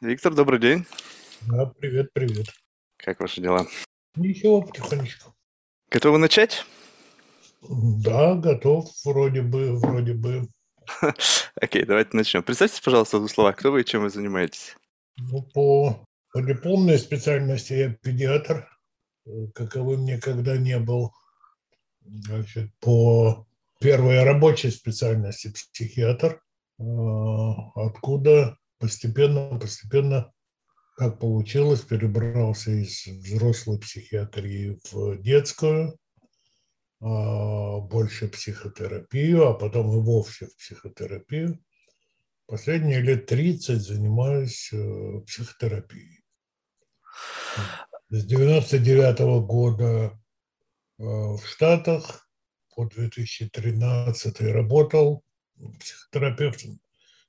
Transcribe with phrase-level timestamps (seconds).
[0.00, 0.86] Виктор, добрый день.
[1.48, 2.46] Да, привет, привет.
[2.98, 3.66] Как ваши дела?
[4.14, 5.34] Ничего, потихонечку.
[5.90, 6.64] Готовы начать?
[7.68, 10.46] Да, готов, вроде бы, вроде бы.
[11.60, 12.44] Окей, давайте начнем.
[12.44, 14.76] Представьте, пожалуйста, в словах, кто вы и чем вы занимаетесь?
[15.16, 18.68] Ну, по, по дипломной специальности я педиатр,
[19.26, 21.12] э, каковым никогда не был.
[22.02, 23.48] Значит, по
[23.80, 26.40] первой рабочей специальности психиатр,
[26.78, 26.82] э,
[27.74, 30.32] откуда постепенно, постепенно,
[30.96, 35.98] как получилось, перебрался из взрослой психиатрии в детскую,
[37.00, 41.62] а, больше психотерапию, а потом и вовсе в психотерапию.
[42.46, 46.24] Последние лет 30 занимаюсь э, психотерапией.
[48.08, 50.18] С 99 -го года
[50.98, 52.26] э, в Штатах
[52.74, 55.22] по 2013 работал
[55.78, 56.80] психотерапевтом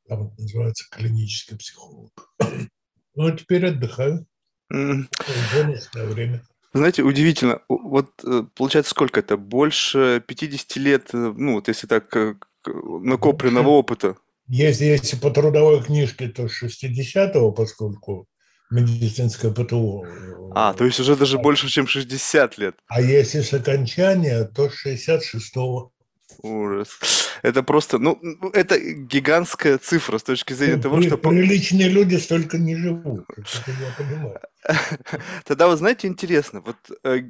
[0.10, 2.12] там это называется клинический психолог.
[3.16, 4.26] Ну, а теперь отдыхаю.
[4.70, 6.42] Бонусное время.
[6.74, 7.60] Знаете, удивительно.
[7.68, 9.36] Вот э, получается, сколько это?
[9.36, 14.16] Больше 50 лет, э, ну, вот если так, э, накопленного опыта.
[14.48, 18.28] Если, если по трудовой книжке, то 60-го, поскольку
[18.70, 20.06] медицинское ПТУ.
[20.54, 22.76] А, то есть уже даже а, больше, чем 60 лет.
[22.88, 25.92] А если с окончания, то 66-го.
[26.42, 27.00] Ужас.
[27.42, 28.20] Это просто, ну,
[28.54, 31.18] это гигантская цифра с точки зрения ну, того, что...
[31.18, 34.40] Приличные люди столько не живут, это я понимаю.
[35.46, 37.24] Тогда вы знаете, интересно, вот э,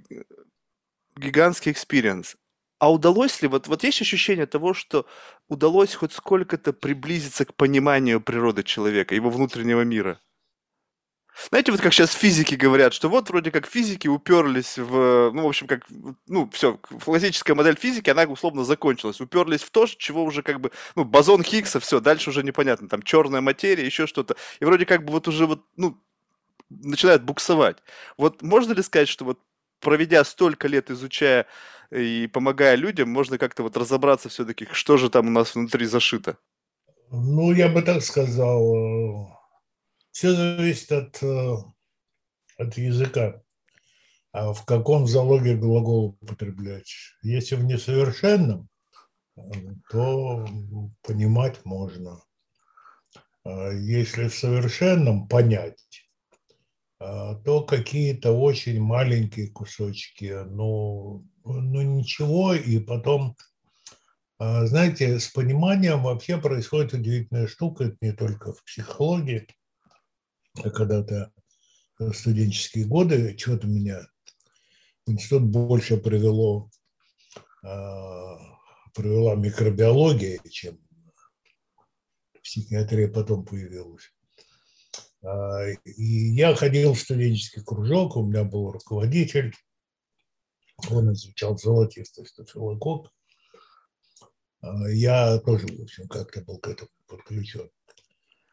[1.17, 2.36] гигантский experience.
[2.80, 5.06] А удалось ли, вот, вот есть ощущение того, что
[5.50, 10.19] удалось хоть сколько-то приблизиться к пониманию природы человека, его внутреннего мира?
[11.48, 15.48] Знаете, вот как сейчас физики говорят, что вот вроде как физики уперлись в, ну, в
[15.48, 15.86] общем, как,
[16.28, 19.22] ну, все, классическая модель физики, она условно закончилась.
[19.22, 23.02] Уперлись в то, чего уже как бы, ну, бозон Хиггса, все, дальше уже непонятно, там
[23.02, 24.36] черная материя, еще что-то.
[24.59, 25.98] И вроде как бы вот уже вот, ну,
[26.70, 27.78] начинает буксовать.
[28.18, 29.40] Вот можно ли сказать, что вот
[29.80, 31.46] проведя столько лет, изучая
[31.92, 36.38] и помогая людям, можно как-то вот разобраться все-таки, что же там у нас внутри зашито?
[37.12, 39.38] Ну, я бы так сказал,
[40.12, 41.56] все зависит от, э,
[42.58, 43.42] от языка.
[44.31, 46.94] А в каком залоге глагол употреблять?
[47.24, 48.69] Если в несовершенном,
[49.90, 50.48] то
[51.02, 52.22] понимать можно.
[53.44, 56.09] А если в совершенном понять,
[57.00, 63.36] а, то какие-то очень маленькие кусочки, ну, ну ничего, и потом,
[64.38, 69.48] знаете, с пониманием вообще происходит удивительная штука, это не только в психологии,
[70.56, 71.32] когда-то
[72.14, 74.08] студенческие годы, чего-то меня
[75.06, 76.70] институт больше привело,
[77.64, 78.38] а,
[78.94, 80.80] привела микробиология, чем
[82.42, 84.12] психиатрия потом появилась.
[85.22, 89.54] А, и я ходил в студенческий кружок, у меня был руководитель,
[90.90, 93.12] он изучал золотистый стафилококк.
[94.62, 97.70] А, я тоже, в общем, как-то был к этому подключен.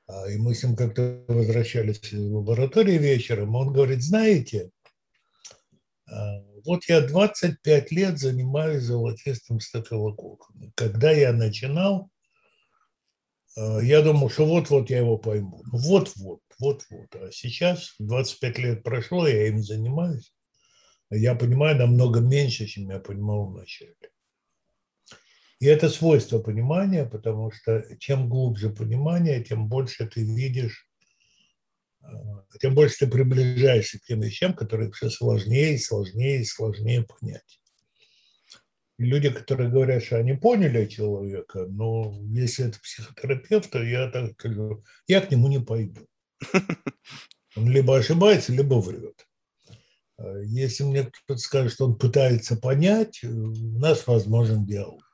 [0.06, 3.54] А, и мы с ним как-то возвращались в лаборатории вечером.
[3.56, 4.70] Он говорит, знаете,
[6.08, 10.72] а, вот я 25 лет занимаюсь золотистым стафилококком.
[10.76, 12.10] Когда я начинал,
[13.56, 15.62] а, я думал, что вот-вот я его пойму.
[15.72, 17.16] Ну, вот-вот, вот-вот.
[17.16, 20.32] А сейчас 25 лет прошло, я им занимаюсь.
[21.10, 23.94] Я понимаю намного меньше, чем я понимал вначале.
[25.58, 30.86] И это свойство понимания, потому что чем глубже понимание, тем больше ты видишь,
[32.02, 32.06] э,
[32.60, 37.60] тем больше ты приближаешься к тем вещам, которые все сложнее и сложнее и сложнее понять.
[38.98, 44.32] И люди, которые говорят, что они поняли человека, но если это психотерапевт, то я так
[44.32, 46.06] скажу, я к нему не пойду.
[47.56, 49.26] Он либо ошибается, либо врет.
[50.18, 55.05] Э, если мне кто-то скажет, что он пытается понять, э, у нас возможен диалог.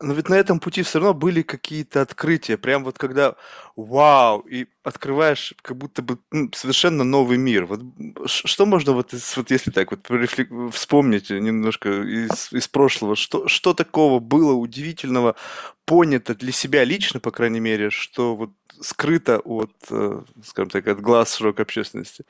[0.00, 2.56] Но ведь на этом пути все равно были какие-то открытия.
[2.56, 3.34] Прям вот когда
[3.74, 6.18] вау, и открываешь как будто бы
[6.54, 7.66] совершенно новый мир.
[7.66, 7.80] Вот
[8.26, 10.08] что можно вот, вот если так вот
[10.72, 15.34] вспомнить немножко из, из прошлого, что, что такого было удивительного,
[15.84, 21.00] понято для себя лично, по крайней мере, что вот скрыто от, э, скажем так, от
[21.00, 22.24] глаз широкой общественности?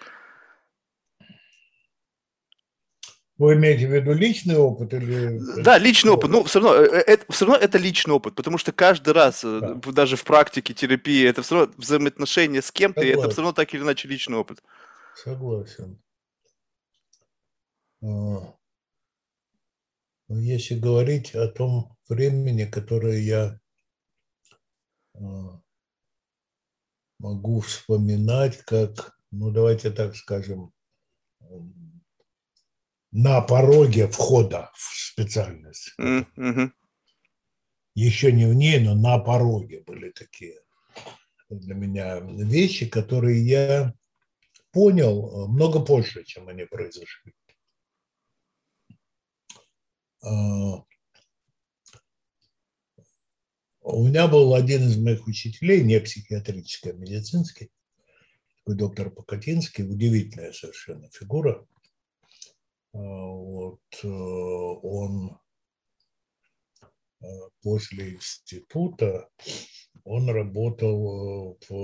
[3.38, 5.38] Вы имеете в виду личный опыт или...
[5.62, 6.28] Да, личный опыт.
[6.28, 9.44] Ну, все равно, э, э, это, все равно это личный опыт, потому что каждый раз,
[9.44, 9.92] э, да.
[9.92, 13.72] даже в практике терапии, это все равно взаимоотношения с кем-то, и это все равно так
[13.72, 14.60] или иначе личный опыт.
[15.14, 16.02] Согласен.
[18.02, 18.06] А,
[20.28, 23.60] но если говорить о том времени, которое я
[25.14, 25.60] а,
[27.20, 30.72] могу вспоминать, как, ну давайте так скажем,
[33.10, 35.94] на пороге входа в специальность.
[36.00, 36.70] Mm-hmm.
[37.94, 40.60] Еще не в ней, но на пороге были такие
[41.48, 43.94] для меня вещи, которые я
[44.70, 47.34] понял э, много позже, чем они произошли.
[50.22, 50.84] А,
[53.80, 57.70] у меня был один из моих учителей, не психиатрический, а медицинский,
[58.58, 61.66] такой доктор Покатинский, удивительная совершенно фигура.
[62.92, 65.38] А, вот э, он
[67.20, 67.26] э,
[67.62, 69.28] после института
[70.04, 71.74] он работал э, в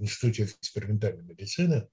[0.00, 1.88] Институте экспериментальной медицины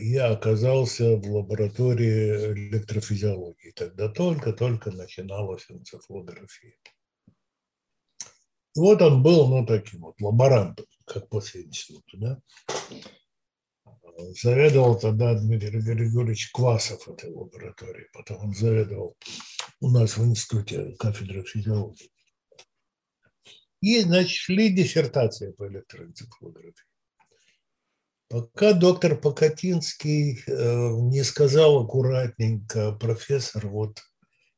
[0.00, 3.72] и оказался в лаборатории электрофизиологии.
[3.72, 6.78] Тогда только-только начиналась энцефалография.
[8.74, 12.42] Вот он был, ну, таким вот лаборантом, как после института, да.
[14.42, 19.16] Заведовал тогда Дмитрий Григорьевич Квасов этой лаборатории, потом он заведовал
[19.80, 22.10] у нас в институте кафедры физиологии.
[23.80, 26.84] И, значит, шли диссертации по электроэнцефалографии.
[28.28, 34.00] Пока доктор Покатинский э, не сказал аккуратненько, профессор, вот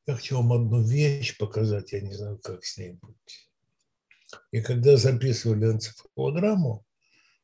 [0.07, 3.51] я хочу вам одну вещь показать, я не знаю, как с ней быть.
[4.51, 6.85] И когда записывали энцефалограмму,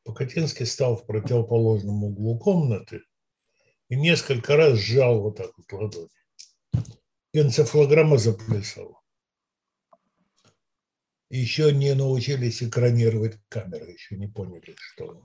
[0.08, 3.02] Покатинский стал в противоположном углу комнаты
[3.90, 6.08] и несколько раз сжал вот так вот ладони.
[7.34, 9.02] Энцефалограмма заплясала.
[11.28, 15.22] Еще не научились экранировать камеры, еще не поняли, что.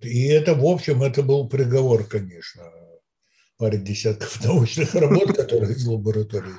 [0.00, 2.72] И это, в общем, это был приговор, конечно,
[3.58, 6.54] паре десятков научных работ, которые из лаборатории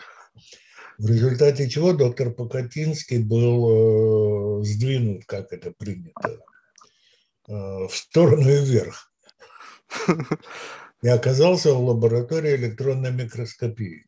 [0.99, 6.43] в результате чего доктор Покатинский был э, сдвинут, как это принято,
[7.47, 9.11] э, в сторону и вверх.
[11.01, 14.07] И оказался в лаборатории электронной микроскопии.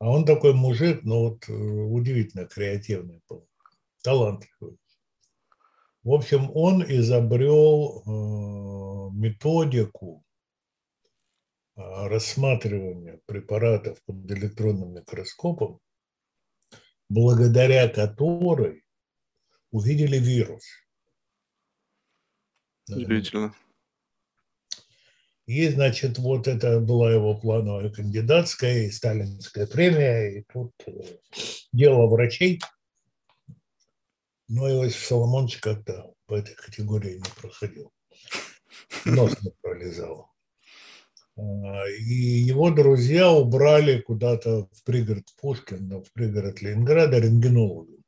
[0.00, 3.46] А он такой мужик, ну вот э, удивительно креативный был,
[4.02, 4.76] талантливый.
[6.02, 8.02] В общем, он изобрел
[9.14, 10.24] методику
[11.74, 15.80] а, рассматривания препаратов под электронным микроскопом,
[17.08, 18.84] благодаря которой
[19.70, 20.64] увидели вирус.
[22.88, 23.54] Удивительно.
[25.46, 31.18] И, значит, вот это была его плановая кандидатская и сталинская премия, и тут э,
[31.72, 32.60] дело врачей.
[34.48, 37.92] Но Иосиф Соломонович как-то по этой категории не проходил.
[39.04, 40.31] Нос не пролезал.
[41.36, 48.04] А, и его друзья убрали куда-то в пригород Пушкина, в пригород Ленинграда рентгенологом.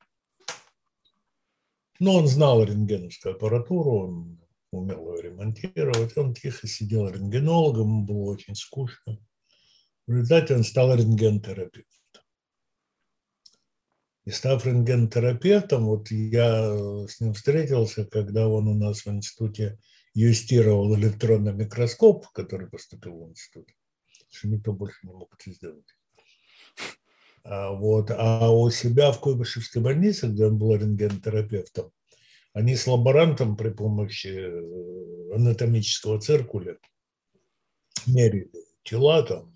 [2.01, 4.41] Но он знал рентгеновскую аппаратуру, он
[4.73, 6.17] умел ее ремонтировать.
[6.17, 9.19] Он тихо сидел рентгенологом, ему было очень скучно.
[10.07, 11.91] В результате он стал рентгенотерапевтом.
[14.27, 19.79] И став рентгенотерапевтом, вот я с ним встретился, когда он у нас в институте
[20.15, 23.69] юстировал электронный микроскоп, который поступил в институт,
[24.31, 25.97] что никто больше не мог это сделать.
[27.43, 28.11] А, вот.
[28.11, 31.93] а у себя в Куйбышевской больнице, где он был рентгенотерапевтом,
[32.55, 36.79] они с лаборантом при помощи э, анатомического циркуля
[38.07, 38.51] мерили
[38.85, 39.53] тела там,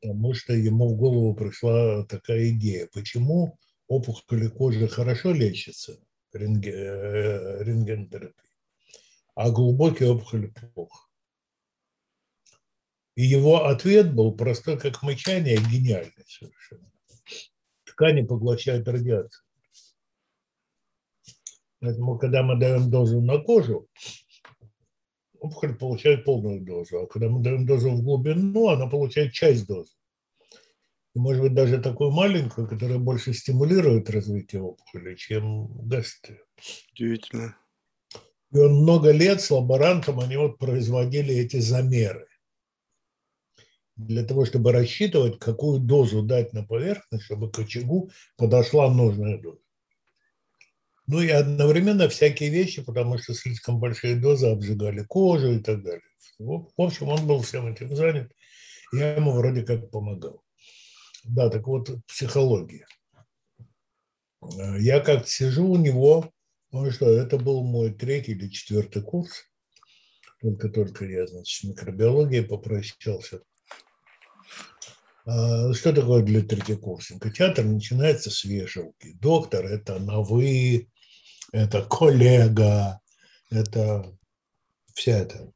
[0.00, 5.98] потому что ему в голову пришла такая идея, почему опухоли кожи хорошо лечатся
[6.32, 8.43] рентген, э, рентгенотерапией,
[9.34, 11.08] а глубокие опухоли плохо.
[13.16, 16.90] И его ответ был простой, как мычание, гениальный совершенно.
[17.84, 19.44] Ткани поглощают радиацию.
[21.80, 23.88] Поэтому, когда мы даем дозу на кожу,
[25.38, 27.02] опухоль получает полную дозу.
[27.02, 29.92] А когда мы даем дозу в глубину, она получает часть дозы.
[31.14, 36.40] И, может быть, даже такую маленькую, которая больше стимулирует развитие опухоли, чем гасит
[36.92, 37.56] Удивительно.
[38.54, 42.28] И он много лет с лаборантом, они вот производили эти замеры
[43.96, 49.58] для того, чтобы рассчитывать, какую дозу дать на поверхность, чтобы к очагу подошла нужная доза.
[51.06, 56.02] Ну и одновременно всякие вещи, потому что слишком большие дозы обжигали кожу и так далее.
[56.38, 58.32] В общем, он был всем этим занят.
[58.92, 60.42] Я ему вроде как помогал.
[61.24, 62.86] Да, так вот, психология.
[64.78, 66.33] Я как сижу у него
[66.74, 69.44] ну что, это был мой третий или четвертый курс.
[70.40, 73.42] Только-только я, значит, с микробиологией попрощался.
[75.24, 77.30] А, что такое для третьекурсника?
[77.30, 79.12] Театр начинается с вешалки.
[79.20, 80.90] Доктор– это на «вы»,
[81.52, 83.00] это коллега,
[83.50, 84.12] это
[84.94, 85.52] вся эта.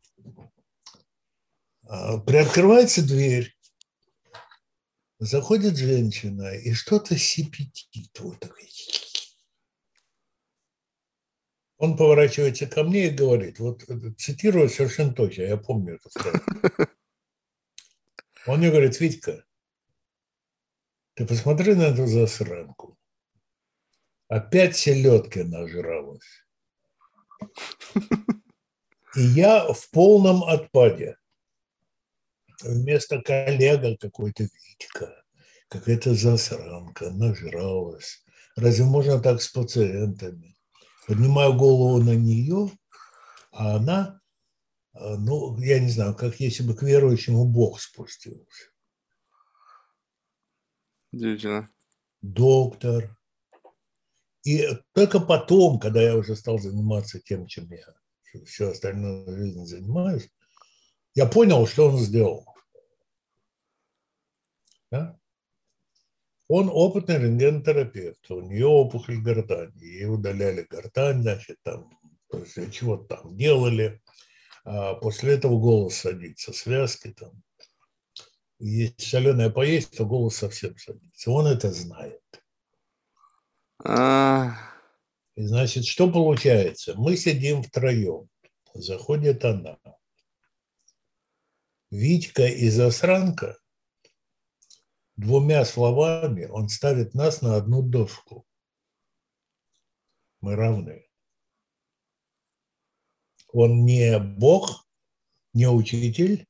[1.88, 3.56] А, приоткрывается дверь,
[5.18, 8.20] заходит женщина и что-то сипетит.
[8.20, 8.54] Вот так.
[11.78, 13.84] Он поворачивается ко мне и говорит, вот
[14.18, 16.88] цитирую совершенно точно, я помню это.
[18.46, 19.44] Он мне говорит, Витька,
[21.14, 22.98] ты посмотри на эту засранку.
[24.26, 26.44] Опять селедки нажралась.
[29.14, 31.16] И я в полном отпаде.
[32.60, 35.24] Вместо коллега какой-то Витька,
[35.68, 38.24] какая-то засранка, нажралась.
[38.56, 40.57] Разве можно так с пациентами?
[41.08, 42.70] Поднимаю голову на нее,
[43.50, 44.20] а она,
[44.92, 48.70] ну, я не знаю, как если бы к верующему Бог спустился.
[51.10, 51.70] Удивительно.
[52.20, 53.16] Доктор.
[54.44, 60.30] И только потом, когда я уже стал заниматься тем, чем я всю остальную жизнь занимаюсь,
[61.14, 62.54] я понял, что он сделал.
[64.90, 65.17] Да?
[66.48, 71.90] Он опытный рентгенотерапевт, у нее опухоль гортани, ей удаляли гортань, значит, там,
[72.72, 74.00] чего-то там делали,
[74.64, 77.42] а после этого голос садится, связки там,
[78.58, 81.30] если соленое поесть, то голос совсем садится.
[81.30, 82.20] Он это знает.
[83.84, 84.54] А...
[85.36, 86.94] И значит, что получается?
[86.96, 88.28] Мы сидим втроем.
[88.74, 89.78] Заходит она.
[91.90, 93.56] Витька и засранка
[95.18, 98.46] двумя словами он ставит нас на одну доску.
[100.40, 101.04] Мы равны.
[103.52, 104.86] Он не Бог,
[105.52, 106.46] не учитель,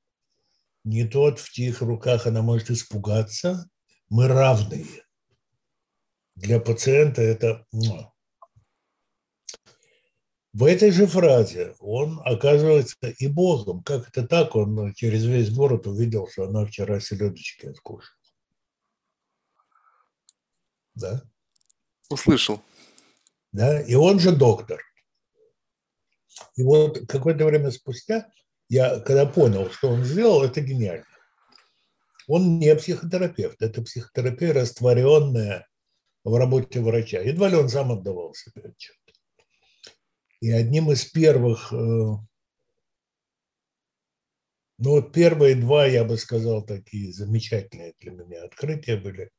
[0.84, 3.68] не тот, в чьих руках она может испугаться.
[4.10, 4.87] Мы равные.
[6.34, 7.66] Для пациента это...
[10.52, 13.82] В этой же фразе он оказывается и Богом.
[13.82, 14.56] Как это так?
[14.56, 18.17] Он через весь город увидел, что она вчера селедочки откушала.
[20.98, 21.22] Да?
[22.10, 22.60] Услышал.
[23.52, 24.80] Да, и он же доктор.
[26.56, 28.30] И вот какое-то время спустя
[28.68, 31.04] я когда понял, что он сделал, это гениально.
[32.26, 35.66] Он не психотерапевт, это психотерапия, растворенная
[36.24, 37.20] в работе врача.
[37.20, 38.96] Едва ли он сам отдавал себе отчет.
[40.40, 42.16] И одним из первых, э,
[44.78, 49.30] ну первые два, я бы сказал, такие замечательные для меня открытия были.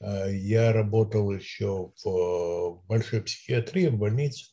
[0.00, 4.46] Э, я работал еще в большой психиатрии, в больнице.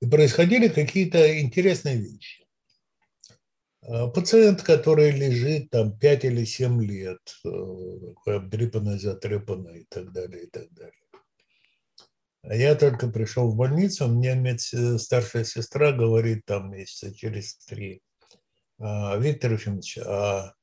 [0.00, 2.46] И происходили какие-то интересные вещи.
[3.82, 7.48] А, пациент, который лежит там 5 или 7 лет, э,
[8.14, 10.94] такой обдрипанный, затрепанный и так далее, и так далее.
[12.42, 14.58] А я только пришел в больницу, мне
[14.98, 18.02] старшая сестра говорит там месяца через три,
[18.78, 20.54] «А, Виктор Ефимович, а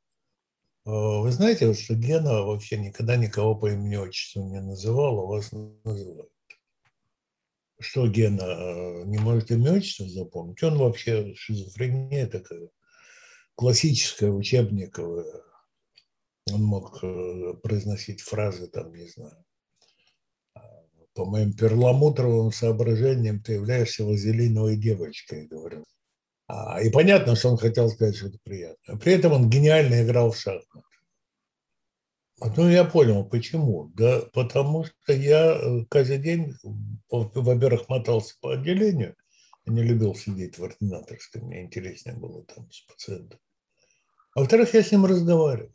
[0.88, 6.32] вы знаете, что Гена вообще никогда никого по имени-отчеству не называл, а вас называют.
[7.79, 10.63] Что Гена э, не может имя отчество запомнить?
[10.63, 12.70] Он вообще шизофрения такая
[13.56, 15.44] классическая, учебниковая.
[16.53, 19.46] Он мог э, произносить фразы, там, не знаю,
[21.17, 25.84] по моим перламутровым соображениям ты являешься вазелиновой девочкой, говорил.
[26.48, 28.98] А, и понятно, что он хотел сказать что-то приятное.
[28.98, 30.88] При этом он гениально играл в шахматы.
[32.39, 33.92] Ну, я понял, почему.
[33.96, 36.56] Да потому что я э, каждый день,
[37.10, 39.16] во-первых, мотался по отделению,
[39.66, 43.39] я не любил сидеть в ординаторской, мне интереснее было там с пациентом.
[44.36, 45.74] А во-вторых, я с ним разговаривал.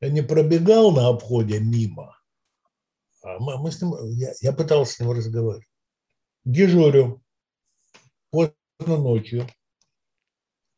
[0.00, 2.16] Я не пробегал на обходе мимо,
[3.22, 5.66] а мы, мы с ним, я, я пытался с ним разговаривать.
[6.44, 7.22] Дежурю
[8.30, 9.46] поздно ночью.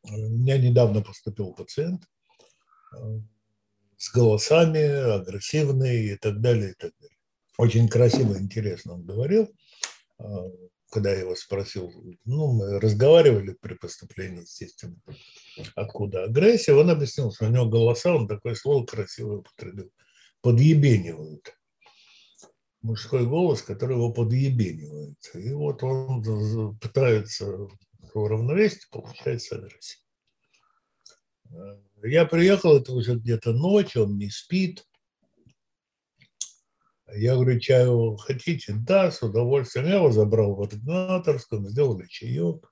[0.03, 2.03] У меня недавно поступил пациент
[2.93, 3.19] э,
[3.97, 4.81] с голосами,
[5.19, 7.17] агрессивные и так далее, и так далее.
[7.57, 9.49] Очень красиво, интересно он говорил.
[10.17, 10.45] А,
[10.89, 11.91] когда я его спросил,
[12.25, 14.95] ну, мы разговаривали при поступлении, естественно,
[15.75, 19.91] откуда агрессия, он объяснил, что у него голоса, он такое слово красивое употребил,
[20.41, 21.53] подъебенивают.
[22.81, 25.17] Мужской голос, который его подъебенивает.
[25.33, 27.67] И вот он пытается
[28.17, 29.97] уравновесить, получается агрессия.
[32.03, 34.85] Я приехал, это уже где-то ночь, он не спит.
[37.11, 38.73] Я говорю, чаю хотите?
[38.73, 39.87] Да, с удовольствием.
[39.87, 42.71] Я его забрал в ординаторском, сделали чаек.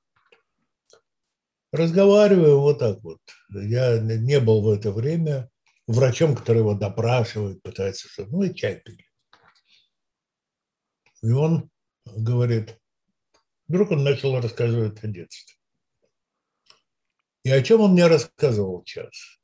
[1.71, 3.19] Разговариваю вот так вот.
[3.49, 5.49] Я не был в это время
[5.87, 9.05] врачом, который его допрашивает, пытается что-то, ну и чай пили.
[11.23, 11.69] И он
[12.05, 12.79] говорит,
[13.67, 15.55] вдруг он начал рассказывать о детстве.
[17.43, 19.39] И о чем он мне рассказывал час?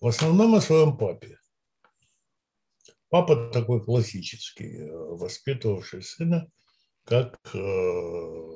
[0.00, 1.38] В основном о своем папе.
[3.08, 6.50] Папа такой классический, э, воспитывавший сына
[7.06, 7.58] как э,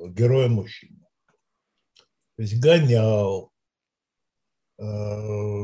[0.09, 0.99] героя мужчины.
[2.35, 3.51] То есть гонял,
[4.77, 4.83] э,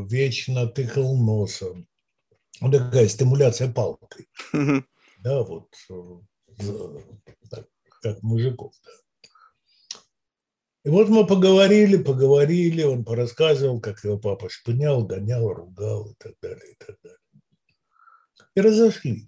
[0.10, 1.88] вечно тыкал носом.
[2.62, 4.30] Ну, такая стимуляция палкой.
[5.20, 6.20] Да, вот э,
[7.50, 7.68] так,
[8.02, 8.74] как мужиков.
[8.84, 8.92] Да.
[10.88, 16.34] И вот мы поговорили, поговорили, он порассказывал, как его папа шпынял, гонял, ругал и так
[16.42, 17.20] далее, и так далее.
[18.56, 19.28] И разошлись.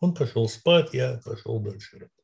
[0.00, 2.16] Он пошел спать, я пошел дальше работать.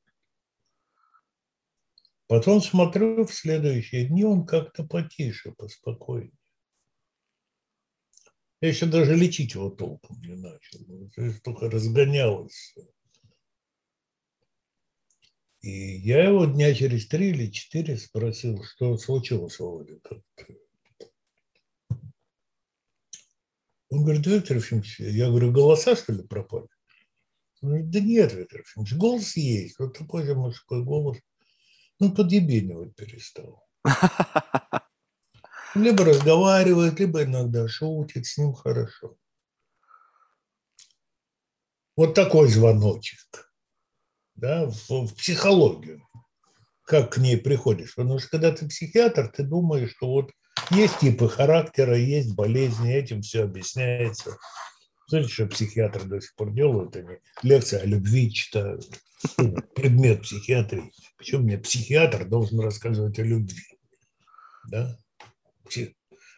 [2.29, 6.33] Потом смотрю, в следующие дни он как-то потише, поспокойнее.
[8.63, 10.79] Я еще даже лечить его толком не начал.
[11.43, 12.75] Только разгонялось.
[15.63, 20.01] И я его дня через три или четыре спросил, что случилось, Володя.
[23.89, 26.67] Он говорит, Виктор Ефимович, я говорю, голоса, что ли, пропали?
[27.61, 29.79] Он говорит, да нет, Виктор Ефимович, голос есть.
[29.79, 31.19] Вот такой же мужской голос.
[32.01, 33.65] Ну, подъебенивать перестал.
[35.77, 39.17] Либо разговаривает, либо иногда шутит, с ним хорошо.
[41.95, 43.52] Вот такой звоночек
[44.35, 46.07] да, в, в психологию,
[46.85, 47.95] как к ней приходишь.
[47.95, 50.33] Потому что когда ты психиатр, ты думаешь, что вот
[50.71, 54.37] есть типы характера, есть болезни, этим все объясняется.
[55.09, 56.97] Знаете, что психиатры до сих пор делают?
[56.97, 58.85] Они лекции о любви читают.
[59.75, 60.91] Предмет психиатрии.
[61.17, 63.79] Почему мне психиатр должен рассказывать о любви?
[64.69, 64.97] Да?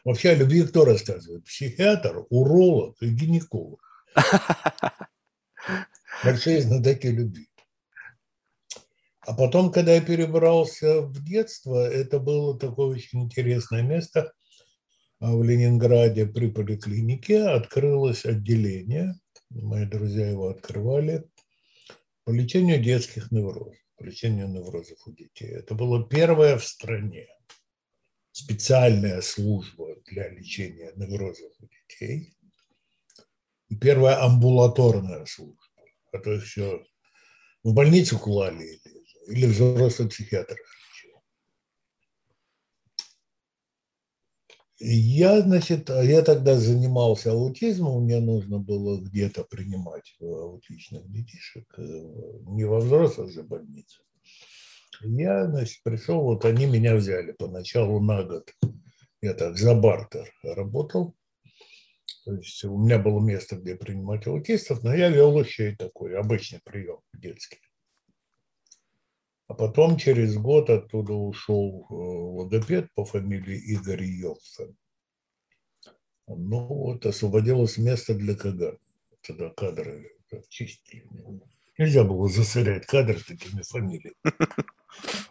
[0.05, 1.45] Вообще о любви кто рассказывает?
[1.45, 3.81] Психиатр, уролог и гинеколог.
[6.25, 7.49] Большие знатоки любви.
[9.27, 14.33] А потом, когда я перебрался в детство, это было такое очень интересное место.
[15.19, 19.15] А в Ленинграде при поликлинике открылось отделение,
[19.51, 21.25] мои друзья его открывали,
[22.25, 25.49] по лечению детских неврозов, по лечению неврозов у детей.
[25.49, 27.27] Это было первое в стране
[28.33, 32.37] специальная служба для лечения неврозов у детей
[33.69, 35.63] и первая амбулаторная служба,
[36.13, 36.85] а то все
[37.63, 40.57] в больницу клали или взрослый психиатр.
[44.81, 51.83] Я, значит, я тогда занимался аутизмом, мне нужно было где-то принимать аутичных детишек, э,
[52.49, 54.05] не во взрослых же больницах.
[55.01, 58.53] Я, значит, пришел, вот они меня взяли поначалу на год.
[59.23, 61.15] Я так за бартер работал.
[62.25, 66.17] То есть у меня было место, где принимать аутистов, но я вел еще и такой
[66.17, 67.59] обычный прием детский.
[69.47, 74.77] А потом через год оттуда ушел э, логопед по фамилии Игорь Йовсен.
[76.27, 78.79] Ну вот, освободилось место для КГ.
[79.21, 80.11] Тогда кадры
[80.49, 81.07] чистили.
[81.77, 84.17] Нельзя было засорять кадры такими фамилиями.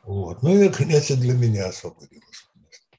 [0.03, 0.43] Вот.
[0.43, 2.97] Ну и, и для меня освободилось место.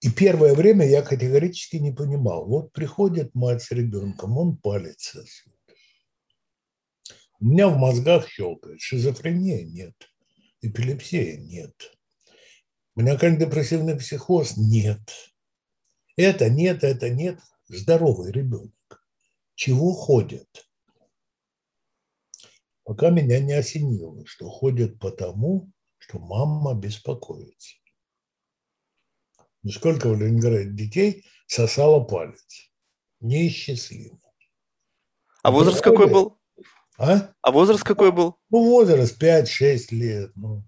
[0.00, 2.46] И первое время я категорически не понимал.
[2.46, 5.14] Вот приходит мать с ребенком, он палец
[7.40, 8.80] у меня в мозгах щелкает.
[8.80, 9.94] Шизофрения нет.
[10.60, 11.74] Эпилепсия нет.
[12.94, 15.00] Маниакально-депрессивный психоз нет.
[16.16, 17.40] Это нет, это нет.
[17.66, 18.74] Здоровый ребенок.
[19.54, 20.68] Чего ходит?
[22.84, 27.76] Пока меня не осенило, что ходит потому, что мама беспокоится.
[29.62, 32.70] Ну, сколько в Ленинграде детей сосало палец?
[33.20, 34.20] Неисчислимо.
[35.42, 36.39] А возраст какой был?
[37.00, 37.32] А?
[37.40, 38.36] А возраст какой был?
[38.50, 40.32] Ну, возраст 5-6 лет.
[40.34, 40.62] Ну,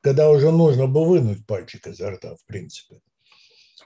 [0.00, 3.02] когда уже нужно было вынуть пальчик изо рта, в принципе.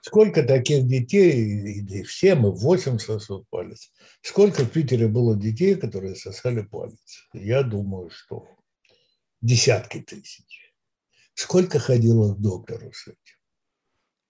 [0.02, 3.92] Сколько таких детей, и все мы, 8 сосут палец.
[4.22, 7.28] Сколько в Питере было детей, которые сосали палец?
[7.32, 8.46] Я думаю, что
[9.40, 10.72] десятки тысяч.
[11.34, 13.36] Сколько ходило к доктору с этим?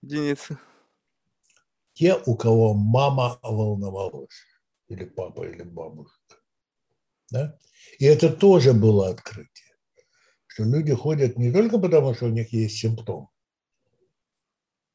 [0.00, 0.58] Единицы.
[1.92, 4.46] Те, у кого мама волновалась,
[4.88, 6.17] или папа, или бабушка.
[7.30, 7.58] Да?
[7.98, 9.74] И это тоже было открытие,
[10.46, 13.28] что люди ходят не только потому, что у них есть симптом,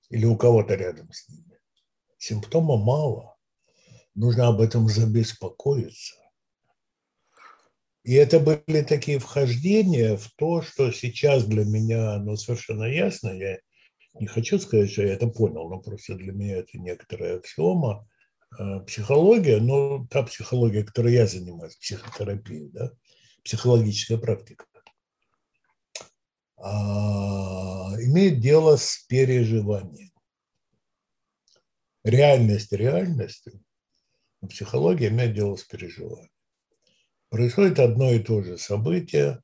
[0.10, 1.60] или у кого-то рядом с ними.
[2.18, 3.36] Симптома мало.
[4.16, 6.16] Нужно об этом забеспокоиться.
[8.04, 13.30] И это были такие вхождения в то, что сейчас для меня ну, совершенно ясно.
[13.30, 13.60] Я
[14.20, 18.08] не хочу сказать, что я это понял, но просто для меня это некоторая аксиома,
[18.86, 22.92] психология, но та психология, которой я занимаюсь, психотерапия, да,
[23.44, 24.66] психологическая практика,
[26.58, 30.12] а, имеет дело с переживанием.
[32.04, 33.62] Реальность реальностью,
[34.50, 36.32] психология имеет дело с переживанием.
[37.30, 39.42] Происходит одно и то же событие,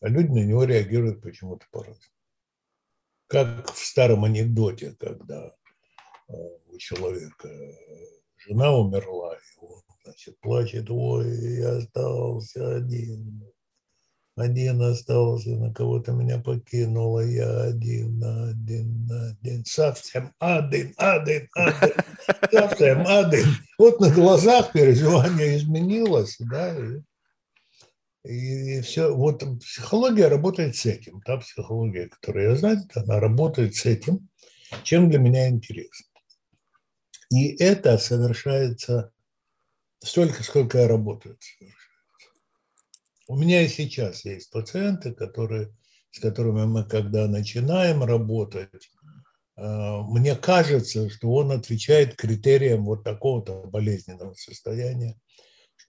[0.00, 2.14] а люди на него реагируют почему-то по-разному.
[3.26, 5.59] Как в старом анекдоте, когда э,
[6.30, 7.48] у человека
[8.46, 13.44] жена умерла, и он, значит, плачет, ой, я остался один,
[14.36, 21.94] один остался, на кого-то меня покинула, я один, один, один, совсем один, один, один,
[22.50, 23.46] совсем один.
[23.78, 27.02] Вот на глазах переживание изменилось, да, и
[28.24, 31.22] и все, вот психология работает с этим.
[31.22, 34.28] Та психология, которую я знаю, она работает с этим,
[34.82, 36.09] чем для меня интересно.
[37.30, 39.12] И это совершается
[40.00, 41.38] столько, сколько я работаю.
[43.28, 45.72] У меня и сейчас есть пациенты, которые,
[46.10, 48.90] с которыми мы, когда начинаем работать,
[49.56, 55.16] э, мне кажется, что он отвечает критериям вот такого-то болезненного состояния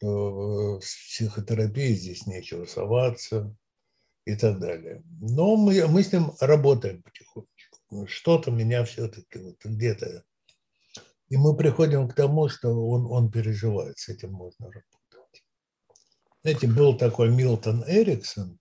[0.01, 3.55] что в психотерапии здесь нечего соваться
[4.25, 5.03] и так далее.
[5.19, 8.07] Но мы, мы с ним работаем потихонечку.
[8.07, 10.23] Что-то меня все-таки вот где-то...
[11.31, 15.45] И мы приходим к тому, что он, он переживает, с этим можно работать.
[16.43, 18.59] Знаете, был такой Милтон Эриксон,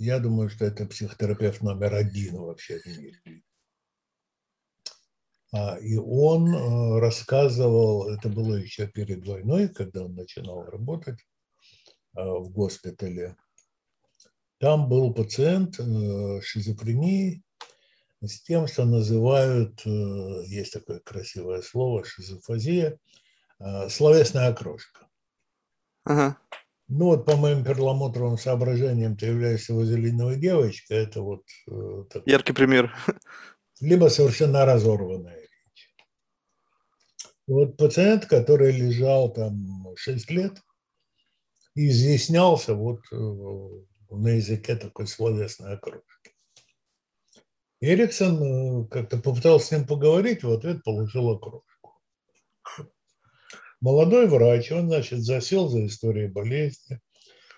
[0.00, 3.42] я думаю, что это психотерапевт номер один вообще в мире.
[5.52, 11.20] А, и он э, рассказывал, это было еще перед войной, когда он начинал работать
[12.16, 13.36] э, в госпитале.
[14.58, 17.44] Там был пациент э, шизофрении
[18.22, 22.98] с тем, что называют, есть такое красивое слово, шизофазия,
[23.88, 25.06] словесная окрошка.
[26.04, 26.38] Ага.
[26.88, 31.44] Ну вот по моим перламутровым соображениям ты являешься вазелиновой девочкой, это вот...
[32.10, 32.94] Такой, Яркий пример.
[33.80, 35.48] Либо совершенно разорванная
[37.48, 40.62] вот пациент, который лежал там 6 лет,
[41.74, 43.16] изъяснялся вот э,
[44.10, 46.04] на языке такой словесной окружки.
[47.80, 52.02] Эриксон э, как-то попытался с ним поговорить, в ответ получил окружку.
[53.80, 57.00] Молодой врач, он, значит, засел за историей болезни,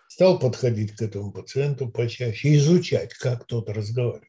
[0.09, 4.29] стал подходить к этому пациенту почаще, изучать, как тот разговаривает.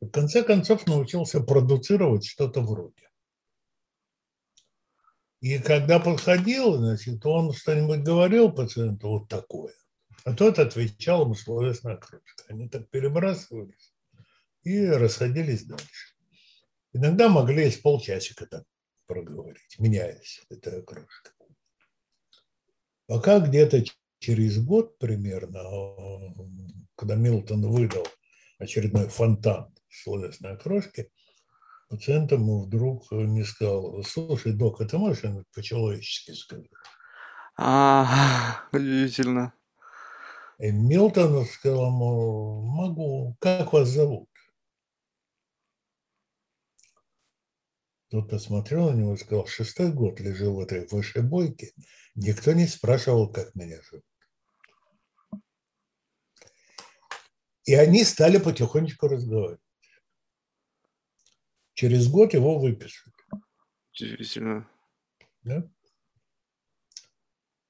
[0.00, 3.08] В конце концов научился продуцировать что-то вроде.
[5.40, 9.74] И когда подходил, значит, он что-нибудь говорил пациенту вот такое,
[10.24, 12.46] а тот отвечал ему словесной окружкой.
[12.48, 13.93] Они так перебрасывались
[14.64, 16.14] и расходились дальше.
[16.92, 18.64] Иногда могли с полчасика так
[19.06, 21.32] проговорить, меняясь этой окружкой.
[23.06, 23.84] Пока где-то
[24.18, 25.62] через год примерно,
[26.96, 28.06] когда Милтон выдал
[28.58, 31.10] очередной фонтан словесной окрошки,
[31.90, 36.70] пациент ему вдруг не сказал, слушай, док, а ты можешь по-человечески сказать?
[37.56, 39.52] А, удивительно.
[40.58, 44.28] И Милтон сказал ему, могу, как вас зовут?
[48.14, 51.72] Тот посмотрел на него и сказал, шестой год лежу в этой высшей бойке,
[52.14, 54.04] никто не спрашивал, как меня зовут.
[57.64, 59.60] И они стали потихонечку разговаривать.
[61.72, 63.12] Через год его выпишут.
[63.92, 64.70] Удивительно.
[65.42, 65.68] Да?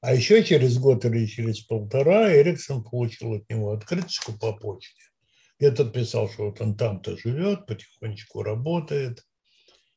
[0.02, 5.04] А еще через год или через полтора Эриксон получил от него открыточку по почте.
[5.58, 9.24] Я тут писал, что вот он там-то живет, потихонечку работает.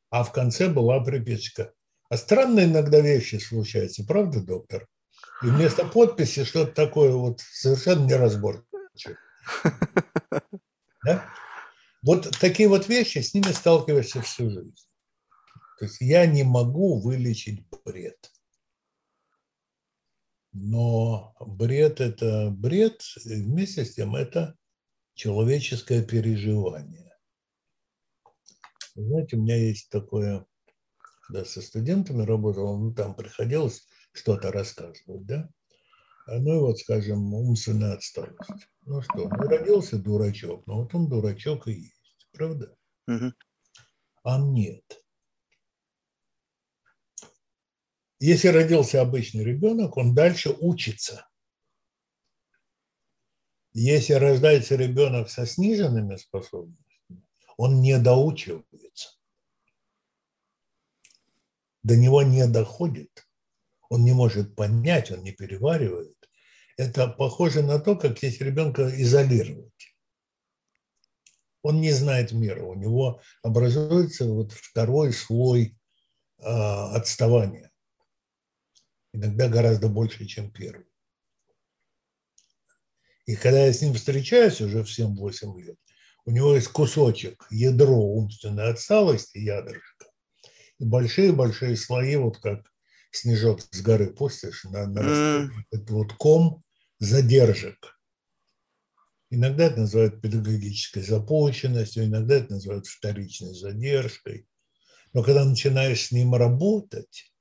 [0.09, 1.73] А в конце была приписка.
[2.09, 4.87] А странные иногда вещи случаются, правда, доктор?
[5.43, 9.17] И вместо подписи что-то такое вот совершенно неразборчивое.
[11.03, 11.25] Да?
[12.01, 14.75] Вот такие вот вещи, с ними сталкиваешься всю жизнь.
[15.79, 18.31] То есть я не могу вылечить бред.
[20.53, 24.55] Но бред– это бред, и вместе с тем это
[25.13, 27.06] человеческое переживание.
[28.97, 30.45] Знаете, у меня есть такое,
[31.21, 35.49] когда со студентами работал, ну, там приходилось что-то рассказывать, да?
[36.27, 38.67] Ну и вот, скажем, умственная отсталость.
[38.85, 42.75] Ну что, ну родился дурачок, но вот он дурачок и есть, правда?
[43.07, 43.33] Угу.
[44.23, 44.83] А нет.
[48.19, 51.27] Если родился обычный ребенок, он дальше учится.
[53.73, 56.86] Если рождается ребенок со сниженными способностями,
[57.57, 59.09] он не доучивается.
[61.83, 63.27] До него не доходит.
[63.89, 66.15] Он не может понять, он не переваривает.
[66.77, 69.95] Это похоже на то, как если ребенка изолировать.
[71.63, 75.77] Он не знает мира, у него образуется вот второй слой
[76.37, 77.71] э, отставания.
[79.13, 80.85] Иногда гораздо больше, чем первый.
[83.25, 85.77] И когда я с ним встречаюсь уже в 7-8 лет,
[86.27, 90.07] у него есть кусочек, ядро умственной отсталости, ядрышко,
[90.77, 92.69] и большие-большие слои, вот как
[93.11, 95.49] снежок с горы пустишь, на, на mm.
[95.71, 96.63] это вот ком
[96.99, 97.97] задержек.
[99.29, 104.47] Иногда это называют педагогической запущенностью, иногда это называют вторичной задержкой.
[105.13, 107.33] Но когда начинаешь с ним работать,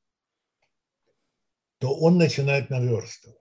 [1.78, 3.36] то он начинает наверстывать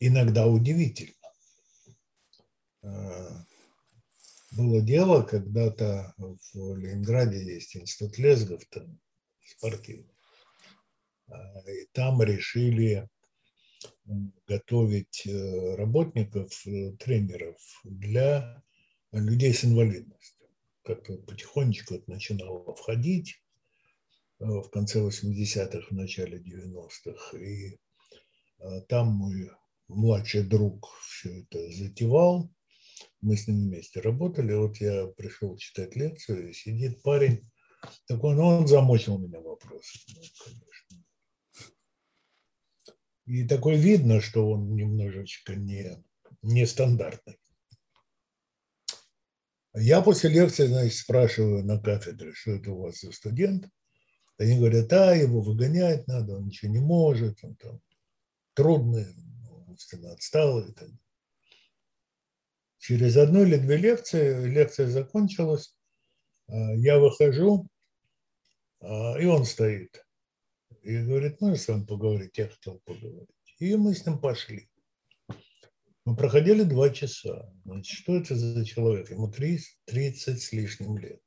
[0.00, 1.19] иногда удивительно.
[2.82, 3.30] Э,
[4.52, 8.98] было дело, когда-то в Ленинграде есть институт лезгов там,
[9.44, 10.14] спортивный.
[11.28, 11.34] Э,
[11.66, 13.08] и там решили
[14.46, 16.52] готовить э, работников,
[16.98, 18.62] тренеров для
[19.12, 20.48] людей с инвалидностью.
[20.82, 23.42] Как-то потихонечку это начинало входить
[24.38, 27.38] в конце 80-х, в начале 90-х.
[27.38, 27.78] И
[28.88, 29.54] там мы
[29.88, 32.50] младший друг все это затевал,
[33.20, 37.48] мы с ним вместе работали, вот я пришел читать лекцию, и сидит парень,
[38.06, 41.04] такой, ну он замочил меня вопросом, ну, конечно.
[43.26, 46.02] И такой видно, что он немножечко не,
[46.42, 47.38] нестандартный.
[49.74, 53.68] Я после лекции, значит, спрашиваю на кафедре, что это у вас за студент.
[54.36, 57.80] Они говорят, да, его выгонять надо, он ничего не может, он там
[58.54, 59.06] трудный,
[59.68, 60.74] умственно отсталый.
[62.80, 65.76] Через одну или две лекции, лекция закончилась,
[66.48, 67.68] а, я выхожу,
[68.80, 70.02] а, и он стоит.
[70.82, 72.38] И говорит, можно с вами поговорить?
[72.38, 73.28] Я хотел поговорить.
[73.58, 74.70] И мы с ним пошли.
[76.06, 77.52] Мы проходили два часа.
[77.66, 79.10] Значит, что это за человек?
[79.10, 81.22] Ему 30, 30 с лишним лет.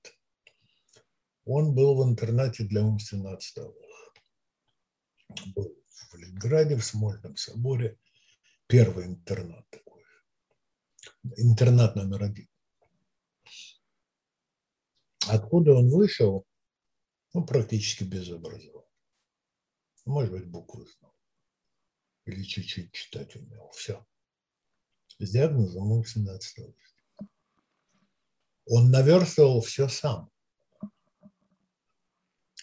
[1.46, 3.76] Он был в интернате для умственно отсталых.
[5.56, 5.72] Был
[6.10, 8.00] в Ленинграде, в Смольном соборе
[8.66, 9.83] первый интернат.
[11.38, 12.48] Интернат номер один.
[15.28, 16.46] Откуда он вышел?
[17.34, 18.88] Ну, практически без образования.
[20.06, 21.16] Может быть, буквы знал.
[22.26, 23.70] Или чуть-чуть читать умел.
[23.72, 24.06] Все.
[25.20, 26.78] С диагнозом умственная отсталость.
[28.66, 30.30] Он наверстывал все сам.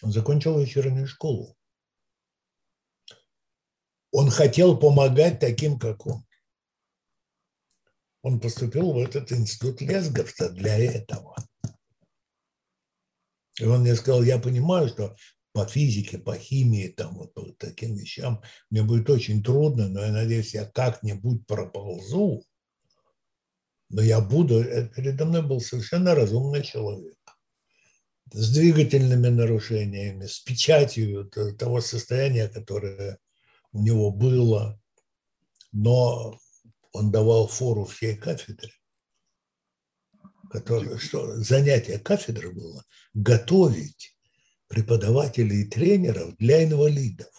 [0.01, 1.57] Он закончил вечернюю школу.
[4.11, 6.25] Он хотел помогать таким, как он.
[8.21, 11.35] Он поступил в этот институт Лесговца для этого.
[13.59, 15.15] И он мне сказал, я понимаю, что
[15.53, 20.11] по физике, по химии, там вот по таким вещам мне будет очень трудно, но я
[20.11, 22.43] надеюсь, я как-нибудь проползу.
[23.89, 27.17] Но я буду, э, передо мной был совершенно разумный человек
[28.31, 33.19] с двигательными нарушениями, с печатью того состояния, которое
[33.73, 34.79] у него было,
[35.73, 36.39] но
[36.91, 38.71] он давал фору всей кафедре.
[40.49, 44.17] Который, что занятие кафедры было готовить
[44.67, 47.29] преподавателей и тренеров для инвалидов.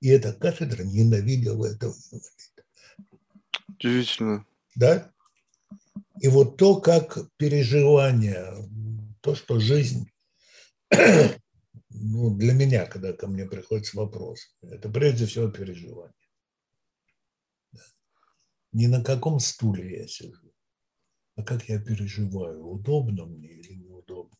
[0.00, 2.64] И эта кафедра ненавидела этого инвалида.
[3.68, 4.46] Удивительно.
[4.74, 5.10] Да?
[6.20, 8.54] И вот то, как переживание,
[9.20, 10.10] то, что жизнь
[11.90, 16.14] ну, для меня, когда ко мне приходится вопрос, это прежде всего переживание.
[18.76, 20.52] Не на каком стуле я сижу,
[21.34, 24.36] а как я переживаю, удобно мне или неудобно.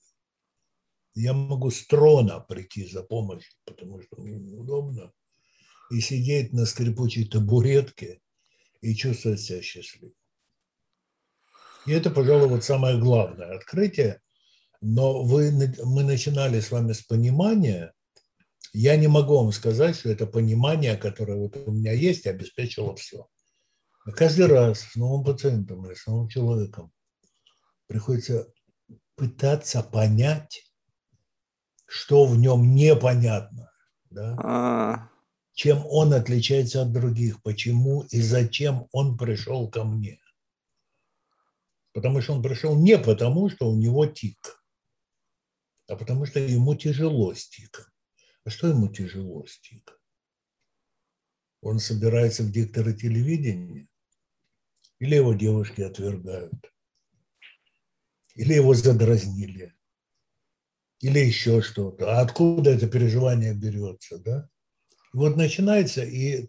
[1.14, 5.10] Я могу с трона прийти за помощью, потому что мне неудобно,
[5.90, 8.20] и сидеть на скрипучей табуретке
[8.82, 10.12] и чувствовать себя счастливым.
[11.86, 14.20] И это, пожалуй, вот самое главное открытие,
[14.82, 15.50] но вы,
[15.82, 17.94] мы начинали с вами с понимания.
[18.74, 23.30] Я не могу вам сказать, что это понимание, которое вот у меня есть, обеспечило все.
[24.06, 26.92] А каждый раз с новым пациентом или с новым человеком
[27.88, 28.46] приходится
[29.16, 30.64] пытаться понять,
[31.86, 33.72] что в нем непонятно,
[34.10, 34.36] да?
[34.38, 35.10] А.
[35.54, 40.20] чем он отличается от других, почему и зачем он пришел ко мне.
[41.92, 44.64] Потому что он пришел не потому, что у него тик,
[45.88, 47.92] а потому что ему тяжело стик.
[48.44, 49.98] А что ему тяжело стик?
[51.66, 53.88] он собирается в дикторы телевидения,
[54.98, 56.72] или его девушки отвергают,
[58.34, 59.74] или его задразнили,
[61.00, 62.16] или еще что-то.
[62.16, 64.48] А откуда это переживание берется, да?
[65.12, 66.48] Вот начинается, и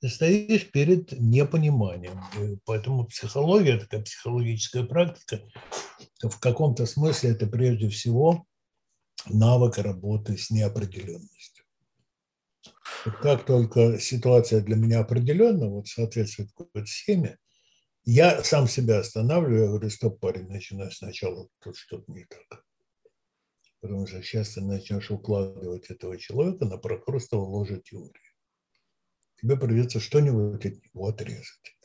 [0.00, 2.20] ты стоишь перед непониманием.
[2.40, 5.42] И поэтому психология, такая психологическая практика,
[6.22, 8.46] в каком-то смысле это прежде всего
[9.26, 11.64] навык работы с неопределенностью.
[13.04, 17.38] Вот как только ситуация для меня определенна, вот соответствует какой-то схеме,
[18.06, 22.64] я сам себя останавливаю, я говорю, стоп, парень, начинай сначала, тут что-то не так.
[23.80, 28.12] Потому что сейчас ты начнешь укладывать этого человека на прохрустово ложе теории.
[29.40, 31.76] Тебе придется что-нибудь от него отрезать.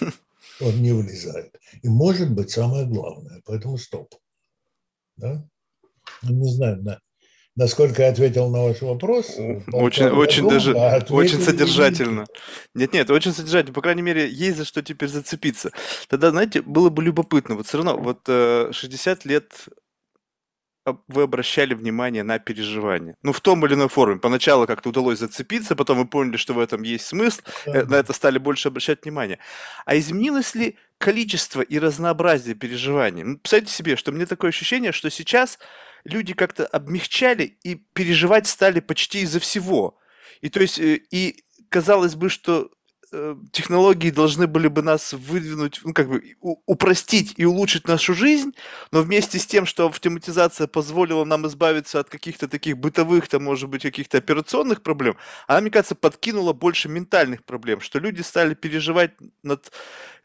[0.60, 1.58] Он не влезает.
[1.82, 4.14] И может быть самое главное, поэтому стоп.
[5.16, 5.46] Да?
[6.22, 7.00] Ну, не знаю, да.
[7.56, 9.36] Насколько я ответил на ваш вопрос?
[9.72, 12.26] Очень, очень даже, очень содержательно.
[12.74, 13.74] Нет, нет, очень содержательно.
[13.74, 15.72] По крайней мере, есть за что теперь зацепиться.
[16.08, 17.56] Тогда, знаете, было бы любопытно.
[17.56, 19.52] Вот все равно, вот 60 э, лет
[21.08, 23.16] вы обращали внимание на переживания?
[23.22, 24.18] Ну, в том или иной форме.
[24.18, 27.80] Поначалу как-то удалось зацепиться, потом вы поняли, что в этом есть смысл, да.
[27.80, 29.38] Э, на это стали больше обращать внимание.
[29.84, 33.22] А изменилось ли количество и разнообразие переживаний?
[33.22, 35.58] Ну, представьте себе, что мне такое ощущение, что сейчас
[36.04, 39.98] люди как-то обмягчали и переживать стали почти из-за всего.
[40.40, 42.70] И то есть, э, и казалось бы, что
[43.12, 48.52] Э, технологии должны были бы нас выдвинуть, ну, как бы упростить и улучшить нашу жизнь,
[48.92, 53.68] но вместе с тем, что автоматизация позволила нам избавиться от каких-то таких бытовых, там, может
[53.68, 55.16] быть, каких-то операционных проблем,
[55.48, 59.10] она, мне кажется, подкинула больше ментальных проблем, что люди стали переживать
[59.42, 59.72] над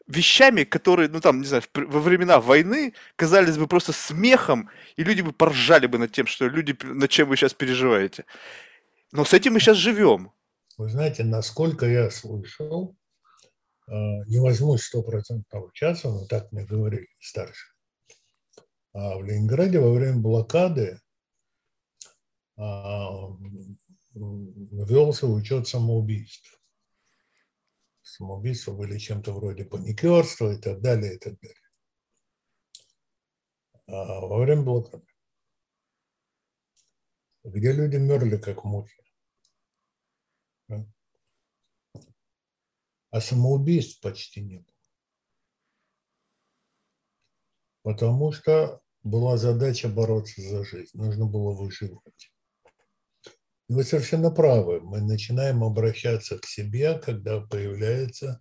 [0.06, 5.20] вещами, которые, ну там, не знаю, во времена войны казались бы просто смехом, и люди
[5.20, 8.24] бы поржали бы над тем, что люди, над чем вы сейчас переживаете.
[9.12, 10.32] Но с этим мы сейчас живем.
[10.78, 12.96] Вы знаете, насколько я слышал,
[13.88, 13.92] э,
[14.26, 17.72] не возьму стопроцентного часа, но так мне говорили старшие,
[18.92, 21.00] а в Ленинграде во время блокады
[22.58, 23.10] а,
[24.14, 26.55] велся учет самоубийств.
[28.08, 31.70] Самоубийства были чем-то вроде паникерства и так далее, и так далее.
[33.88, 35.04] А во время блокады,
[37.42, 39.02] где люди мерли как мухи,
[43.10, 44.76] а самоубийств почти не было.
[47.82, 52.35] Потому что была задача бороться за жизнь, нужно было выживать.
[53.68, 58.40] И вы совершенно правы, мы начинаем обращаться к себе, когда появляется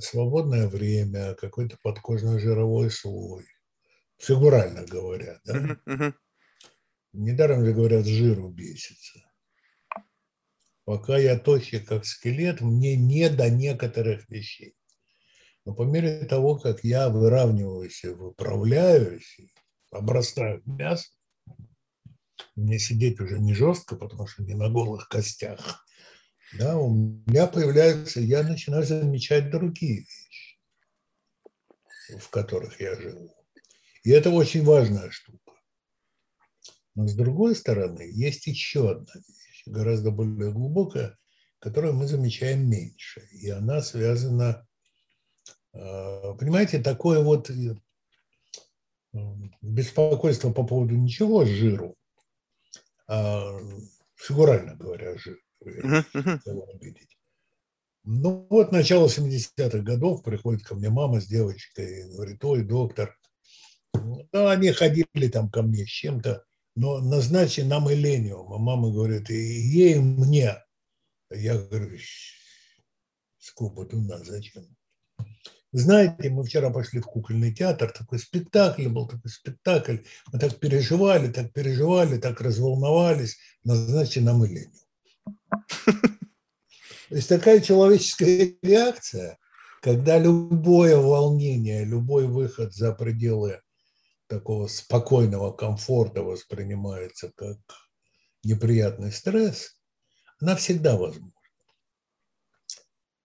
[0.00, 3.46] свободное время, какой-то подкожный жировой слой,
[4.18, 5.40] фигурально говоря.
[5.44, 5.56] Да?
[5.56, 6.12] Uh-huh, uh-huh.
[7.12, 9.20] Недаром же говорят, жиру бесится.
[10.84, 14.74] Пока я тощий, как скелет, мне не до некоторых вещей.
[15.64, 19.38] Но по мере того, как я выравниваюсь и выправляюсь,
[19.90, 21.17] обрастаю мясом,
[22.58, 25.86] мне сидеть уже не жестко, потому что не на голых костях.
[26.54, 30.58] Да, у меня появляются, я начинаю замечать другие вещи,
[32.18, 33.34] в которых я живу.
[34.02, 35.52] И это очень важная штука.
[36.94, 41.16] Но с другой стороны, есть еще одна вещь гораздо более глубокая,
[41.58, 43.28] которую мы замечаем меньше.
[43.30, 44.66] И она связана,
[45.74, 47.76] э, понимаете, такое вот э,
[49.60, 51.97] беспокойство по поводу ничего, жиру, а,
[53.08, 55.16] фигурально говоря,
[56.80, 57.18] видеть.
[58.04, 63.18] Ну вот начало 70-х годов приходит ко мне мама с девочкой говорит, ой, доктор,
[63.92, 66.44] ну, они ходили там ко мне с чем-то,
[66.74, 68.52] но назначи нам Элениум.
[68.52, 70.62] А мама говорит, и ей, мне.
[71.30, 71.98] Я говорю,
[73.38, 74.64] сколько у нас, зачем?
[75.72, 79.98] Знаете, мы вчера пошли в кукольный театр, такой спектакль был, такой спектакль.
[80.32, 83.36] Мы так переживали, так переживали, так разволновались.
[83.64, 84.72] Назначьте нам Элениум.
[85.84, 89.38] То есть такая человеческая реакция,
[89.82, 93.60] когда любое волнение, любой выход за пределы
[94.26, 97.58] такого спокойного комфорта воспринимается как
[98.42, 99.78] неприятный стресс,
[100.40, 101.32] она всегда возможна.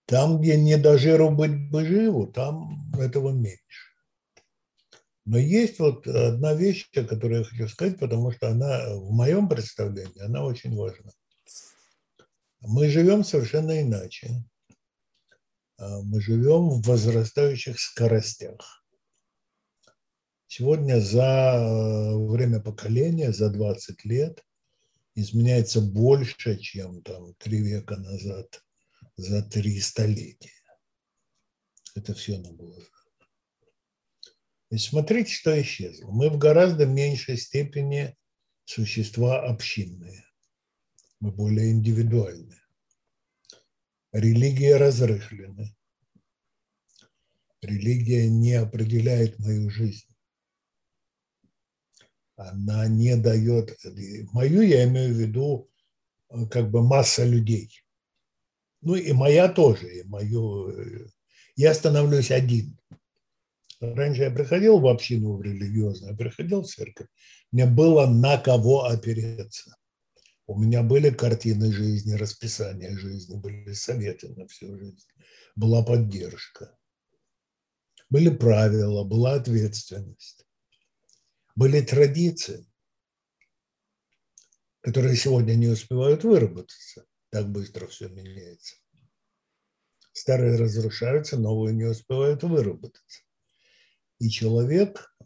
[0.05, 3.93] Там, где не до жиру быть бы живу, там этого меньше.
[5.25, 9.47] Но есть вот одна вещь, о которой я хочу сказать, потому что она в моем
[9.47, 11.11] представлении, она очень важна.
[12.59, 14.43] Мы живем совершенно иначе.
[15.77, 18.83] А мы живем в возрастающих скоростях.
[20.47, 24.43] Сегодня за э, время поколения, за 20 лет,
[25.15, 28.63] изменяется больше, чем там три века назад
[29.23, 30.51] за три столетия.
[31.95, 32.83] Это все нам было
[34.69, 36.11] И смотрите, что исчезло.
[36.11, 38.15] Мы в гораздо меньшей степени
[38.65, 40.25] существа общинные.
[41.19, 42.61] Мы более индивидуальные.
[44.11, 45.73] Религия разрыхлена.
[47.61, 50.09] Религия не определяет мою жизнь.
[52.35, 53.77] Она не дает...
[54.33, 55.71] Мою я имею в виду
[56.29, 57.82] э, как бы масса людей.
[58.83, 60.69] Ну и моя тоже, и мою...
[60.69, 61.07] Э,
[61.55, 62.77] я становлюсь один.
[63.79, 67.07] Раньше я приходил в общину в религиозную, я приходил в церковь.
[67.51, 69.75] Мне было на кого опереться.
[70.47, 75.07] У меня были картины жизни, расписания жизни, были советы на всю жизнь,
[75.55, 76.77] была поддержка,
[78.09, 80.45] были правила, была ответственность,
[81.55, 82.65] были традиции,
[84.81, 87.05] которые сегодня не успевают выработаться.
[87.33, 88.75] Так быстро все меняется.
[90.11, 93.23] Старые разрушаются, новые не успевают выработаться.
[94.19, 95.17] И человек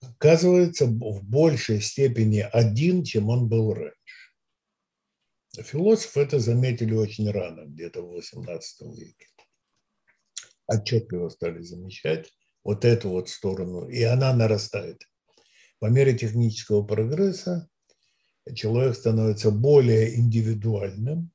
[0.00, 4.32] оказывается в большей степени один, чем он был раньше.
[5.52, 9.26] Философы это заметили очень рано, где-то в XVIII веке.
[10.66, 12.32] Отчетливо стали замечать
[12.64, 15.02] вот эту вот сторону, и она нарастает.
[15.80, 17.68] По мере технического прогресса
[18.54, 21.30] человек становится более индивидуальным,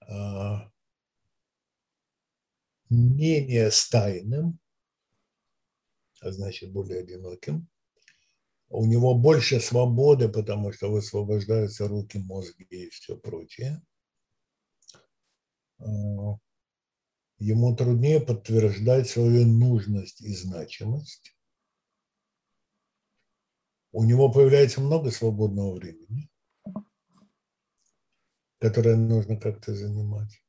[0.00, 0.70] а,
[2.88, 4.58] менее стайным,
[6.20, 7.68] а значит более одиноким.
[8.68, 13.82] У него больше свободы, потому что высвобождаются руки, мозги и все прочее.
[15.78, 16.38] А,
[17.38, 21.34] ему труднее подтверждать свою нужность и значимость.
[23.92, 26.28] У него появляется много свободного времени,
[28.58, 30.40] которое нужно как-то занимать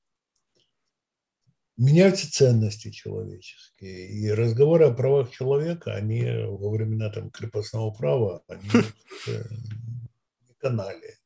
[1.82, 4.10] меняются ценности человеческие.
[4.10, 8.64] И разговоры о правах человека, они во времена там, крепостного права, они
[10.48, 11.18] не канали,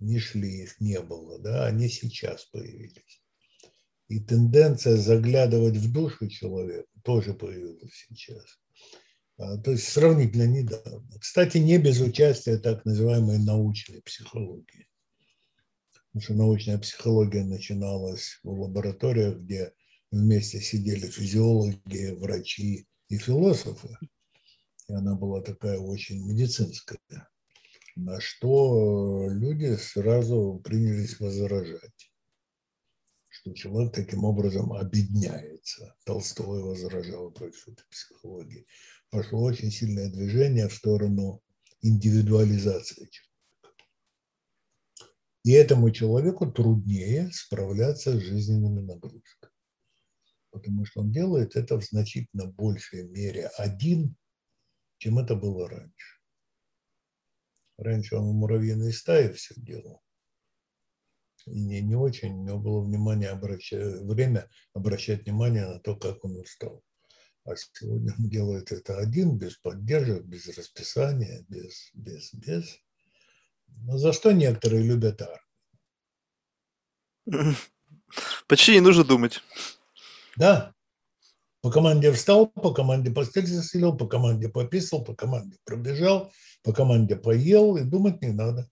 [0.00, 3.22] не шли, их не было, да, они сейчас появились.
[4.08, 8.60] И тенденция заглядывать в душу человека тоже появилась сейчас.
[9.36, 11.18] А, то есть сравнительно недавно.
[11.18, 14.88] Кстати, не без участия так называемой научной психологии.
[16.12, 19.72] Потому что научная психология начиналась в лабораториях, где
[20.12, 23.96] вместе сидели физиологи, врачи и философы.
[24.88, 27.00] И она была такая очень медицинская.
[27.96, 32.12] На что люди сразу принялись возражать,
[33.28, 35.96] что человек таким образом обедняется.
[36.04, 38.66] Толстой возражал против этой психологии.
[39.14, 41.40] Пошло очень сильное движение в сторону
[41.82, 43.08] индивидуализации.
[45.44, 49.52] И этому человеку труднее справляться с жизненными нагрузками
[50.50, 54.16] потому что он делает это в значительно большей мере один,
[54.98, 56.20] чем это было раньше.
[57.76, 60.00] Раньше он в муравьиной стае все делал.
[61.46, 66.24] И не, не очень у него было внимание обращать, время обращать внимание на то, как
[66.24, 66.82] он устал.
[67.44, 72.78] А сегодня он делает это один, без поддержек, без расписания, без, без, без.
[73.66, 75.20] Но за что некоторые любят
[77.26, 77.56] армию?
[78.46, 79.42] Почти не нужно думать.
[80.36, 80.74] Да.
[81.60, 86.32] По команде встал, по команде постель заселил, по команде пописал, по команде пробежал,
[86.62, 88.70] по команде поел, и думать не надо.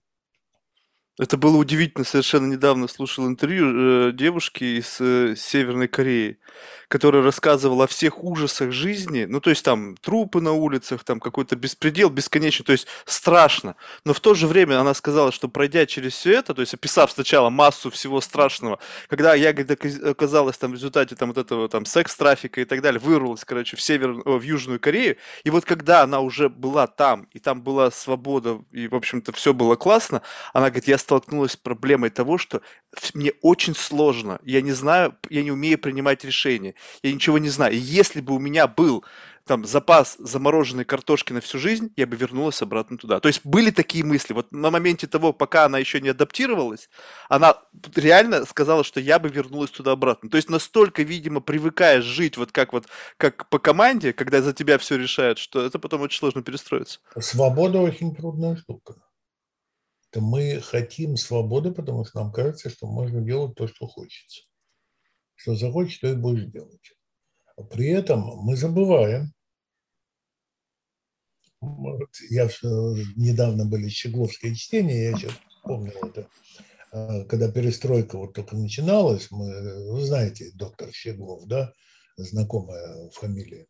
[1.19, 2.05] Это было удивительно.
[2.05, 6.39] Совершенно недавно слушал интервью э, девушки из э, Северной Кореи,
[6.87, 9.25] которая рассказывала о всех ужасах жизни.
[9.25, 13.75] Ну, то есть там трупы на улицах, там какой-то беспредел бесконечный, то есть страшно.
[14.05, 17.11] Но в то же время она сказала, что пройдя через все это, то есть описав
[17.11, 22.59] сначала массу всего страшного, когда я оказалась там в результате там вот этого там секс-трафика
[22.59, 26.49] и так далее, вырвалась, короче, в Север, в Южную Корею, и вот когда она уже
[26.49, 30.97] была там, и там была свобода, и, в общем-то, все было классно, она говорит, я
[31.03, 32.61] столкнулась с проблемой того, что
[33.13, 36.73] мне очень сложно, я не знаю, я не умею принимать решения,
[37.03, 37.73] я ничего не знаю.
[37.73, 39.03] И если бы у меня был
[39.45, 43.19] там запас замороженной картошки на всю жизнь, я бы вернулась обратно туда.
[43.19, 44.33] То есть были такие мысли.
[44.33, 46.89] Вот на моменте того, пока она еще не адаптировалась,
[47.27, 47.57] она
[47.95, 50.29] реально сказала, что я бы вернулась туда обратно.
[50.29, 52.87] То есть настолько, видимо, привыкаешь жить вот как вот
[53.17, 56.99] как по команде, когда за тебя все решают, что это потом очень сложно перестроиться.
[57.19, 58.95] Свобода очень трудная штука
[60.13, 64.43] то мы хотим свободы, потому что нам кажется, что можно делать то, что хочется.
[65.33, 66.93] Что захочешь, то и будешь делать.
[67.57, 69.33] А при этом мы забываем,
[71.61, 72.47] вот, я
[73.15, 75.33] недавно были Щегловские чтения, я сейчас
[75.63, 76.27] помнил это,
[76.91, 81.73] а, когда перестройка вот только начиналась, мы, вы знаете, доктор Щеглов, да,
[82.17, 83.65] знакомая фамилия,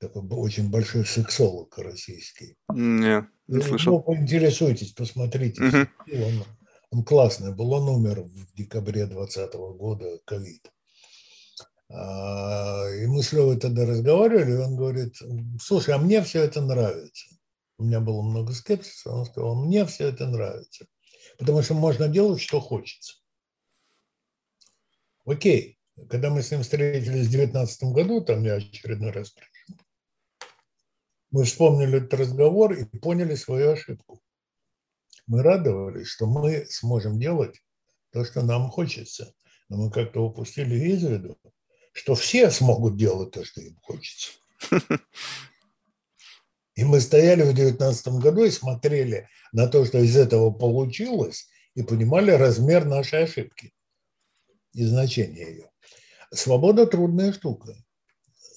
[0.00, 2.56] такой очень большой сексолог российский.
[2.72, 4.02] Не, не Ну, слышал.
[4.02, 5.62] поинтересуйтесь, посмотрите.
[5.62, 5.88] Мгм.
[6.12, 6.44] Он,
[6.90, 10.72] он классный был, он умер в декабре 2020 года, ковид.
[11.90, 15.16] А, И мы с Левой тогда разговаривали, и он говорит,
[15.60, 17.26] слушай, а мне все это нравится.
[17.78, 20.86] У меня было много скепсиса, он сказал, мне все это нравится.
[21.38, 23.14] Потому что можно делать, что хочется.
[25.24, 25.78] Окей,
[26.08, 29.34] когда мы с ним встретились в 2019 году, там я очередной раз
[31.30, 34.20] мы вспомнили этот разговор и поняли свою ошибку.
[35.26, 37.62] Мы радовались, что мы сможем делать
[38.10, 39.34] то, что нам хочется.
[39.68, 41.38] Но мы как-то упустили из виду,
[41.92, 44.32] что все смогут делать то, что им хочется.
[46.74, 51.82] И мы стояли в 2019 году и смотрели на то, что из этого получилось, и
[51.82, 53.74] понимали размер нашей ошибки
[54.72, 55.70] и значение ее.
[56.32, 57.74] Свобода– трудная штука.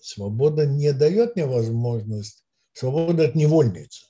[0.02, 2.43] Свобода не дает мне возможность,
[2.74, 4.06] свобода– это невольница.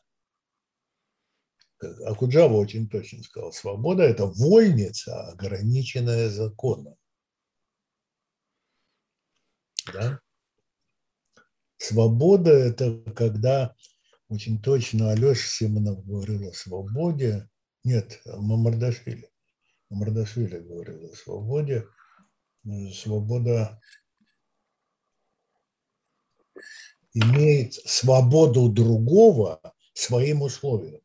[2.05, 6.95] Акуджава очень точно сказал, свобода– это вольница, ограниченная законом.
[9.93, 10.19] Да?
[11.77, 13.75] Свобода– это когда
[14.29, 17.49] очень точно Алеша Симонов говорил о свободе.
[17.83, 19.29] Нет, Мамардашвили.
[19.89, 21.85] Мамардашвили говорил о свободе.
[22.93, 23.81] Свобода
[27.13, 29.61] имеет свободу другого
[29.93, 31.01] своим условиям.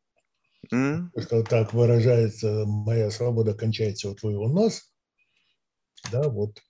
[0.71, 4.81] М, Что так выражается, моя свобода кончается у твоего носа.
[6.11, 6.61] Да, вот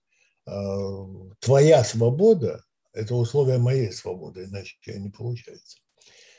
[0.47, 1.05] а,
[1.39, 2.63] твоя свобода–
[2.93, 5.79] это условие моей свободы, иначе не получается.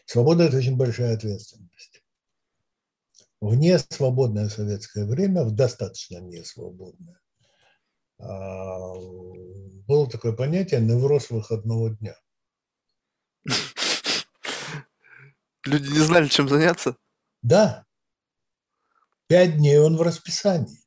[0.06, 2.02] Свобода– это очень большая ответственность.
[3.40, 7.20] В несвободное советское время, в достаточно несвободное,
[8.18, 8.94] а,
[9.86, 12.16] было такое понятие «невроз выходного дня».
[15.66, 16.96] Люди не знали, чем заняться.
[17.42, 17.84] Да,
[19.26, 20.80] пять дней он в расписании.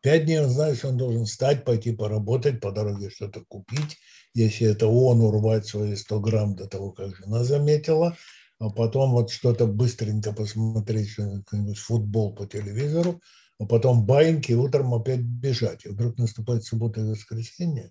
[0.00, 3.98] Пять дней он знает, что он должен встать, пойти поработать, по дороге что-то купить.
[4.34, 8.16] Если это он, урвать свои 100 грамм до того, как жена заметила,
[8.58, 13.20] а потом вот что-то быстренько посмотреть, что-нибудь футбол по телевизору,
[13.58, 15.84] а потом баиньки, утром опять бежать.
[15.84, 17.90] И вдруг наступает суббота и воскресенье.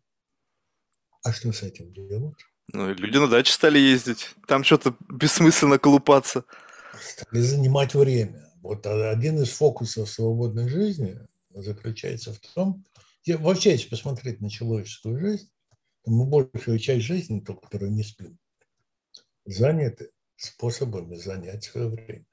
[1.24, 2.39] А что с этим делать?
[2.74, 4.36] Ну, и люди на даче стали ездить.
[4.47, 6.45] Там что-то бессмысленно колупаться.
[6.99, 8.51] стали занимать время.
[8.61, 11.20] Вот один из фокусов свободной жизни
[11.51, 12.84] заключается в том,
[13.28, 15.49] вообще, если посмотреть на человеческую жизнь,
[16.03, 18.38] то мы большую часть жизни, ту, которую не спим,
[19.45, 22.26] заняты способами занять свое время.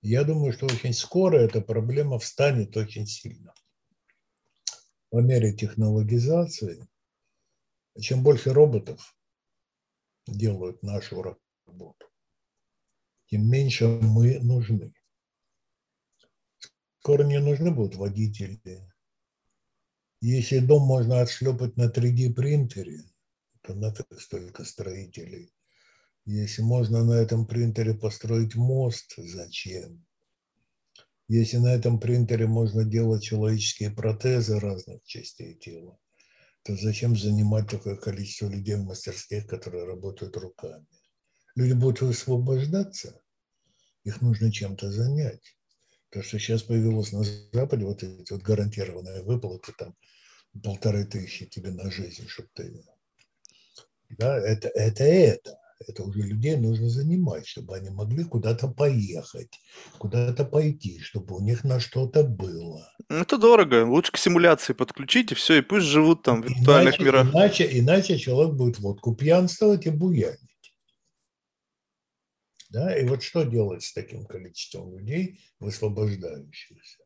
[0.00, 3.54] Я думаю, что очень скоро эта проблема встанет очень сильно.
[5.10, 6.88] По мере технологизации,
[8.00, 9.16] чем больше роботов
[10.26, 12.06] делают нашу работу,
[13.26, 14.94] тем меньше мы нужны.
[17.00, 18.62] Скоро не нужны будут водители.
[20.20, 23.02] Если дом можно отшлепать на 3D принтере,
[23.62, 25.52] то нафиг столько строителей.
[26.24, 30.06] Если можно на этом принтере построить мост, зачем?
[31.26, 35.98] Если на этом принтере можно делать человеческие протезы разных частей тела,
[36.62, 40.86] то зачем занимать такое количество людей в мастерских, которые работают руками?
[41.54, 43.20] Люди будут высвобождаться,
[44.04, 45.56] их нужно чем-то занять.
[46.10, 49.96] То, что сейчас появилось на Западе, вот эти вот гарантированные выплаты, там
[50.62, 52.84] полторы тысячи тебе на жизнь, чтобы ты...
[54.10, 55.58] Да, это, это это.
[55.88, 59.60] Это уже людей нужно занимать, чтобы они могли куда-то поехать,
[59.98, 62.88] куда-то пойти, чтобы у них на что-то было.
[63.08, 63.84] Ну, Это дорого.
[63.86, 67.32] Лучше к симуляции подключить, и все, и пусть живут там в виртуальных Иначе, мирах.
[67.34, 70.38] иначе, иначе человек будет водку пьянствовать и буянить.
[72.70, 72.96] Да?
[72.96, 76.98] И вот что делать с таким количеством людей, высвобождающихся?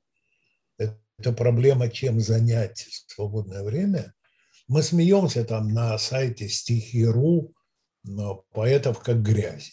[0.79, 4.14] Это, проблема, чем занять свободное время.
[4.68, 7.55] Мы смеемся там на сайте стихи.ру,
[8.52, 9.72] поэтов как грязи.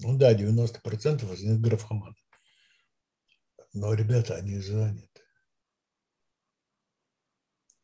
[0.00, 2.14] Ну да, 90% из них графоманы.
[3.72, 5.22] Но, ребята, они заняты.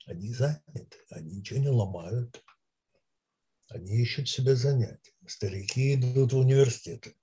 [0.07, 2.43] Они заняты, они ничего не ломают.
[3.69, 5.13] Они ищут себе занятия.
[5.27, 7.15] Старики идут в университеты.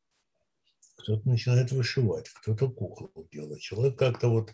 [0.98, 3.62] Кто-то начинает вышивать, кто-то куклу делать.
[3.62, 4.54] Человек как-то вот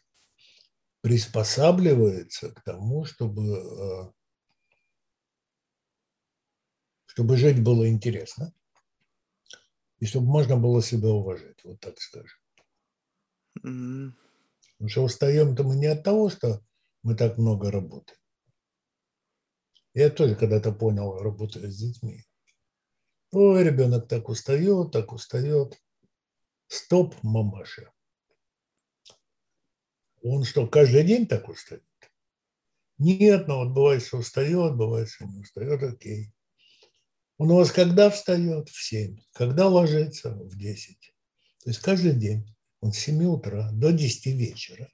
[1.01, 4.11] приспосабливается к тому, чтобы, э,
[7.17, 8.53] чтобы жить было интересно
[9.97, 12.39] и чтобы можно было себя уважать, вот так скажем.
[13.65, 14.11] Mm-hmm.
[14.73, 16.63] Потому что устаем-то мы не от того, что
[17.01, 18.19] мы так много работаем.
[19.95, 22.23] Я тоже когда-то понял, работая с детьми.
[23.31, 25.81] Ой, ребенок так устает, так устает.
[26.67, 27.91] Стоп, мамаша.
[30.21, 31.83] Он что, каждый день так устает?
[32.99, 36.31] Нет, но вот бывает, что устает, бывает, что не устает, окей.
[37.37, 38.69] Он у вас когда встает?
[38.69, 39.19] В 7.
[39.33, 40.31] Когда ложится?
[40.31, 41.13] В 10.
[41.63, 44.91] То есть каждый день он с 7 утра до 10 вечера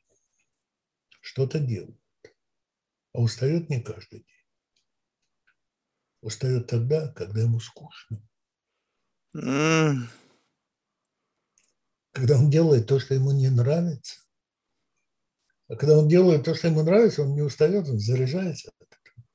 [1.22, 2.00] что-то делает.
[3.14, 4.28] А устает не каждый день.
[6.22, 8.22] Устает тогда, когда ему скучно.
[9.36, 10.08] Mm.
[12.12, 14.20] Когда он делает то, что ему не нравится.
[15.68, 19.26] А когда он делает то, что ему нравится, он не устает, он заряжается от этого.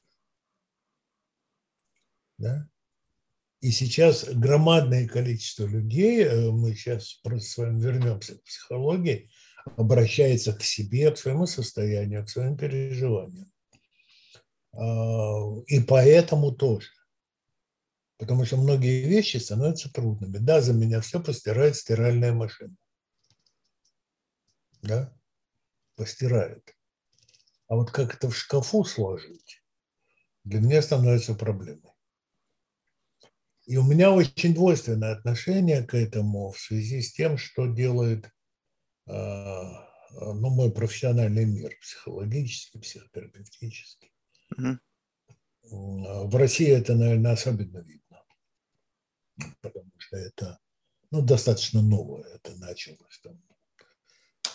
[2.38, 2.67] Да?
[3.60, 9.30] И сейчас громадное количество людей, э, мы сейчас просто с вами вернемся к психологии,
[9.76, 13.50] обращается к себе, к своему состоянию, к своим переживаниям.
[14.72, 16.88] А, и поэтому тоже.
[18.16, 20.38] Потому что многие вещи становятся трудными.
[20.38, 22.76] Да, за меня все постирает стиральная машина.
[24.82, 25.12] Да?
[25.96, 26.76] Постирает.
[27.66, 29.62] А вот как это в шкафу сложить,
[30.44, 31.92] для меня становится проблемой.
[33.68, 38.30] И у меня очень двойственное отношение к этому в связи с тем, что делает
[39.06, 44.10] а, ну, мой профессиональный мир, психологический, психотерапевтический.
[44.56, 44.78] Mm-hmm.
[46.28, 48.24] В России это, наверное, особенно видно,
[49.60, 50.58] потому что это
[51.10, 52.24] ну, достаточно новое.
[52.24, 53.38] Это началось там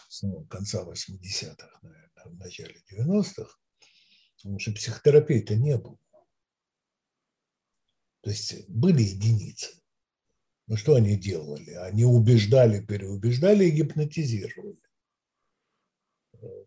[0.10, 3.60] с ну, конца 80-х, наверное, в начале 90-х,
[4.38, 6.00] потому что психотерапии-то не было.
[8.24, 9.82] То есть были единицы.
[10.68, 11.72] Но что они делали?
[11.72, 14.80] Они убеждали, переубеждали и гипнотизировали.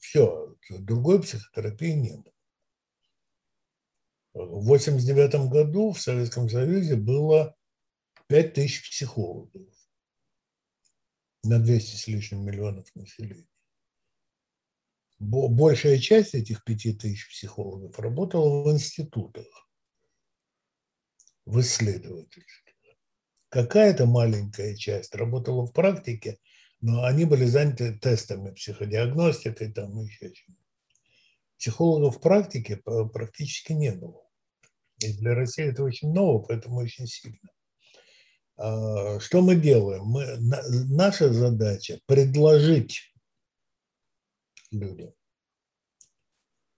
[0.00, 2.34] Все, другой психотерапии не было.
[4.34, 7.56] В 1989 году в Советском Союзе было
[8.26, 9.66] 5 тысяч психологов
[11.42, 13.48] на 200 с лишним миллионов населения.
[15.18, 19.65] Большая часть этих 5 тысяч психологов работала в институтах
[21.46, 22.74] в исследовательстве.
[23.48, 26.38] Какая-то маленькая часть работала в практике,
[26.80, 30.56] но они были заняты тестами, психодиагностикой, там еще чем
[31.58, 34.22] Психологов в практике практически не было.
[34.98, 37.38] И для России это очень ново, поэтому очень сильно.
[38.56, 40.04] А, что мы делаем?
[40.04, 43.14] Мы, наша задача предложить
[44.70, 45.14] людям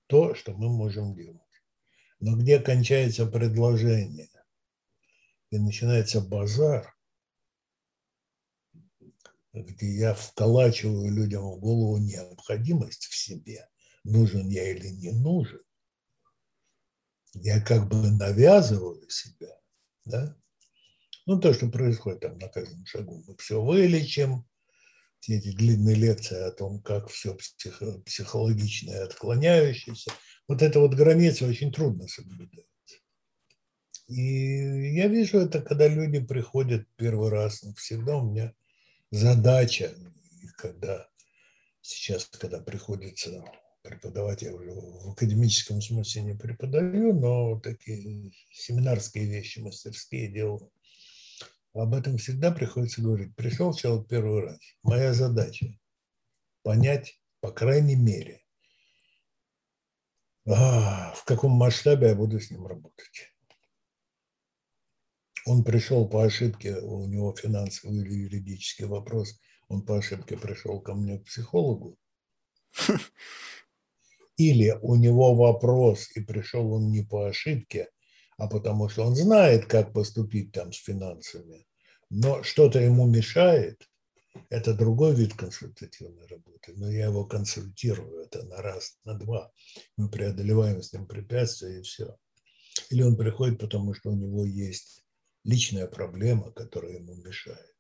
[0.09, 1.41] то, что мы можем делать.
[2.21, 4.29] Но где кончается предложение?
[5.51, 6.95] И начинается базар,
[9.53, 13.69] где я вколачиваю людям в голову необходимость в себе,
[14.05, 15.61] нужен я или не нужен.
[17.35, 19.59] Я как бы навязываю себя,
[20.05, 20.37] да?
[21.27, 23.23] Ну, то, что происходит там на каждом шагу.
[23.27, 24.47] Мы все вылечим,
[25.21, 30.11] все эти длинные лекции о том, как все психо- психологичное отклоняющееся.
[30.47, 32.67] Вот эта вот граница очень трудно соблюдать.
[34.09, 37.63] И я вижу это, когда люди приходят первый раз.
[37.77, 38.55] Всегда у меня
[39.11, 39.95] задача,
[40.57, 41.09] когда
[41.83, 43.45] сейчас, когда приходится
[43.83, 50.73] преподавать, я уже в академическом смысле не преподаю, но такие семинарские вещи мастерские делаю.
[51.75, 53.37] Об этом всегда приходится говорить.
[53.37, 54.59] Пришел человек первый раз.
[54.83, 55.79] Моя задача
[56.63, 58.43] понять, по крайней мере,
[60.47, 63.35] а, в каком масштабе я буду с ним работать.
[65.49, 70.93] Он пришел по ошибке, у него финансовый или юридический вопрос, он по ошибке пришел ко
[70.93, 71.97] мне к психологу.
[74.37, 77.89] Или у него вопрос, и пришел он не по ошибке,
[78.37, 81.67] а потому что он знает, как поступить там с финансами,
[82.11, 83.89] но что-то ему мешает,
[84.51, 89.51] это другой вид консультативной работы, но я его консультирую, это на раз, на два.
[89.97, 92.19] Мы преодолеваем с ним препятствия и все.
[92.91, 95.08] Или он приходит, потому что у него есть
[95.45, 97.75] личная проблема, которая ему мешает.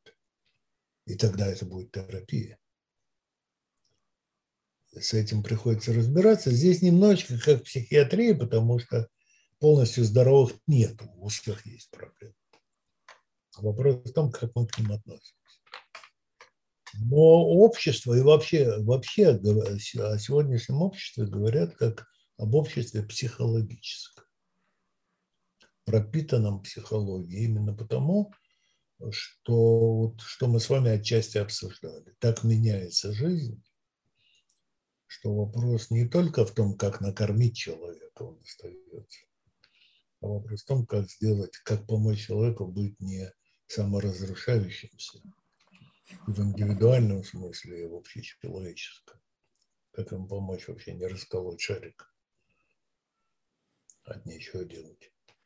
[1.06, 2.58] И тогда это будет терапия.
[4.92, 6.50] С этим приходится разбираться.
[6.50, 9.08] Здесь немножечко как психиатрия, потому что
[9.58, 12.34] полностью здоровых нет, у всех есть проблемы.
[13.56, 15.34] Вопрос в том, как мы к ним относимся.
[16.94, 22.06] Но общество и вообще, вообще о сегодняшнем обществе говорят как
[22.38, 24.17] об обществе психологическом
[25.88, 27.46] пропитанном психологией.
[27.46, 28.34] Именно потому,
[29.10, 32.14] что, вот, что мы с вами отчасти обсуждали.
[32.18, 33.62] Так меняется жизнь,
[35.06, 39.20] что вопрос не только в том, как накормить человека, он остается,
[40.20, 43.32] а вопрос в том, как сделать, как помочь человеку быть не
[43.66, 45.22] саморазрушающимся
[46.26, 49.18] в индивидуальном смысле и в общечеловеческом.
[49.92, 52.14] Как им помочь вообще не расколоть шарик
[54.04, 55.10] от нечего делать.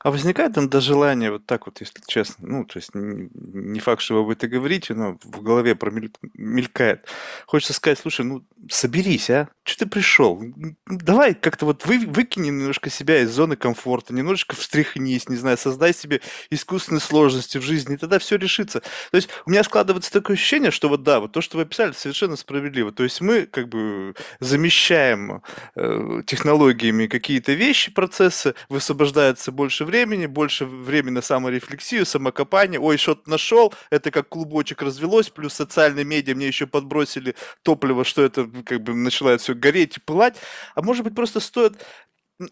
[0.00, 4.22] А возникает иногда желание вот так вот, если честно, ну, то есть не факт, что
[4.22, 7.06] вы это говорите, но в голове промелькает.
[7.46, 9.48] Хочется сказать, слушай, ну, соберись, а?
[9.64, 10.40] Что ты пришел?
[10.86, 15.92] Давай как-то вот вы, выкини немножко себя из зоны комфорта, немножечко встряхнись, не знаю, создай
[15.92, 16.20] себе
[16.50, 18.80] искусственные сложности в жизни, и тогда все решится.
[19.10, 21.90] То есть у меня складывается такое ощущение, что вот да, вот то, что вы описали,
[21.92, 22.92] совершенно справедливо.
[22.92, 25.42] То есть мы как бы замещаем
[25.74, 32.78] э, технологиями какие-то вещи, процессы, высвобождается больше времени, больше времени на саморефлексию, самокопание.
[32.78, 38.22] Ой, что-то нашел, это как клубочек развелось, плюс социальные медиа мне еще подбросили топливо, что
[38.22, 40.36] это как бы начинает все гореть и пылать.
[40.74, 41.84] А может быть просто стоит,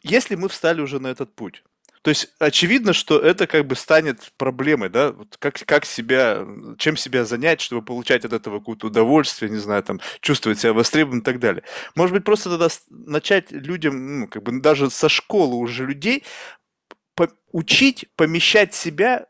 [0.02, 1.62] если мы встали уже на этот путь,
[2.06, 6.46] то есть очевидно, что это как бы станет проблемой, да, вот как, как себя,
[6.78, 11.22] чем себя занять, чтобы получать от этого какое-то удовольствие, не знаю, там, чувствовать себя востребованным
[11.22, 11.64] и так далее.
[11.96, 16.22] Может быть, просто тогда начать людям, ну, как бы даже со школы уже людей
[17.56, 19.26] учить помещать себя,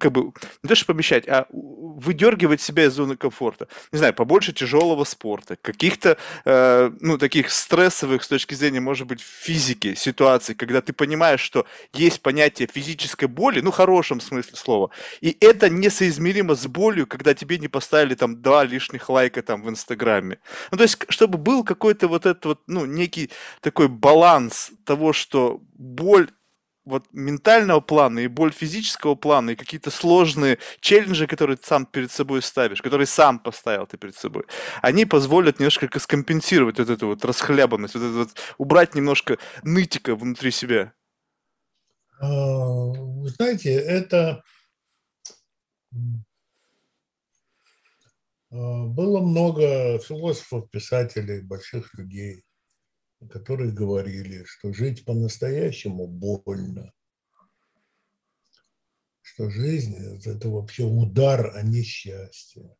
[0.00, 3.68] как бы, не то что помещать, а выдергивать себя из зоны комфорта.
[3.92, 6.16] Не знаю, побольше тяжелого спорта, каких-то,
[6.46, 11.66] э, ну, таких стрессовых с точки зрения, может быть, физики ситуаций, когда ты понимаешь, что
[11.92, 17.34] есть понятие физической боли, ну, в хорошем смысле слова, и это несоизмеримо с болью, когда
[17.34, 20.38] тебе не поставили там два лишних лайка там в Инстаграме.
[20.70, 25.60] Ну, то есть, чтобы был какой-то вот этот вот, ну, некий такой баланс того, что
[25.74, 26.30] боль
[26.88, 32.10] вот ментального плана и боль физического плана, и какие-то сложные челленджи, которые ты сам перед
[32.10, 34.44] собой ставишь, которые сам поставил ты перед собой,
[34.82, 40.50] они позволят немножко скомпенсировать вот эту вот расхлябанность, вот это вот, убрать немножко нытика внутри
[40.50, 40.92] себя.
[42.20, 44.42] А, вы знаете, это
[48.50, 52.44] а, было много философов, писателей, больших людей,
[53.26, 56.92] которые говорили, что жить по-настоящему больно,
[59.20, 62.76] что жизнь– это вообще удар, а не счастье.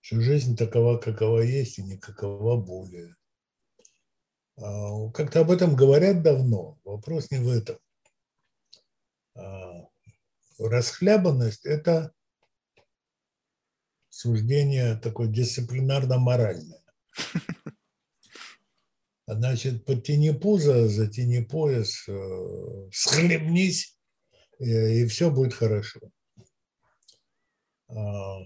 [0.00, 3.16] Что жизнь такова, какова есть, и никакова более.
[4.56, 6.78] А, как-то об этом говорят давно.
[6.84, 7.78] Вопрос не в этом.
[9.34, 9.88] А,
[10.58, 12.12] расхлябанность– это
[14.08, 16.79] суждение такое дисциплинарно-моральное.
[19.26, 23.96] Значит, подтяни пузо, затяни пояс, э, схлебнись,
[24.58, 26.00] и, и все будет хорошо.
[27.88, 28.38] А,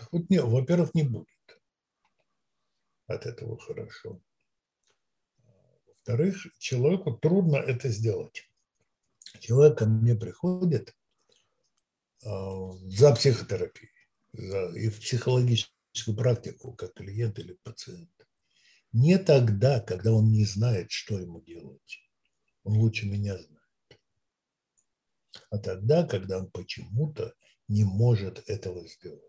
[0.00, 1.28] хоть не, во-первых, не будет
[3.06, 4.20] от этого хорошо.
[5.86, 8.50] Во-вторых, человеку трудно это сделать.
[9.40, 10.96] Человек ко мне приходит
[12.24, 13.92] а, за психотерапией
[14.32, 15.00] за, и в
[15.92, 18.10] психологическую практику, как клиент или пациент.
[18.92, 21.98] Не тогда, когда он не знает, что ему делать.
[22.64, 24.00] Он лучше меня знает.
[25.50, 27.34] А тогда, когда он почему-то
[27.68, 29.22] не может этого сделать.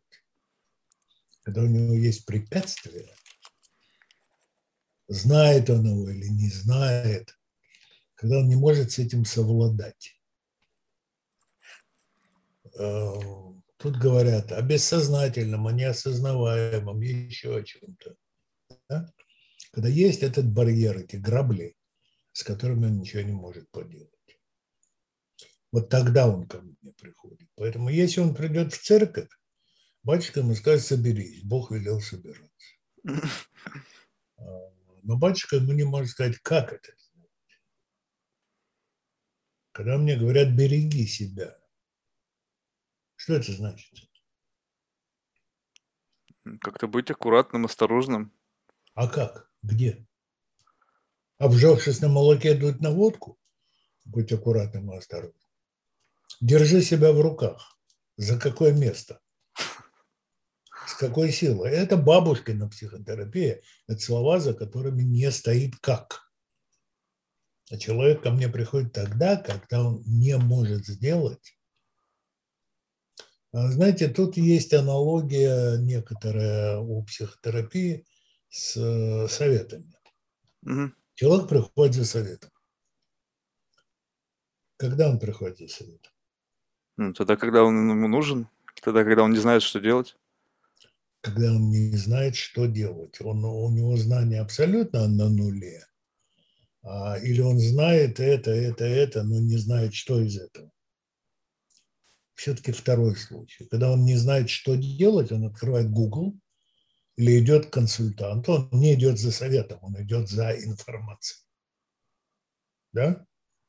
[1.43, 3.13] Когда у него есть препятствие,
[5.07, 7.37] знает он его или не знает,
[8.15, 10.19] когда он не может с этим совладать.
[13.83, 18.15] Тут говорят о бессознательном, о неосознаваемом, еще о чем-то.
[18.87, 19.13] Да?
[19.73, 21.75] Когда есть этот барьер, эти грабли,
[22.31, 24.09] с которыми он ничего не может поделать.
[25.73, 27.49] Вот тогда он ко мне приходит.
[27.55, 29.27] Поэтому если он придет в церковь,
[30.01, 32.49] батюшка ему скажет, соберись, Бог велел собираться.
[34.37, 34.43] А,
[35.01, 37.31] но батюшка ему не может сказать, как это сделать.
[39.73, 41.57] Когда мне говорят, береги себя,
[43.23, 43.89] что это значит?
[46.59, 48.33] Как-то быть аккуратным, осторожным.
[48.95, 49.49] А как?
[49.61, 50.05] Где?
[51.37, 53.39] Обжегшись на молоке, дуть на водку?
[54.03, 55.39] Будь аккуратным и осторожным.
[56.41, 57.79] Держи себя в руках.
[58.17, 59.21] За какое место?
[60.85, 61.71] С какой силой?
[61.71, 63.61] Это бабушкина психотерапия.
[63.87, 66.29] Это слова, за которыми не стоит как.
[67.71, 71.57] А человек ко мне приходит тогда, когда он не может сделать.
[73.53, 78.03] А знаете, тут есть аналогия некоторая у психотерапии
[78.49, 79.93] с э, советами.
[80.63, 80.91] Угу.
[81.13, 82.49] Человек приходит за советом.
[84.77, 86.11] Когда он приходит за советом?
[86.97, 88.47] Ну, тогда, когда он ему нужен,
[88.81, 90.17] тогда, когда он не знает, что делать.
[91.21, 93.21] Когда он не знает, что делать.
[93.21, 95.85] Он, у него знание абсолютно на нуле.
[96.81, 100.72] А, или он знает это, это, это, но не знает, что из этого.
[102.35, 103.65] Все-таки второй случай.
[103.65, 106.33] Когда он не знает, что делать, он открывает Google
[107.15, 108.53] или идет к консультанту.
[108.53, 111.43] Он не идет за советом, он идет за информацией.
[112.91, 113.25] Да?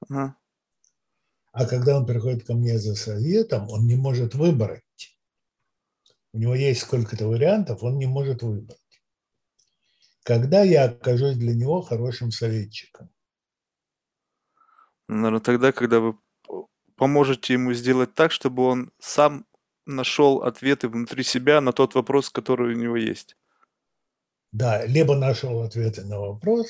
[0.09, 0.37] Ага.
[1.53, 4.83] А когда он приходит ко мне за советом, он не может выбрать.
[6.33, 8.81] У него есть сколько-то вариантов, он не может выбрать.
[10.25, 13.09] Когда я окажусь для него хорошим советчиком?
[15.07, 16.19] Наверное, тогда, когда вы
[16.97, 19.47] поможете ему сделать так, чтобы он сам
[19.87, 23.37] нашел ответы внутри себя на тот вопрос, который у него есть.
[24.53, 26.69] Да, либо нашел ответы на вопрос,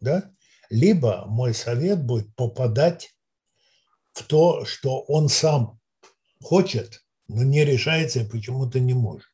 [0.00, 0.32] да,
[0.70, 3.14] либо мой совет будет попадать
[4.12, 5.78] в то, что он сам
[6.42, 9.28] хочет, но не решается и почему-то не может.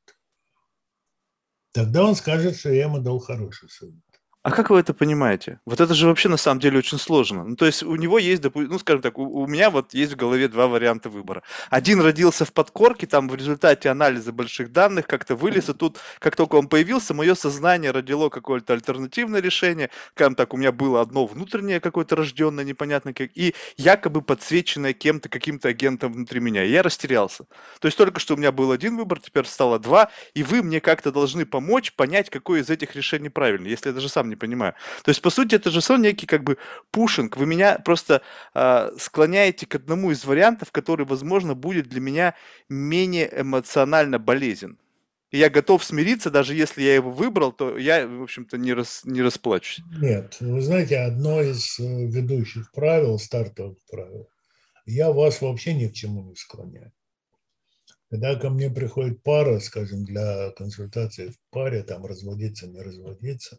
[1.72, 4.07] Тогда он скажет, что я ему дал хороший совет.
[4.48, 5.60] А как вы это понимаете?
[5.66, 7.44] Вот это же вообще на самом деле очень сложно.
[7.44, 10.16] Ну, то есть у него есть, ну, скажем так, у, у меня вот есть в
[10.16, 11.42] голове два варианта выбора.
[11.68, 16.34] Один родился в подкорке, там в результате анализа больших данных как-то вылез, и тут, как
[16.34, 19.90] только он появился, мое сознание родило какое-то альтернативное решение.
[20.14, 25.28] Скажем так, у меня было одно внутреннее какое-то рожденное, непонятно как, и якобы подсвеченное кем-то,
[25.28, 26.64] каким-то агентом внутри меня.
[26.64, 27.44] И я растерялся.
[27.80, 30.80] То есть только что у меня был один выбор, теперь стало два, и вы мне
[30.80, 34.74] как-то должны помочь понять, какое из этих решений правильно, если я даже сам не понимаю.
[35.04, 36.56] То есть, по сути, это же сон некий как бы
[36.90, 37.36] пушинг.
[37.36, 38.22] Вы меня просто
[38.54, 42.34] э, склоняете к одному из вариантов, который, возможно, будет для меня
[42.68, 44.78] менее эмоционально болезен.
[45.30, 49.02] И я готов смириться, даже если я его выбрал, то я, в общем-то, не, рас,
[49.04, 49.84] не расплачусь.
[50.00, 54.28] Нет, вы знаете, одно из э, ведущих правил, стартовых правил,
[54.86, 56.92] я вас вообще ни к чему не склоняю.
[58.10, 63.58] Когда ко мне приходит пара, скажем, для консультации в паре, там разводиться, не разводиться,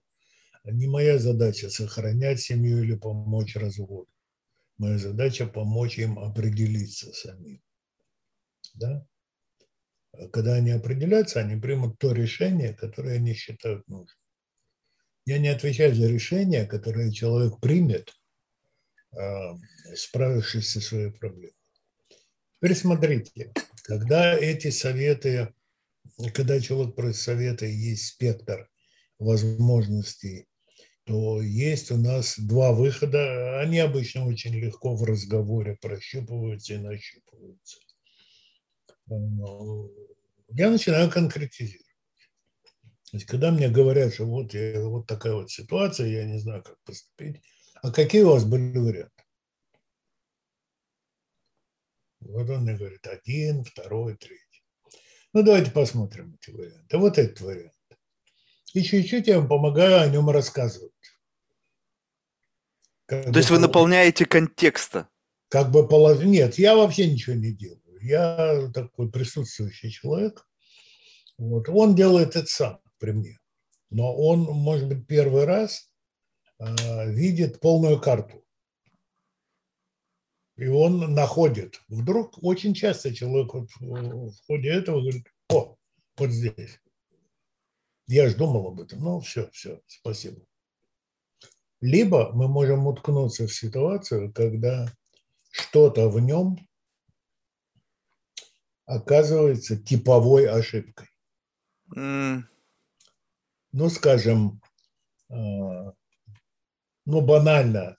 [0.72, 4.10] не моя задача сохранять семью или помочь разводу.
[4.78, 7.62] Моя задача помочь им определиться самим.
[8.76, 9.06] Да?
[10.14, 14.18] А когда они определятся, они примут то решение, которое они считают нужным.
[15.26, 18.14] Я не отвечаю за решение, которое человек примет,
[19.12, 19.56] а,
[19.96, 21.54] справившись со своей проблемой.
[22.62, 23.54] Теперь смотрите,
[23.84, 25.54] когда эти советы,
[26.34, 28.70] когда человек просит совета, есть спектр
[29.20, 30.49] возможностей
[31.10, 33.60] то есть у нас два выхода.
[33.62, 37.80] Они обычно очень легко в разговоре прощупываются и нащупываются.
[40.50, 41.88] Я начинаю конкретизировать.
[43.10, 46.62] То есть, когда мне говорят, что вот, я, вот такая вот ситуация, я не знаю,
[46.62, 47.42] как поступить,
[47.82, 49.24] а какие у вас были варианты?
[52.20, 54.64] Вот он мне говорит, один, второй, третий.
[55.34, 56.98] Ну, давайте посмотрим эти варианты.
[57.00, 57.79] Вот этот вариант.
[58.74, 60.92] И чуть-чуть я вам помогаю о нем рассказывать.
[63.06, 65.08] Как То есть вы наполняете контекста?
[65.48, 66.24] Как бы полов...
[66.24, 67.82] Нет, я вообще ничего не делаю.
[68.02, 70.48] Я такой присутствующий человек.
[71.38, 71.68] Вот.
[71.70, 73.40] Он делает это сам при мне.
[73.90, 75.90] Но он, может быть, первый раз
[76.60, 78.46] э, видит полную карту.
[80.58, 81.82] И он находит.
[81.88, 85.78] Вдруг очень часто человек вот в ходе этого говорит, о,
[86.18, 86.80] вот здесь.
[88.10, 89.02] Я же думал об этом.
[89.02, 90.42] Ну, все, все, спасибо.
[91.80, 94.92] Либо мы можем уткнуться в ситуацию, когда
[95.52, 96.58] что-то в нем
[98.86, 101.08] оказывается типовой ошибкой.
[101.96, 102.42] Mm.
[103.74, 104.60] Ну, скажем,
[105.30, 105.94] а,
[107.06, 107.96] ну, банально,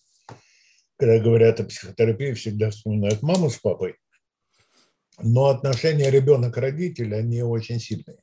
[0.97, 3.97] когда говорят о психотерапии, всегда вспоминают маму с папой,
[5.19, 8.19] но отношения ребенок-родитель, они очень сильные.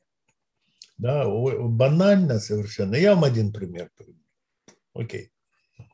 [0.98, 2.96] Да, банально совершенно.
[2.96, 4.20] Я вам один пример приведу.
[4.94, 5.30] Окей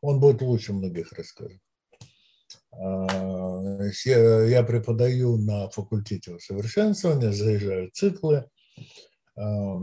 [0.00, 1.58] он будет лучше многих рассказов.
[2.72, 3.80] А,
[4.14, 8.48] я преподаю на факультете усовершенствования, заезжаю циклы.
[9.36, 9.78] А,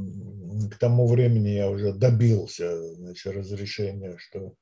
[0.71, 4.53] к тому времени я уже добился значит, разрешения, что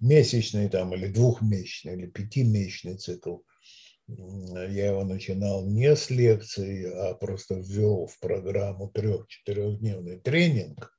[0.00, 3.38] месячный там, или двухмесячный, или пятимесячный цикл,
[4.08, 10.94] я его начинал не с лекции, а просто ввел в программу трех-четырехдневный тренинг–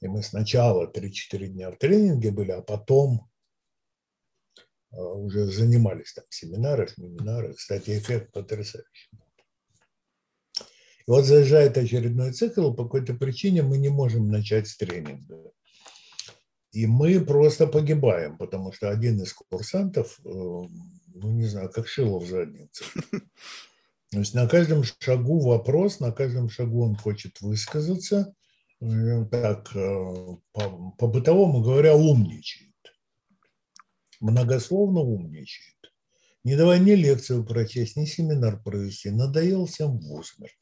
[0.00, 3.28] и мы сначала 3-4 дня в тренинге были, а потом
[4.92, 7.54] а, уже занимались там семинары, семинары.
[7.54, 9.10] Кстати, эффект потрясающий.
[11.06, 15.50] И вот заезжает очередной цикл, по какой-то причине мы не можем начать с тренинга.
[16.70, 20.62] И мы просто погибаем, потому что один из курсантов, э,
[21.22, 22.84] ну, не знаю, как шило в заднице.
[24.10, 28.34] То есть на каждом шагу вопрос, на каждом шагу он хочет высказаться,
[28.80, 32.72] так, э, по, по-бытовому говоря, умничает.
[34.20, 35.76] Многословно умничает.
[36.44, 39.10] Не давай ни лекцию прочесть, ни семинар провести.
[39.10, 40.58] Надоел всем в усмерть.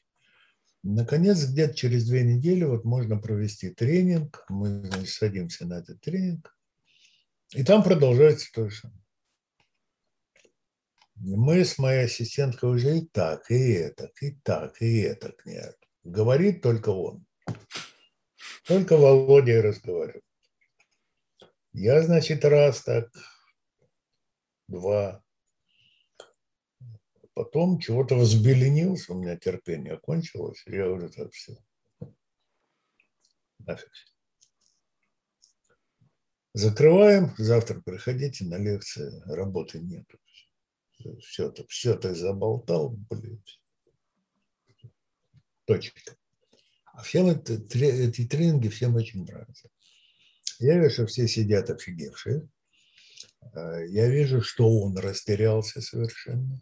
[0.83, 4.45] Наконец, где-то через две недели вот можно провести тренинг.
[4.49, 6.57] Мы значит, садимся на этот тренинг.
[7.53, 8.99] И там продолжается то же самое.
[11.19, 15.75] Мы с моей ассистенткой уже и так, и это, и так, и это нет.
[16.03, 17.25] Говорит только он.
[18.65, 20.23] Только Володя и разговаривает.
[21.73, 23.09] Я, значит, раз так,
[24.67, 25.23] два.
[27.33, 31.55] Потом чего-то взбеленился, у меня терпение кончилось, я говорю, так все.
[33.59, 33.91] Нафиг.
[36.53, 40.19] Закрываем, завтра приходите на лекции, работы нету.
[41.19, 43.43] Все, все ты заболтал, блин.
[45.65, 46.15] Точка.
[46.85, 49.69] А всем это, эти тренинги всем очень нравятся.
[50.59, 52.47] Я вижу, что все сидят офигевшие.
[53.53, 56.59] А, я вижу, что он растерялся совершенно.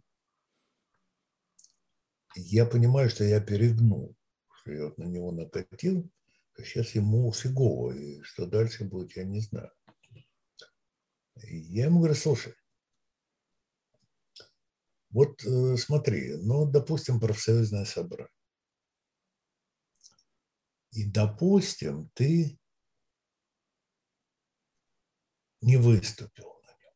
[2.36, 4.15] Я понимаю, что я перегнул,
[4.59, 6.09] что я вот на него накатил,
[6.57, 9.71] а сейчас ему фигово, и что дальше будет, я не знаю.
[11.43, 12.55] Я ему говорю, слушай,
[15.16, 18.28] вот э, смотри, ну, допустим, профсоюзное собрание.
[20.91, 22.59] И, допустим, ты
[25.61, 26.93] не выступил на нем.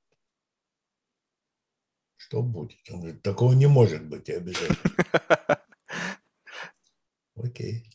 [2.17, 2.89] Что будет?
[2.89, 5.63] Он говорит, такого не может быть, и обязательно.
[7.35, 7.89] Окей.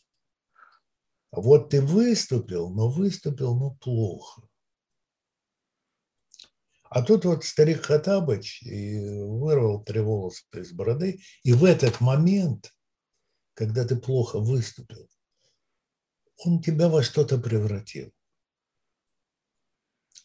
[1.29, 4.41] А вот ты выступил, но выступил, ну, плохо.
[6.89, 12.73] А тут вот старик Хатабыч вырвал три волоса из бороды, и в этот момент,
[13.53, 15.09] когда ты плохо выступил,
[16.37, 18.13] он тебя во что-то превратил.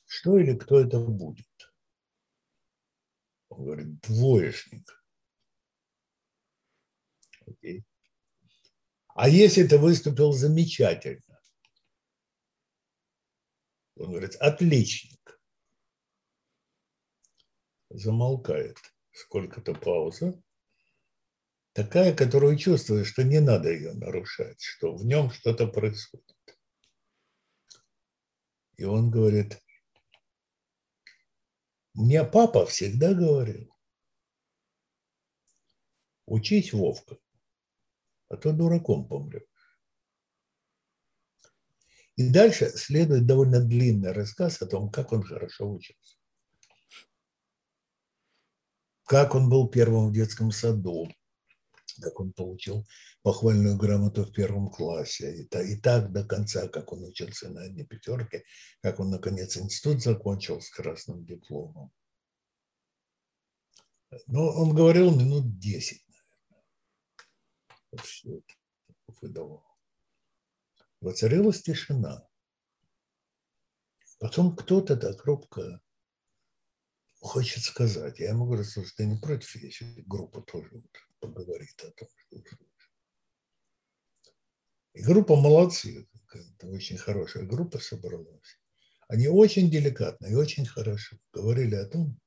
[0.07, 1.47] Что или кто это будет?
[3.49, 5.05] Он говорит, двоечник.
[7.47, 7.85] Окей.
[9.09, 11.41] А если ты выступил замечательно?
[13.97, 15.40] Он говорит, отличник.
[17.91, 18.79] Замолкает.
[19.13, 20.41] Сколько-то пауза
[21.73, 26.37] такая, которую чувствуешь, что не надо ее нарушать, что в нем что-то происходит.
[28.77, 29.63] И он говорит,
[31.95, 33.75] мне папа всегда говорил,
[36.27, 37.19] учись, Вовка,
[38.29, 39.43] а то дураком помрешь.
[42.17, 46.20] И дальше следует довольно длинный рассказ о том, как он хорошо учился.
[49.11, 51.13] Как он был первым в детском саду,
[52.01, 52.87] как он получил
[53.23, 57.63] похвальную грамоту в первом классе, и, так, и так до конца, как он учился на
[57.63, 58.45] одни пятерки,
[58.83, 61.91] как он, наконец, институт закончил с красным дипломом.
[64.29, 68.05] Ну, он говорил минут десять, наверное.
[68.05, 68.55] Все это
[69.21, 69.67] выдавал.
[71.01, 72.29] Воцарилась тишина.
[74.21, 75.81] Потом кто-то так робко
[77.21, 78.19] хочет сказать.
[78.19, 80.83] Я слушай, ты не против, если группа тоже
[81.21, 82.37] поговорит о том, что.
[84.95, 86.09] И группа молодцы,
[86.63, 88.59] очень хорошая группа собралась.
[89.09, 92.19] Они очень деликатно и очень хорошо говорили о том,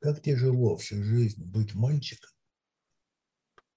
[0.00, 2.30] как тяжело всю жизнь быть мальчиком,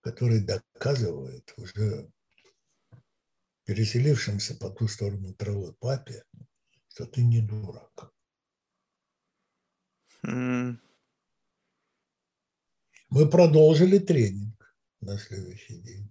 [0.02, 2.12] который доказывает уже
[3.66, 6.24] переселившимся по ту сторону травы папе,
[6.90, 8.14] что ты не дурак.
[10.24, 10.80] Мы
[13.10, 16.10] продолжили тренинг на следующий день.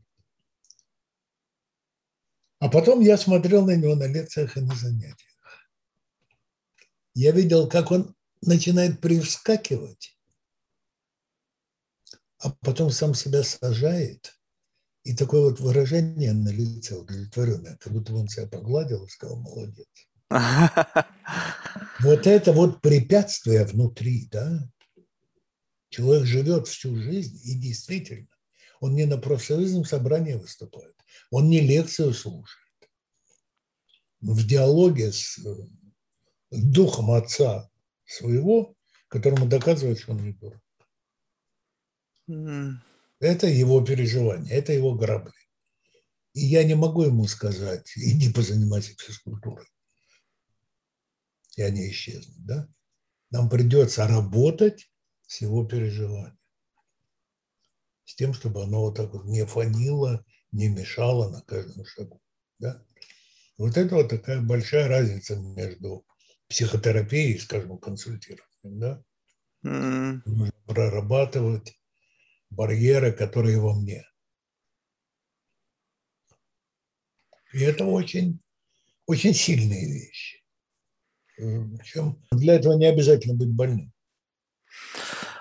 [2.58, 5.30] А потом я смотрел на него на лекциях и на занятиях.
[7.14, 10.18] Я видел, как он начинает привскакивать,
[12.38, 14.38] а потом сам себя сажает,
[15.04, 19.88] и такое вот выражение на лице удовлетворенное, как будто он себя погладил и сказал «молодец».
[20.31, 24.70] Вот это вот препятствие внутри, да,
[25.91, 28.28] Человек живет всю жизнь, и действительно,
[28.78, 30.95] он не на профсоюзном собрании выступает,
[31.31, 32.64] он не лекцию слушает.
[34.20, 35.55] В диалоге с э,
[36.51, 37.68] духом отца
[38.07, 38.76] своего,
[39.09, 40.62] которому доказывает, что он не дурак.
[42.28, 42.74] Mm.
[43.18, 45.33] Это его переживание, это его грабли.
[46.35, 49.66] И я не могу ему сказать, иди позанимайся физкультурой.
[51.61, 52.66] И они исчезнут, да?
[53.30, 54.90] Нам придется работать
[55.26, 56.38] всего переживания.
[58.06, 62.22] С тем, чтобы оно вот так вот не фанило, не мешало на каждом шагу.
[62.61, 62.82] Да?
[63.58, 66.06] Вот это вот такая большая разница между
[66.48, 68.80] психотерапией и, скажем, консультированием.
[68.80, 69.04] Да?
[69.62, 70.22] Mm.
[70.24, 71.78] Нужно прорабатывать
[72.48, 74.08] барьеры, которые во мне.
[77.52, 78.40] И это очень,
[79.04, 80.39] очень сильные вещи.
[81.78, 83.93] Причем для этого не обязательно быть больным.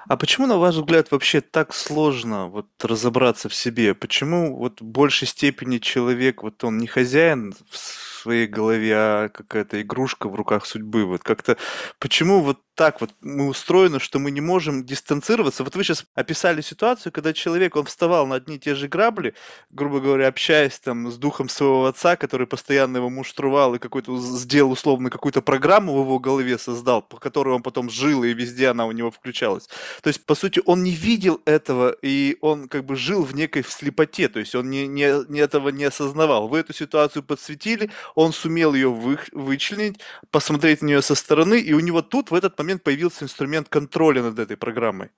[0.08, 3.94] А почему, на ваш взгляд, вообще так сложно вот разобраться в себе?
[3.94, 7.78] Почему вот в большей степени человек, вот он не хозяин в
[8.20, 11.06] своей голове, а какая-то игрушка в руках судьбы?
[11.06, 11.58] Вот как-то
[12.00, 15.66] почему вот так вот мы устроены, что мы не можем дистанцироваться.
[15.66, 19.36] Вот вы сейчас описали ситуацию, когда человек, он вставал на одни и те же грабли,
[19.70, 24.72] грубо говоря, общаясь там с духом своего отца, который постоянно его муштровал и какой-то сделал
[24.72, 28.86] условно какую-то программу в его голове создал, по которой он потом жил, и везде она
[28.86, 29.68] у него включалась.
[30.02, 33.66] То есть, по сути, он не видел этого, и он как бы жил в некой
[33.68, 36.48] слепоте, то есть он не, не, не этого не осознавал.
[36.48, 40.00] Вы эту ситуацию подсветили, он сумел ее вы, вычленить,
[40.32, 44.24] посмотреть на нее со стороны, и у него тут в этот момент появился инструмент контроля
[44.24, 45.10] над этой программой?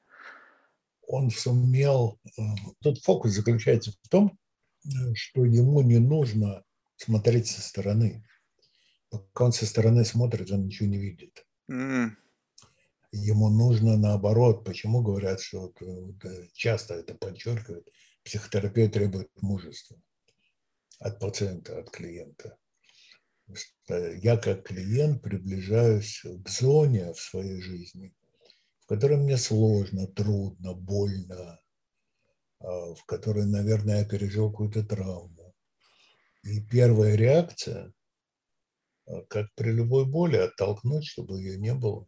[1.07, 2.19] Он сумел...
[2.37, 2.41] Э,
[2.81, 4.37] тут фокус заключается в том,
[4.85, 6.63] э, что ему не нужно
[6.95, 8.25] смотреть со стороны.
[9.09, 11.45] Пока он со стороны смотрит, он ничего не видит.
[11.69, 12.11] Mm.
[13.11, 14.63] Ему нужно наоборот.
[14.63, 15.83] Почему говорят, что вот,
[16.23, 17.89] э, часто это подчеркивают,
[18.23, 19.97] психотерапия требует мужества
[20.99, 22.57] от пациента, от клиента
[23.89, 28.13] я как клиент приближаюсь к зоне в своей жизни,
[28.79, 31.59] в которой мне сложно, трудно, больно,
[32.59, 35.53] а, в которой, наверное, я пережил какую-то травму.
[36.43, 37.93] И первая реакция,
[39.05, 42.07] а, как при любой боли, оттолкнуть, чтобы ее не было.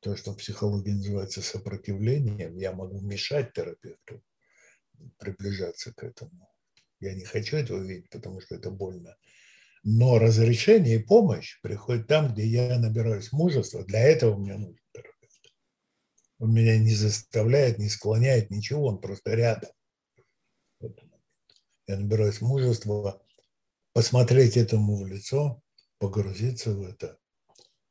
[0.00, 4.22] То, что в психологии называется сопротивлением, я могу мешать терапевту
[5.18, 6.48] приближаться к этому.
[6.98, 9.16] Я не хочу этого видеть, потому что это больно.
[9.84, 13.84] Но разрешение и помощь приходит там, где я набираюсь мужества.
[13.84, 15.52] Для этого мне нужен терапевт.
[16.38, 19.70] Он меня не заставляет, не склоняет, ничего, он просто рядом.
[21.88, 23.20] Я набираюсь мужества
[23.92, 25.62] посмотреть этому в лицо,
[25.98, 27.18] погрузиться в это,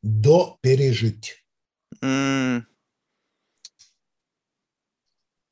[0.02, 1.46] до пережить.
[2.02, 2.64] Mm.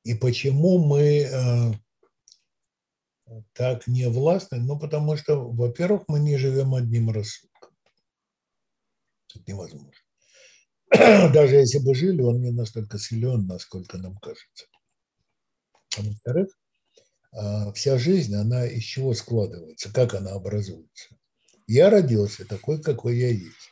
[0.04, 1.72] И почему мы э,
[3.54, 4.60] так не властны?
[4.60, 7.72] Ну, потому что, во-первых, мы не живем одним рассудком.
[9.34, 9.94] Это невозможно.
[11.34, 14.66] Даже если бы жили, он не настолько силен, насколько нам кажется.
[15.98, 16.48] А во-вторых,
[17.32, 21.16] а, вся жизнь, она из чего складывается, как она образуется.
[21.68, 23.72] Я родился такой, какой я есть.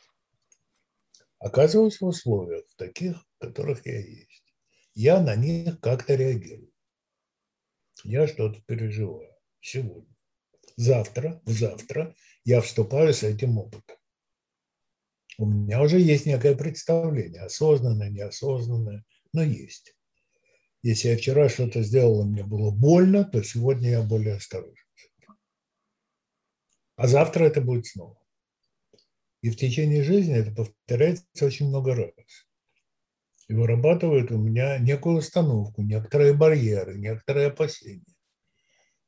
[1.40, 4.44] Оказываюсь в условиях таких, в которых я есть.
[4.94, 6.72] Я на них как-то реагирую.
[8.04, 10.14] Я что-то переживаю сегодня.
[10.76, 13.96] Завтра, завтра я вступаю с этим опытом.
[15.36, 19.94] У меня уже есть некое представление, осознанное, неосознанное, но есть.
[20.82, 24.74] Если я вчера что-то сделал, и мне было больно, то сегодня я более осторожен.
[26.96, 28.20] А завтра это будет снова.
[29.42, 32.12] И в течение жизни это повторяется очень много раз.
[33.48, 38.17] И вырабатывает у меня некую установку, некоторые барьеры, некоторые опасения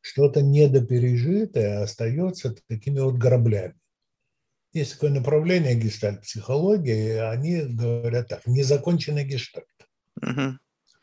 [0.01, 3.75] что-то недопережитое остается такими вот граблями.
[4.73, 9.67] Есть такое направление гештальт-психологии, они говорят так, незаконченный гештальт,
[10.23, 10.59] угу.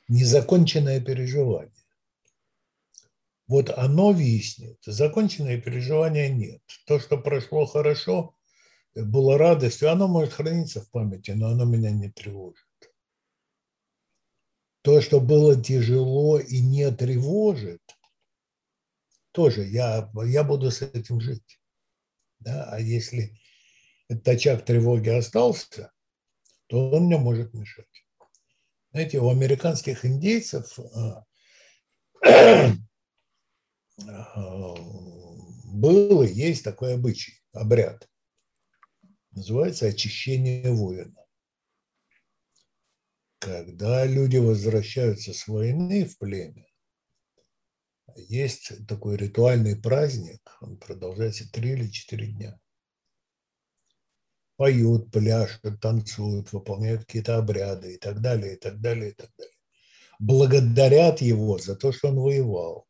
[0.07, 1.73] незаконченное переживание.
[3.47, 6.61] Вот оно виснет, законченное переживания нет.
[6.85, 8.35] То, что прошло хорошо,
[8.95, 12.63] было радостью, оно может храниться в памяти, но оно меня не тревожит.
[14.81, 17.81] То, что было тяжело и не тревожит–
[19.37, 21.59] тоже я, я буду с этим жить.
[22.39, 22.71] Да?
[22.71, 23.39] А если
[24.25, 25.91] очаг тревоги остался,
[26.65, 27.85] то он мне может мешать.
[28.89, 31.23] Знаете, у американских индейцев а,
[34.07, 34.75] а,
[35.65, 38.09] был и есть такой обычай, обряд.
[39.29, 41.23] Называется очищение воина.
[43.37, 46.66] Когда люди возвращаются с войны в племя,
[48.21, 52.59] есть такой ритуальный праздник, он продолжается три или четыре дня.
[54.55, 59.53] Поют, пляшут, танцуют, выполняют какие-то обряды и так далее, и так далее, и так далее.
[60.19, 62.87] Благодарят его за то, что он воевал.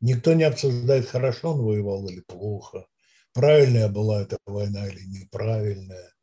[0.00, 2.86] Никто не обсуждает, хорошо он воевал или плохо,
[3.34, 6.14] правильная была эта война или неправильная.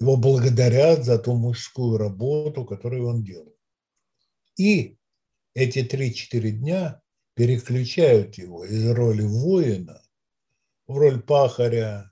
[0.00, 3.54] Его благодарят за ту мужскую работу, которую он делал.
[4.56, 4.96] И
[5.54, 7.00] эти 3-4 дня
[7.34, 10.02] переключают его из роли воина
[10.86, 12.10] в роль пахаря,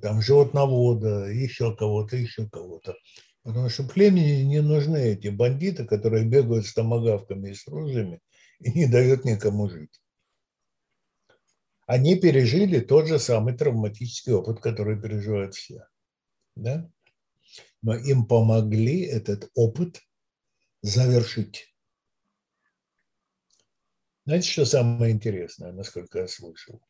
[0.00, 2.96] там, животновода, еще кого-то, еще кого-то.
[3.42, 8.20] Потому что племени не нужны эти бандиты, которые бегают с томогавками и с ружьями
[8.60, 10.00] и не дают никому жить.
[11.86, 15.86] Они пережили тот же самый травматический опыт, который переживают все.
[16.54, 16.88] Да?
[17.82, 20.00] Но им помогли этот опыт
[20.80, 21.71] завершить.
[24.24, 26.80] Знаете, что самое интересное, насколько я слышал?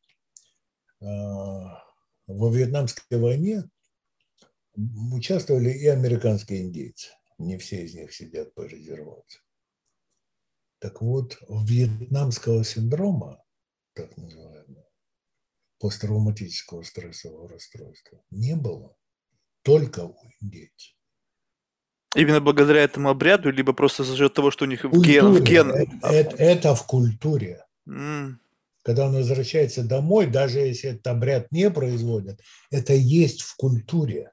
[1.01, 1.83] А,
[2.27, 3.65] во Вьетнамской войне
[5.13, 7.11] участвовали и американские индейцы.
[7.39, 9.41] Не все из них сидят по резервации.
[10.79, 13.43] Так вот, вьетнамского синдрома,
[13.95, 14.91] так называемого,
[15.79, 18.97] посттравматического стрессового расстройства, не было
[19.63, 20.95] только у индейцев.
[22.15, 25.33] Именно благодаря этому обряду, либо просто за счет того, что у них в ген...
[25.33, 25.71] В ген...
[26.03, 27.65] Это, это, в культуре.
[27.89, 28.35] Mm
[28.83, 32.41] когда он возвращается домой, даже если этот обряд не производят,
[32.71, 34.33] это есть в культуре.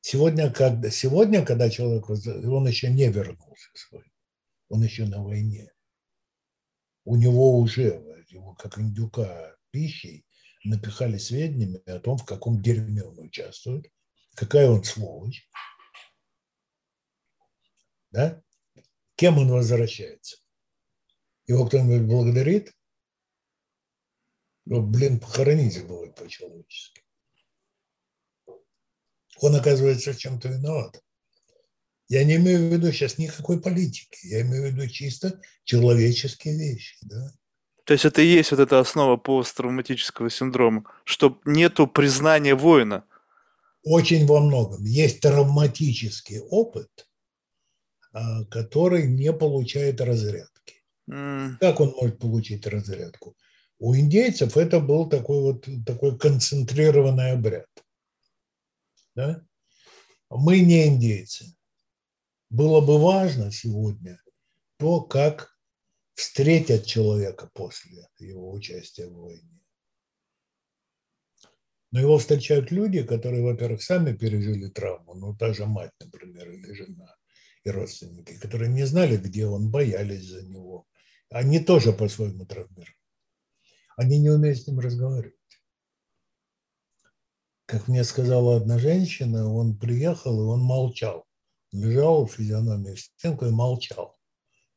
[0.00, 4.04] Сегодня, когда, сегодня, когда человек, он еще не вернулся свой,
[4.70, 5.70] он еще на войне.
[7.04, 10.24] У него уже, его как индюка пищей,
[10.64, 13.90] напихали сведениями о том, в каком дерьме он участвует,
[14.34, 15.48] какая он сволочь.
[18.10, 18.42] Да?
[19.16, 20.38] Кем он возвращается?
[21.46, 22.72] Его кто-нибудь благодарит?
[24.66, 27.02] Ну, блин, похоронить было по-человечески.
[29.40, 31.02] Он оказывается чем-то виноват.
[32.08, 36.96] Я не имею в виду сейчас никакой политики, я имею в виду чисто человеческие вещи.
[37.02, 37.32] Да?
[37.84, 43.04] То есть это и есть вот эта основа посттравматического синдрома, что нету признания воина.
[43.82, 44.84] Очень во многом.
[44.84, 47.08] Есть травматический опыт,
[48.12, 50.50] а, который не получает разряд.
[51.60, 53.36] Как он может получить разрядку?
[53.78, 57.68] У индейцев это был такой вот такой концентрированный обряд.
[59.16, 59.42] Да?
[60.28, 61.56] Мы не индейцы.
[62.50, 64.20] Было бы важно сегодня
[64.76, 65.56] то, как
[66.14, 69.59] встретят человека после его участия в войне.
[71.92, 76.72] Но его встречают люди, которые, во-первых, сами пережили травму, ну, та же мать, например, или
[76.72, 77.16] жена,
[77.64, 80.86] и родственники, которые не знали, где он, боялись за него,
[81.30, 82.94] они тоже по-своему травмированы.
[83.96, 85.34] Они не умеют с ним разговаривать.
[87.66, 91.24] Как мне сказала одна женщина, он приехал, и он молчал.
[91.72, 94.18] Лежал в физиономии в стенку и молчал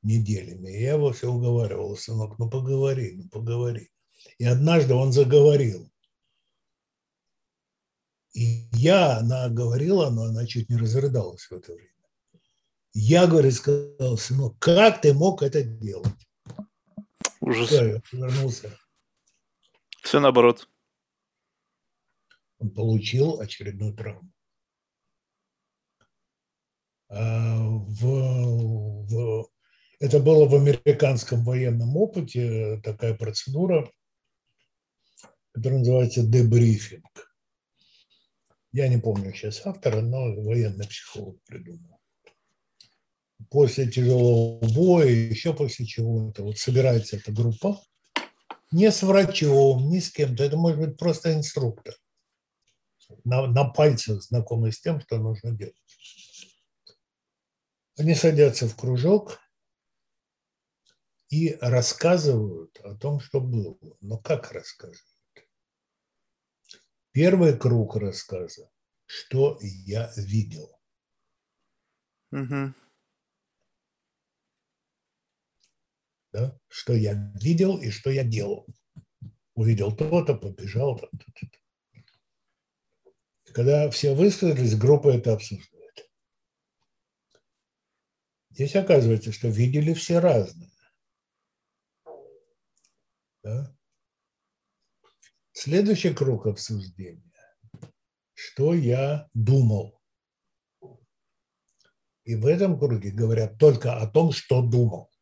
[0.04, 0.70] неделями.
[0.70, 3.90] И я его все уговаривал, сынок, ну поговори, ну поговори.
[4.38, 5.90] И однажды он заговорил.
[8.34, 11.90] И я, она говорила, но она чуть не разрыдалась в это время.
[12.94, 16.08] Я, говорит, сказал, сынок, как ты мог это делать?
[17.42, 17.68] Ужас.
[17.68, 18.78] Все, вернулся.
[20.02, 20.68] Все наоборот.
[22.60, 24.32] Он получил очередную травму.
[27.10, 29.50] А в, в,
[30.00, 33.92] это было в американском военном опыте такая процедура,
[35.52, 37.33] которая называется дебрифинг.
[38.74, 41.94] Я не помню сейчас автора, но военный психолог придумал
[43.50, 47.80] после тяжелого боя, еще после чего-то, вот собирается эта группа,
[48.72, 51.96] не с врачом, не с кем-то, это может быть просто инструктор,
[53.24, 55.76] на, на пальцах знакомый с тем, что нужно делать.
[57.98, 59.40] Они садятся в кружок
[61.30, 63.78] и рассказывают о том, что было.
[64.02, 65.13] Но как рассказывают?
[67.14, 68.70] Первый круг рассказа,
[69.06, 70.78] что я видел.
[72.32, 72.74] Угу.
[76.34, 78.68] да, что я видел и что я делал.
[79.54, 80.98] Увидел то-то, побежал.
[80.98, 81.50] То -то.
[83.54, 86.10] Когда все высказались, группа это обсуждает.
[88.50, 90.72] Здесь оказывается, что видели все разные.
[93.44, 93.76] Да?
[95.54, 97.32] Следующий круг обсуждения.
[98.34, 100.02] Что я думал.
[102.26, 105.14] И в этом круге говорят только о том, что думал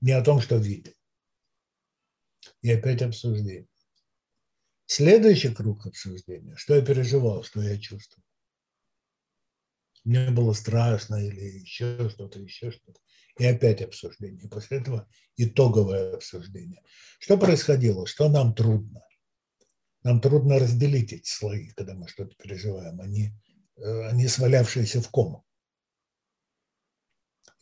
[0.00, 0.92] не о том, что видел.
[2.62, 3.68] И опять обсуждение.
[4.86, 8.24] Следующий круг обсуждения, что я переживал, что я чувствовал.
[10.04, 13.00] Мне было страшно или еще что-то, еще что-то.
[13.38, 14.48] И опять обсуждение.
[14.48, 16.82] После этого итоговое обсуждение.
[17.18, 18.06] Что происходило?
[18.06, 19.02] Что нам трудно?
[20.02, 23.00] Нам трудно разделить эти слои, когда мы что-то переживаем.
[23.00, 23.32] Они,
[23.76, 25.44] э, они свалявшиеся в ком.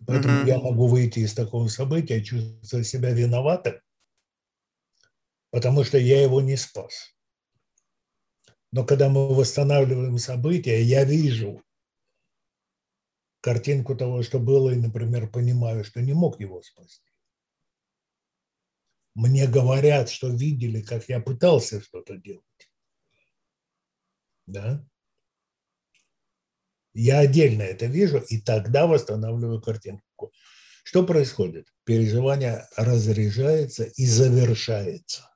[0.06, 0.48] Поэтому mm-hmm.
[0.48, 3.80] я могу выйти из такого события, чувствуя себя виноватым,
[5.50, 7.14] потому что я его не спас.
[8.70, 11.62] Но когда мы восстанавливаем события, я вижу
[13.44, 17.12] картинку того, что было, и, например, понимаю, что не мог его спасти.
[19.14, 22.70] Мне говорят, что видели, как я пытался что-то делать.
[24.46, 24.82] Да?
[26.94, 30.32] Я отдельно это вижу, и тогда восстанавливаю картинку.
[30.82, 31.66] Что происходит?
[31.84, 35.30] Переживание разряжается и завершается.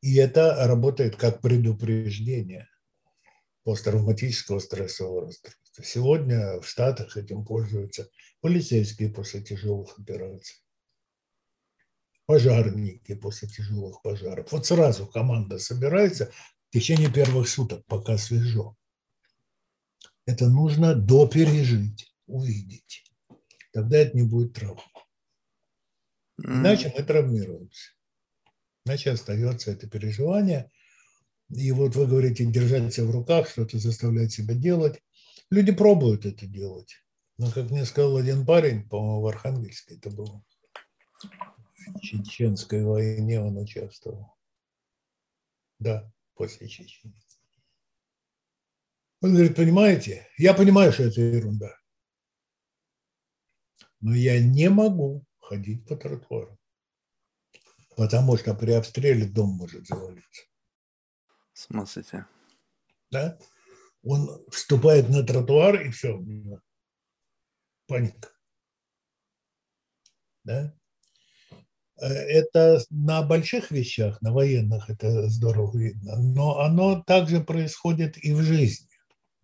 [0.00, 2.68] И это работает как предупреждение
[3.66, 5.82] посттравматического стрессового расстройства.
[5.82, 8.08] Сегодня в Штатах этим пользуются
[8.40, 10.62] полицейские после тяжелых операций,
[12.26, 14.52] пожарники после тяжелых пожаров.
[14.52, 16.30] Вот сразу команда собирается
[16.68, 18.76] в течение первых суток, пока свежо.
[20.26, 23.04] Это нужно допережить, увидеть.
[23.72, 24.80] Тогда это не будет травмы.
[26.38, 27.90] Иначе мы травмируемся.
[28.84, 30.70] Иначе остается это переживание.
[31.50, 35.02] И вот вы говорите, держать себя в руках, что-то заставлять себя делать.
[35.50, 36.96] Люди пробуют это делать.
[37.38, 40.42] Но, как мне сказал один парень, по-моему, в Архангельске это было,
[41.84, 44.34] в Чеченской войне он участвовал.
[45.78, 47.12] Да, после Чечни.
[49.20, 51.76] Он говорит, понимаете, я понимаю, что это ерунда,
[54.00, 56.58] но я не могу ходить по тротуару,
[57.96, 60.44] потому что при обстреле дом может завалиться.
[61.56, 62.26] Смотрите.
[63.10, 63.38] Да?
[64.02, 66.22] Он вступает на тротуар и все,
[67.86, 68.28] паника.
[70.44, 70.76] Да?
[71.98, 78.34] Э, это на больших вещах, на военных это здорово видно, но оно также происходит и
[78.34, 78.90] в жизни,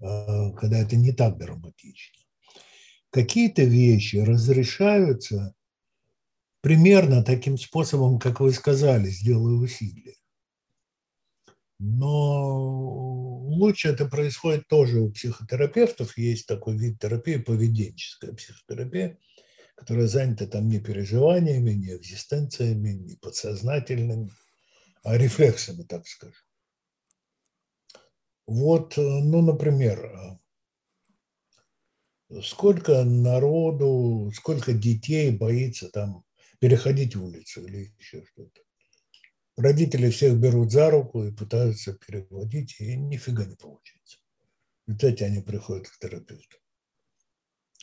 [0.01, 2.21] э, когда это не так драматично.
[3.09, 5.55] Какие-то вещи разрешаются
[6.61, 10.17] примерно таким способом, как вы сказали, сделаю усилие.
[11.85, 16.17] Но лучше это происходит тоже у психотерапевтов.
[16.17, 19.19] Есть такой вид терапии, поведенческая психотерапия–
[19.83, 24.31] которая занята там не переживаниями, не экзистенциями, не подсознательными,
[25.03, 26.37] а рефлексами, так скажем.
[28.47, 30.39] Вот, э, ну, например,
[32.31, 36.25] э, сколько народу, сколько детей боится там
[36.61, 38.61] переходить улицу или еще что-то.
[39.57, 44.19] Родители всех берут за руку и пытаются переводить, и нифига не получается.
[44.87, 46.59] В результате они приходят к терапевту,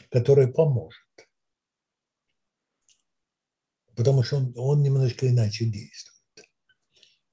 [0.09, 1.05] который поможет
[3.99, 6.49] потому что он, он немножко иначе действует.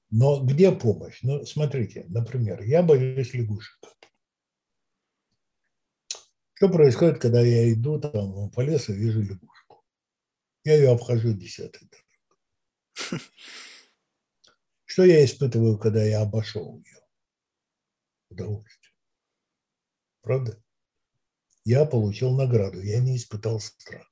[0.09, 1.19] Но где помощь?
[1.21, 3.79] Ну, смотрите, например, я боюсь лягушек.
[6.55, 9.85] Что происходит, когда я иду там по лесу и вижу лягушку?
[10.65, 13.21] Я ее обхожу десятый дорог.
[14.97, 16.99] Что я испытываю, когда я обошел ее?
[18.31, 18.95] Удовольствие.
[20.23, 20.59] Правда?
[21.63, 24.11] Я получил награду, я не испытал страх.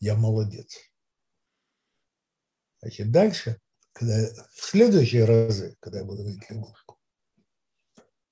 [0.00, 0.76] Я молодец.
[2.80, 3.60] Значит, дальше,
[3.92, 6.98] когда, в следующие разы, когда я буду видеть лягушку,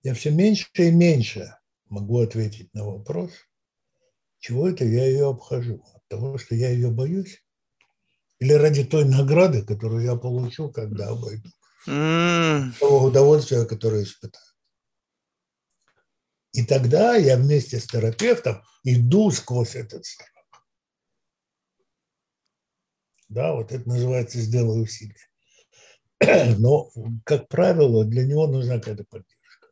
[0.03, 3.31] я все меньше и меньше могу ответить на вопрос,
[4.41, 5.85] чего это я ее обхожу?
[5.95, 7.45] От того, что я ее боюсь?
[8.41, 11.49] Или ради той награды, которую я получу, когда обойду?
[11.86, 12.73] Mm.
[12.78, 14.44] Того удовольствия, которое испытаю.
[16.52, 20.31] И тогда я вместе с терапевтом иду сквозь этот страх.
[23.28, 25.16] Да, вот это называется «сделай усилие».
[26.59, 26.90] Но,
[27.24, 29.69] как правило, для него нужна какая-то поддержка.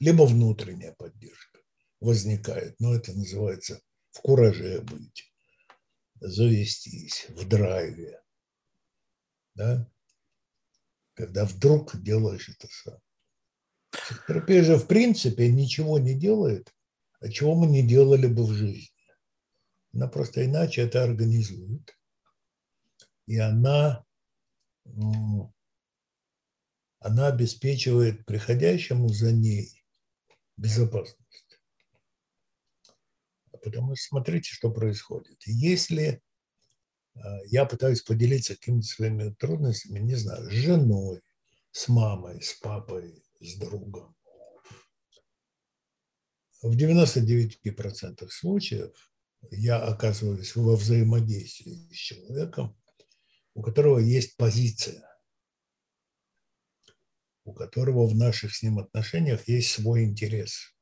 [0.00, 1.60] Либо внутренняя поддержка
[2.00, 3.80] возникает, но это называется
[4.10, 5.32] в кураже быть,
[6.20, 8.20] завестись, в драйве.
[9.54, 9.88] Да?
[11.14, 12.98] Когда вдруг делаешь это сам.
[13.90, 16.74] Психотерапия же в принципе ничего не делает,
[17.20, 18.90] а чего мы не делали бы в жизни.
[19.92, 21.94] Она просто иначе это организует
[23.26, 24.04] и она,
[26.98, 29.84] она обеспечивает приходящему за ней
[30.56, 31.60] безопасность.
[33.50, 35.40] Потому что смотрите, что происходит.
[35.46, 36.20] Если
[37.46, 41.22] я пытаюсь поделиться какими-то своими трудностями, не знаю, с женой,
[41.70, 44.14] с мамой, с папой, с другом.
[46.62, 49.12] В 99% случаев
[49.50, 52.80] я оказываюсь во взаимодействии с человеком,
[53.54, 55.02] у которого есть позиция,
[57.44, 60.74] у которого в наших с ним отношениях есть свой интерес.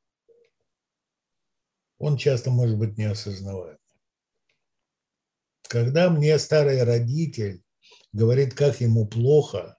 [1.97, 3.80] Он часто может быть неосознаваем.
[5.71, 7.63] Когда мне старый родитель
[8.11, 9.77] говорит, как ему плохо,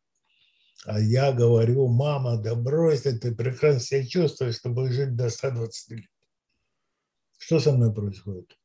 [0.86, 5.90] а я говорю, мама, да брось ты, ты прекрасно себя чувствуешь, чтобы жить до 120
[5.90, 6.10] лет.
[7.36, 8.58] Что со мной происходит?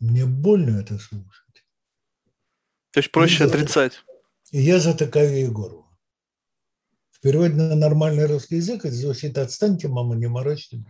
[0.00, 1.64] Мне больно это слушать.
[2.90, 4.04] То есть проще и отрицать.
[4.50, 5.86] И я затыкаю ей горло.
[7.12, 10.82] В переводе на нормальный русский язык это звучит «отстаньте, мама, не морочьте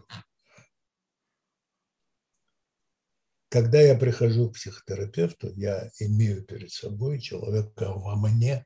[3.50, 8.64] Когда я прихожу к психотерапевту, я имею перед собой человека во мне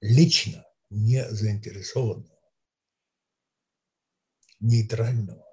[0.00, 2.38] лично не заинтересованного,
[4.60, 5.44] нейтрального,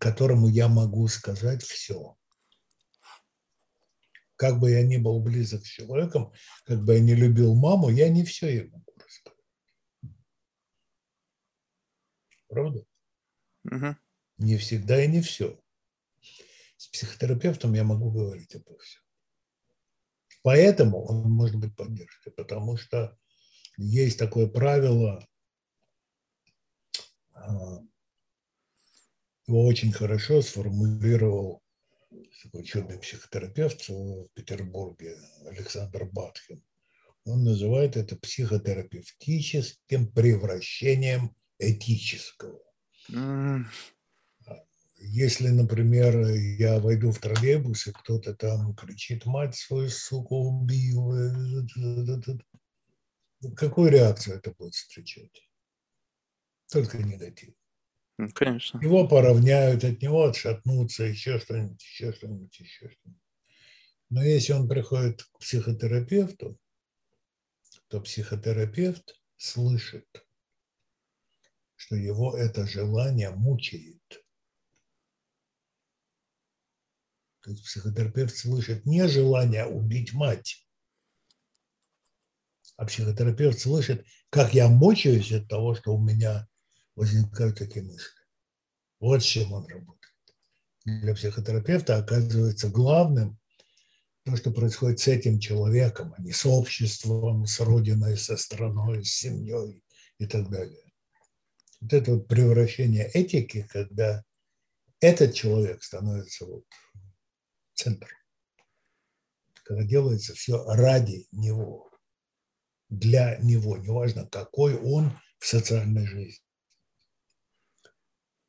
[0.00, 2.18] которому я могу сказать все.
[4.34, 6.32] Как бы я ни был близок с человеком,
[6.64, 9.38] как бы я не любил маму, я не все ей могу рассказать.
[12.48, 12.84] Правда?
[13.70, 13.96] Угу.
[14.38, 15.63] Не всегда и не все.
[16.94, 19.02] Психотерапевтом я могу говорить обо всем.
[20.42, 23.18] Поэтому он может быть поддержкой, потому что
[23.76, 25.26] есть такое правило,
[27.32, 27.80] а,
[29.48, 31.64] его очень хорошо сформулировал
[32.44, 35.16] такой чудный психотерапевт в Петербурге
[35.46, 36.62] Александр Батхин.
[37.24, 42.62] Он называет это психотерапевтическим превращением этического.
[45.06, 51.12] Если, например, я войду в троллейбус, и кто-то там кричит, мать свою, суку, убил,
[53.54, 55.46] какую реакцию это будет встречать?
[56.72, 57.54] Только негатив.
[58.16, 58.80] Ну, конечно.
[58.80, 63.22] Его поравняют, от него отшатнутся, еще что-нибудь, еще что-нибудь, еще что-нибудь.
[64.08, 66.58] Но если он приходит к психотерапевту,
[67.88, 70.26] то психотерапевт слышит,
[71.76, 74.00] что его это желание мучает–
[77.44, 80.66] То есть психотерапевт слышит не желание убить мать,
[82.78, 86.48] а психотерапевт слышит, как я мучаюсь от того, что у меня
[86.96, 88.22] возникают такие мысли.
[88.98, 90.14] Вот с чем он работает.
[90.86, 93.38] Для психотерапевта оказывается главным
[94.24, 99.10] то, что происходит с этим человеком, а не с обществом, с родиной, со страной, с
[99.10, 99.84] семьей
[100.18, 100.80] и так далее.
[101.82, 104.24] Вот это вот превращение этики, когда
[105.00, 106.64] этот человек становится вот
[107.74, 108.08] центр.
[109.64, 111.90] Когда делается все ради него,
[112.88, 116.44] для него, неважно, какой он в социальной жизни.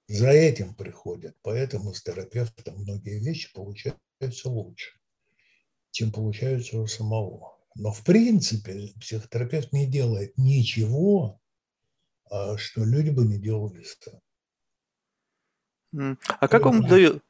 [0.08, 5.00] За этим приходят, поэтому с терапевтом многие вещи получаются лучше,
[5.92, 7.58] чем получаются у самого.
[7.76, 11.42] Но в принципе психотерапевт не делает ничего,
[12.30, 14.22] а что люди бы не делали сами.
[16.28, 17.24] А как он дает?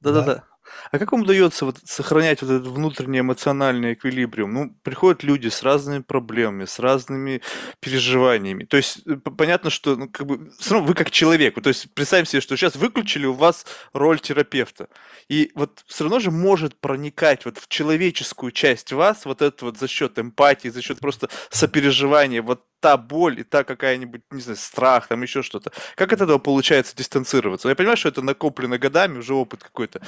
[0.00, 0.49] Да-да-да.
[0.90, 4.52] А как вам удается вот сохранять вот этот внутренний эмоциональный эквилибриум?
[4.52, 7.42] Ну, приходят люди с разными проблемами, с разными
[7.80, 8.64] переживаниями.
[8.64, 11.60] То есть э, понятно, что ну, как бы все равно вы как человек.
[11.60, 14.88] то есть представим себе, что сейчас выключили у вас роль терапевта.
[15.28, 19.78] И вот все равно же может проникать вот в человеческую часть вас вот это вот
[19.78, 24.56] за счет эмпатии, за счет просто сопереживания, вот та боль и та какая-нибудь, не знаю,
[24.56, 25.70] страх, там еще что-то.
[25.94, 27.68] Как от этого получается дистанцироваться?
[27.68, 30.00] Я понимаю, что это накоплено годами, уже опыт какой-то.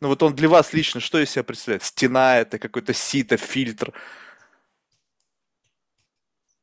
[0.00, 1.82] Но вот он для вас лично, что из себя представляет?
[1.82, 3.92] Стена это, какой-то сито, фильтр?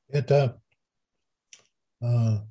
[0.08, 0.62] Это
[2.02, 2.48] а,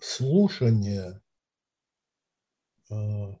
[0.00, 1.20] слушание,
[2.90, 3.38] а,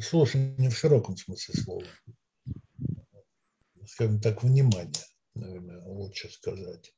[0.00, 1.86] слушание в широком смысле слова
[3.92, 5.04] скажем так, внимание,
[5.34, 6.94] наверное, лучше сказать,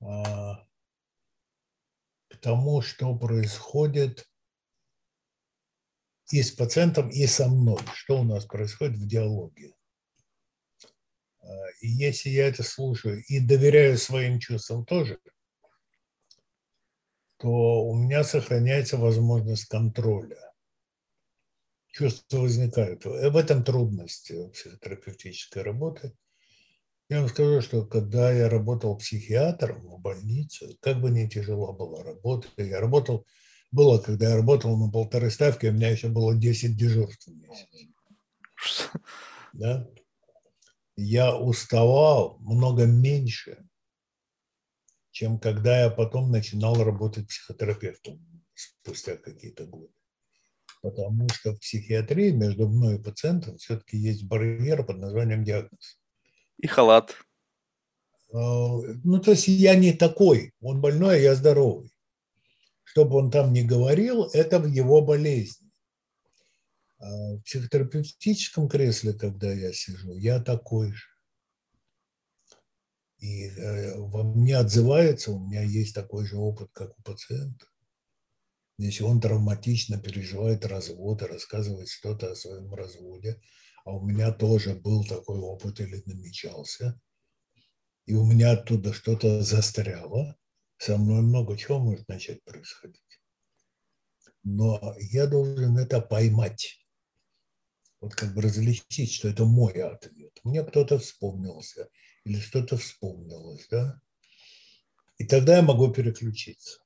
[0.00, 0.66] а,
[2.28, 4.28] к тому, что происходит
[6.30, 9.74] и с пациентом, и со мной, что у нас происходит в диалоге.
[11.40, 11.46] А,
[11.80, 15.18] и если я это слушаю и доверяю своим чувствам тоже,
[17.38, 20.48] то у меня сохраняется возможность контроля
[21.98, 23.04] чувства возникают.
[23.04, 26.16] В этом трудность психотерапевтической работы.
[27.10, 32.04] Я вам скажу, что когда я работал психиатром в больнице, как бы не тяжело было
[32.04, 33.26] работать, я работал,
[33.70, 38.90] было, когда я работал на полторы ставки, у меня еще было 10 дежурств в месяц.
[39.54, 39.88] Да?
[40.96, 43.66] Я уставал много меньше,
[45.10, 48.20] чем когда я потом начинал работать психотерапевтом
[48.54, 49.92] спустя какие-то годы.
[50.82, 55.97] Потому что в психиатрии между мной и пациентом все-таки есть барьер под названием диагноз.
[56.58, 57.16] И халат.
[58.32, 58.38] А,
[59.04, 61.92] ну, то есть я не такой, он больной, а я здоровый.
[62.84, 65.70] Что бы он там ни говорил, это в его болезни.
[66.98, 71.04] А в психотерапевтическом кресле, когда я сижу, я такой же.
[73.18, 77.66] И э, во мне отзывается, у меня есть такой же опыт, как у пациента.
[78.78, 83.40] Если он травматично переживает развод и рассказывает что-то о своем разводе,
[83.88, 87.00] а у меня тоже был такой опыт или намечался,
[88.04, 90.36] и у меня оттуда что-то застряло,
[90.76, 93.00] со мной много чего может начать происходить.
[94.44, 96.86] Но я должен это поймать.
[98.00, 100.38] Вот как бы различить, что это мой ответ.
[100.44, 101.88] Мне кто-то вспомнился
[102.24, 103.98] или что-то вспомнилось, да?
[105.16, 106.78] И тогда я могу переключиться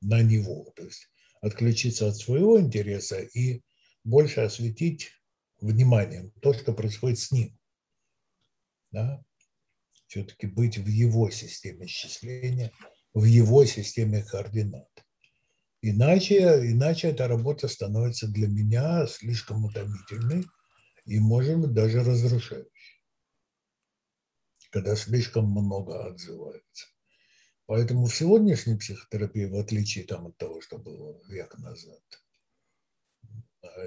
[0.00, 1.10] на него, то есть
[1.40, 3.64] отключиться от своего интереса и
[4.04, 5.17] больше осветить
[5.60, 7.58] вниманием то, что происходит с ним.
[8.90, 9.22] Да?
[10.06, 12.72] Все-таки быть в его системе счисления,
[13.12, 14.88] в его системе координат.
[15.80, 20.44] Иначе, иначе эта работа становится для меня слишком утомительной
[21.04, 23.02] и, может быть, даже разрушающей,
[24.70, 26.86] когда слишком много отзывается.
[27.66, 32.02] Поэтому в сегодняшней психотерапии, в отличие там, от того, что было век назад,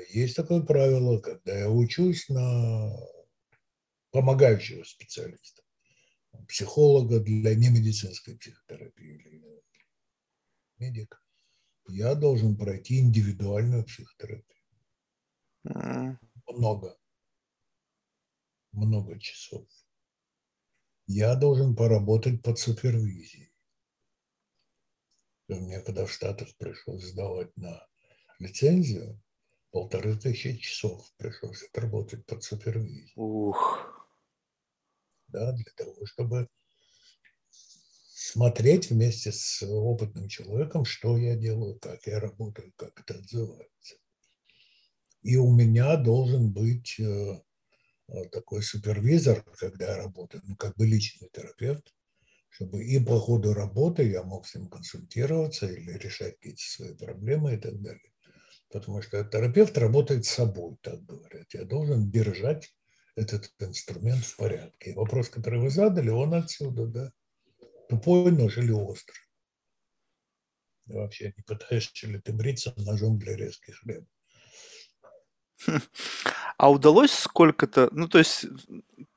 [0.09, 2.91] есть такое правило, когда я учусь на
[4.11, 5.63] помогающего специалиста,
[6.47, 9.63] психолога для немедицинской психотерапии или
[10.77, 11.19] медика,
[11.87, 14.61] я должен пройти индивидуальную психотерапию.
[16.47, 16.97] Много.
[18.71, 19.67] Много часов.
[21.07, 23.51] Я должен поработать под супервизией.
[25.47, 27.85] Мне когда в Штатах пришлось сдавать на
[28.39, 29.21] лицензию,
[29.71, 33.13] полторы тысячи часов пришлось отработать под супервизией.
[33.15, 33.87] Ух.
[35.29, 36.47] Да, для того, чтобы
[37.49, 43.95] смотреть вместе с опытным человеком, что я делаю, как я работаю, как это отзывается.
[45.23, 47.41] И у меня должен быть э,
[48.31, 51.93] такой супервизор, когда я работаю, ну, как бы личный терапевт,
[52.49, 57.55] чтобы и по ходу работы я мог с ним консультироваться или решать какие-то свои проблемы
[57.55, 58.10] и так далее.
[58.71, 61.53] Потому что терапевт работает с собой, так говорят.
[61.53, 62.73] Я должен держать
[63.15, 64.93] этот инструмент в порядке.
[64.95, 67.11] Вопрос, который вы задали, он отсюда, да
[67.91, 69.19] тупой нож или острый.
[70.85, 74.07] Вообще не пытаешься ли ты бриться ножом для резки хлеба.
[76.57, 78.45] А удалось сколько-то, ну то есть,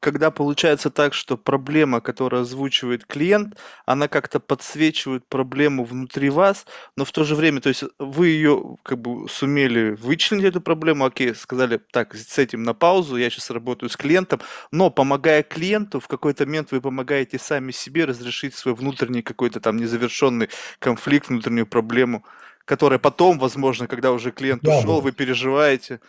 [0.01, 6.67] когда получается так, что проблема, которую озвучивает клиент, она как-то подсвечивает проблему внутри вас,
[6.97, 11.05] но в то же время, то есть вы ее как бы сумели вычленить эту проблему,
[11.05, 14.41] окей, сказали, так, с этим на паузу, я сейчас работаю с клиентом,
[14.71, 19.77] но помогая клиенту, в какой-то момент вы помогаете сами себе разрешить свой внутренний какой-то там
[19.77, 20.49] незавершенный
[20.79, 22.25] конфликт, внутреннюю проблему,
[22.65, 26.01] которая потом, возможно, когда уже клиент да, ушел, вы переживаете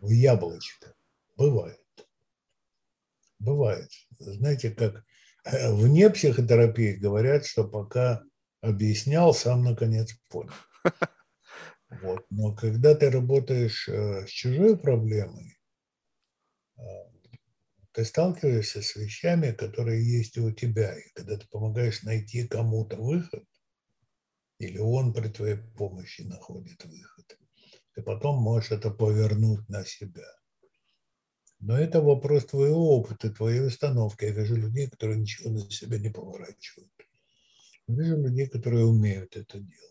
[0.00, 0.94] в яблочко.
[1.36, 1.80] Бывает.
[3.38, 3.90] Бывает.
[4.18, 5.04] Знаете, как
[5.44, 8.22] э, вне психотерапии говорят, что пока
[8.60, 10.52] объяснял, сам наконец понял.
[12.02, 12.24] Вот.
[12.30, 15.58] Но когда ты работаешь э, с чужой проблемой,
[16.78, 16.82] э,
[17.90, 20.96] ты сталкиваешься с вещами, которые есть у тебя.
[20.96, 23.44] И когда ты помогаешь найти кому-то выход,
[24.58, 27.39] или он при твоей помощи находит выход,
[27.94, 30.26] ты потом можешь это повернуть на себя.
[31.58, 34.24] Но это вопрос твоего опыта, твоей установки.
[34.24, 36.90] Я вижу людей, которые ничего на себя не поворачивают.
[37.86, 39.90] Я вижу людей, которые умеют это делать.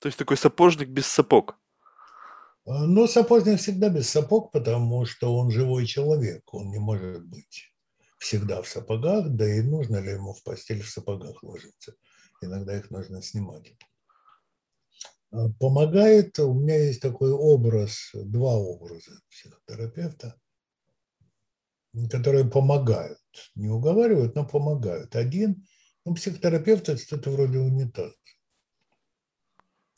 [0.00, 1.56] То есть такой сапожник без сапог?
[2.64, 6.52] А, ну, сапожник всегда без сапог, потому что он живой человек.
[6.52, 7.72] Он не может быть
[8.18, 11.94] всегда в сапогах, да и нужно ли ему в постель в сапогах ложиться
[12.44, 13.74] иногда их нужно снимать.
[15.30, 20.38] А, помогает, у меня есть такой образ, два образа психотерапевта,
[22.10, 23.18] которые помогают,
[23.54, 25.16] не уговаривают, но помогают.
[25.16, 25.66] Один,
[26.04, 28.14] ну, психотерапевт– это что-то вроде унитаза.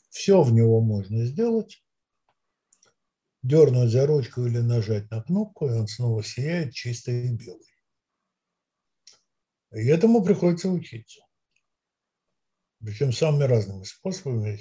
[0.09, 1.83] Все в него можно сделать,
[3.43, 7.75] дернуть за ручку или нажать на кнопку, и он снова сияет чистый и белый.
[9.73, 11.24] И этому приходится учиться.
[12.83, 14.59] Причем самыми разными способами.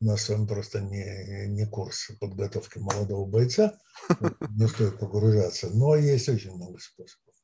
[0.00, 3.76] У нас с вами просто не, не курс подготовки молодого бойца,
[4.50, 7.34] не стоит погружаться, но есть очень много способов.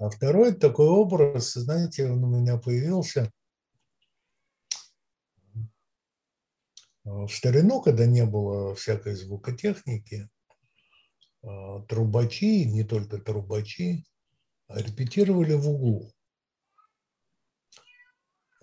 [0.00, 3.30] А второй такой образ, знаете, он у меня появился
[7.10, 10.28] В старину, когда не было всякой звукотехники,
[11.42, 14.04] а, трубачи, не только трубачи,
[14.68, 16.12] а репетировали в углу.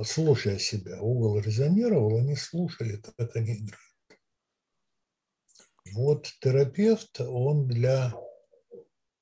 [0.03, 3.87] Слушая себя, угол резонировал, они слушали, как они играют.
[5.93, 8.13] Вот терапевт, он для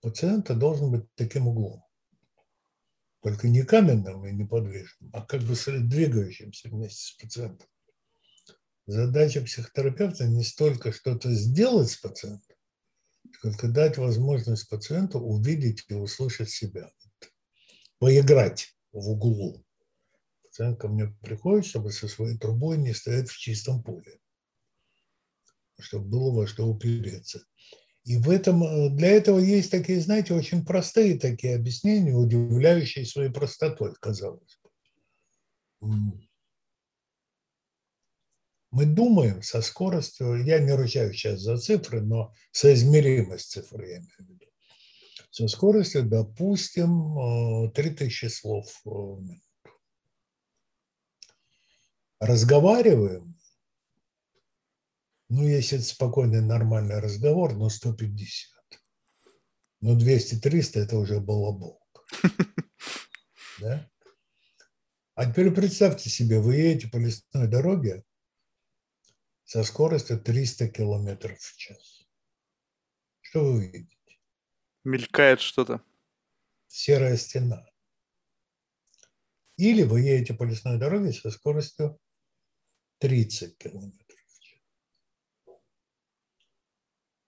[0.02, 1.84] пациента должен быть таким углом.
[3.22, 7.68] Только не каменным и неподвижным, а как бы двигающимся вместе с пациентом.
[8.86, 12.56] Задача психотерапевта не столько что-то сделать с пациентом,
[13.34, 16.92] сколько дать возможность пациенту увидеть и услышать себя.
[17.98, 19.65] Поиграть в углу.
[20.56, 24.22] Пациент ко мне приходит, чтобы со своей трубой не стоять в чистом поле
[25.77, 27.44] чтобы было во что упереться.
[28.06, 33.30] И в этом, э, для этого есть такие, знаете, очень простые такие объяснения, удивляющие своей
[33.30, 34.69] простотой, казалось бы.
[38.72, 44.10] Мы думаем со скоростью, я не ручаюсь сейчас за цифры, но соизмеримость цифр я имею
[44.19, 44.45] в виду,
[45.32, 49.45] со скоростью, допустим, 3000 э, слов в минуту.
[52.26, 53.36] Разговариваем
[55.30, 58.52] ну, если это спокойный, нормальный разговор, но 150.
[59.82, 61.82] Но 200-300– это уже балабол.
[63.62, 63.90] Да?
[65.14, 68.04] А теперь представьте себе, вы едете по лесной дороге
[69.46, 72.06] со скоростью 300 километров в час.
[73.22, 74.20] Что вы видите?
[74.84, 75.82] Мелькает что-то.
[76.68, 77.66] Серая стена.
[79.56, 81.98] Или вы едете по лесной дороге со скоростью
[83.00, 84.06] 30 километров.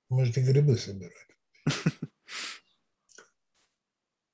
[0.09, 1.13] Можете грибы собирать.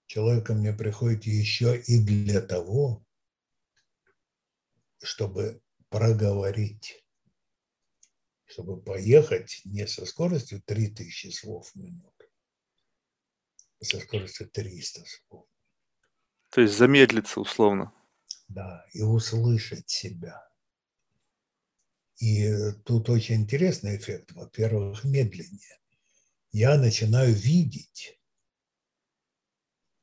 [0.06, 3.04] Человек ко мне приходит еще и для того,
[5.02, 7.04] чтобы проговорить,
[8.46, 12.26] чтобы поехать не со скоростью 3000 слов в минуту,
[13.82, 15.48] а со скоростью 300 слов.
[16.50, 17.92] То есть замедлиться условно.
[18.48, 20.48] Да, и услышать себя.
[22.24, 24.32] И тут очень интересный эффект.
[24.32, 25.78] Во-первых, медленнее.
[26.54, 28.18] Я начинаю видеть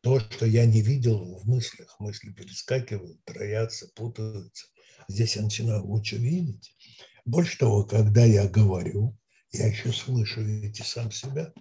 [0.03, 1.99] то, что я не видел в мыслях.
[1.99, 4.67] Мысли перескакивают, троятся, путаются.
[5.09, 6.77] Здесь я начинаю лучше видеть.
[7.25, 9.17] Больше того, когда я говорю,
[9.53, 11.55] я еще слышу эти сам себя.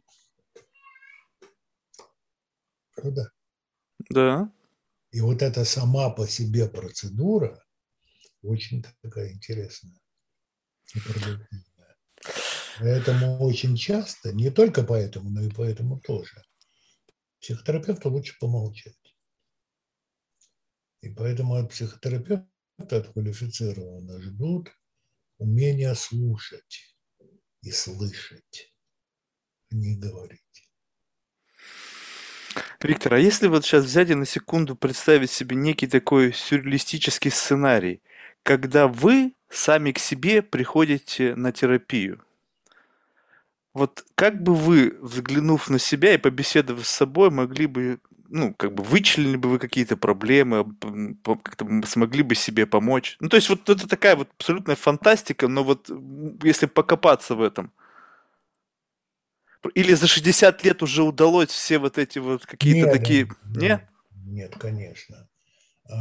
[2.97, 3.31] Правда?
[4.09, 4.51] Да.
[5.11, 7.63] И вот эта сама по себе процедура
[8.41, 9.97] очень такая интересная.
[12.79, 16.41] Поэтому очень часто, не только поэтому, но и поэтому тоже,
[17.41, 18.95] психотерапевту лучше помолчать.
[21.01, 22.47] И поэтому от психотерапевта,
[22.77, 24.69] от квалифицированного ждут
[25.37, 26.95] умения слушать
[27.61, 28.73] и слышать,
[29.71, 30.41] а не говорить.
[32.81, 38.01] Виктор, а если вот сейчас взять и на секунду представить себе некий такой сюрреалистический сценарий,
[38.43, 42.23] когда вы сами к себе приходите на терапию.
[43.73, 48.73] Вот как бы вы, взглянув на себя и побеседовав с собой, могли бы, ну, как
[48.73, 50.65] бы вычленили бы вы какие-то проблемы,
[51.23, 53.17] как-то смогли бы себе помочь?
[53.19, 55.89] Ну, то есть вот это такая вот абсолютная фантастика, но вот
[56.43, 57.71] если покопаться в этом.
[59.75, 63.27] Или за 60 лет уже удалось все вот эти вот какие-то нет, такие...
[63.45, 63.83] Нет?
[64.25, 65.27] Нет, конечно.
[65.89, 65.95] А,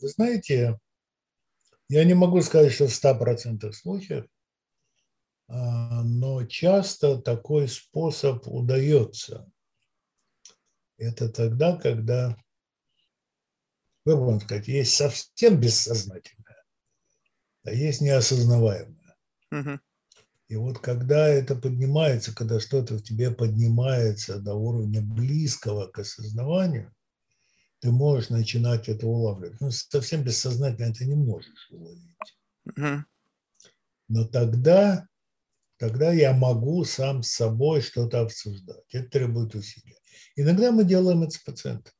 [0.00, 0.78] вы знаете,
[1.88, 4.26] я не могу сказать, что в 100% случаев,
[5.48, 9.50] но часто такой способ удается.
[10.96, 12.36] Это тогда, когда,
[14.06, 16.64] как можно сказать, есть совсем бессознательное,
[17.64, 19.16] а есть неосознаваемое.
[19.50, 19.80] Угу.
[20.48, 26.94] И вот когда это поднимается, когда что-то в тебе поднимается до уровня близкого к осознаванию,
[27.84, 29.60] ты можешь начинать это улавливать.
[29.60, 32.16] Ну, совсем бессознательно ты не можешь уловить.
[32.64, 33.04] Угу.
[34.08, 35.06] Но тогда,
[35.76, 38.86] тогда я могу сам с собой что-то обсуждать.
[38.90, 39.98] Это требует усилия.
[40.34, 41.92] Иногда мы делаем это с пациентом.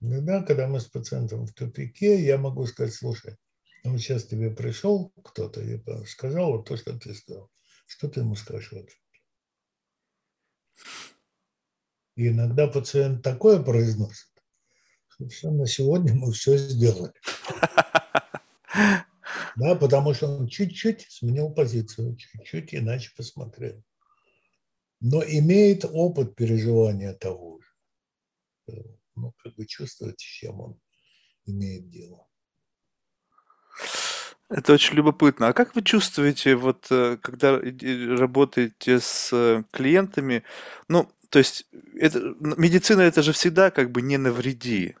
[0.00, 3.36] Иногда, когда мы с пациентом в тупике, я могу сказать, слушай,
[3.84, 7.52] ну вот сейчас тебе пришел кто-то и сказал вот то, что ты сказал.
[7.86, 8.74] Что ты ему скажешь?
[12.18, 14.26] И иногда пациент такое произносит,
[15.06, 17.12] что все, на сегодня мы все сделали.
[19.56, 23.82] Да, потому что он чуть-чуть сменил позицию, чуть-чуть иначе посмотрел.
[25.00, 28.84] Но имеет опыт переживания того же.
[29.16, 30.80] Ну, как бы чувствует, с чем он
[31.44, 32.28] имеет дело.
[34.48, 35.48] Это очень любопытно.
[35.48, 40.44] А как вы чувствуете, вот, э, когда работаете с э, клиентами?
[40.88, 41.66] Ну, то есть,
[41.98, 44.96] это, медицина это же всегда как бы не навреди.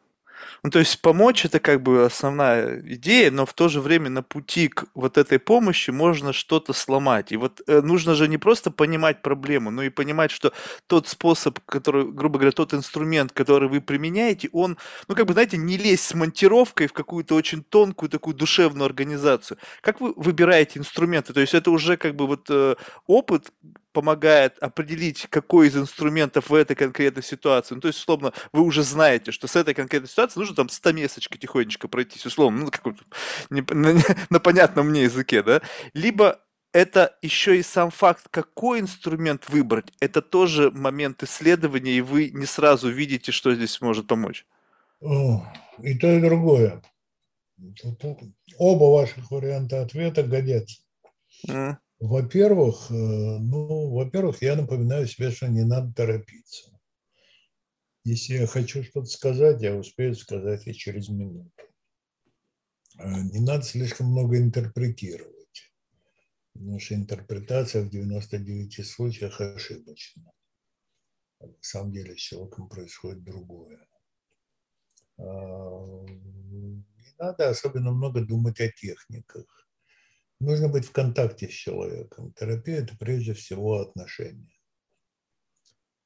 [0.62, 4.22] Ну, то есть помочь это как бы основная идея, но в то же время на
[4.22, 7.32] пути к вот этой помощи можно что-то сломать.
[7.32, 10.52] И вот э, нужно же не просто понимать проблему, но и понимать, что
[10.86, 15.56] тот способ, который, грубо говоря, тот инструмент, который вы применяете, он, ну, как бы, знаете,
[15.56, 19.58] не лезть с монтировкой в какую-то очень тонкую такую душевную организацию.
[19.80, 21.32] Как вы выбираете инструменты?
[21.32, 22.74] То есть это уже как бы вот э,
[23.06, 23.52] опыт,
[23.98, 27.74] помогает определить, какой из инструментов в этой конкретной ситуации.
[27.74, 31.40] Ну, то есть, условно, вы уже знаете, что с этой конкретной ситуацией нужно там стамесочкой
[31.40, 32.94] тихонечко пройтись, условно, ну, как
[33.50, 34.00] не, на,
[34.30, 35.62] на понятном мне языке, да.
[35.94, 36.38] Либо
[36.72, 42.46] это еще и сам факт, какой инструмент выбрать, это тоже момент исследования, и вы не
[42.46, 44.46] сразу видите, что здесь может помочь.
[45.00, 46.80] И то, и другое.
[48.58, 50.82] Оба ваших варианта ответа годятся.
[51.48, 51.78] Mm.
[52.00, 56.70] Во-первых, э, ну, во-первых, я напоминаю себе, что не надо торопиться.
[58.04, 61.50] Если я хочу что-то сказать, я успею сказать и через минуту.
[62.98, 65.72] Э, не надо слишком много интерпретировать,
[66.52, 70.30] потому что интерпретация в 99 случаях ошибочна.
[71.40, 73.88] На самом деле с человеком происходит другое.
[75.18, 76.84] Э, не
[77.18, 79.67] надо особенно много думать о техниках
[80.40, 82.32] Нужно быть в контакте с человеком.
[82.34, 84.52] Терапия– это прежде всего отношения.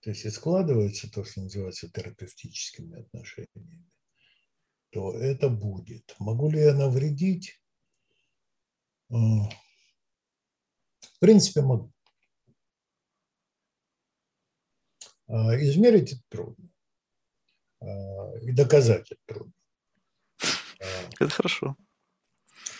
[0.01, 3.89] То есть, если складывается то, что называется терапевтическими отношениями,
[4.91, 6.15] то это будет.
[6.19, 7.61] Могу ли я навредить?
[9.11, 9.17] А,
[11.01, 11.93] в принципе, могу.
[15.29, 16.71] А, измерить это трудно.
[17.81, 19.53] А, и доказать это трудно.
[21.21, 21.77] Это хорошо.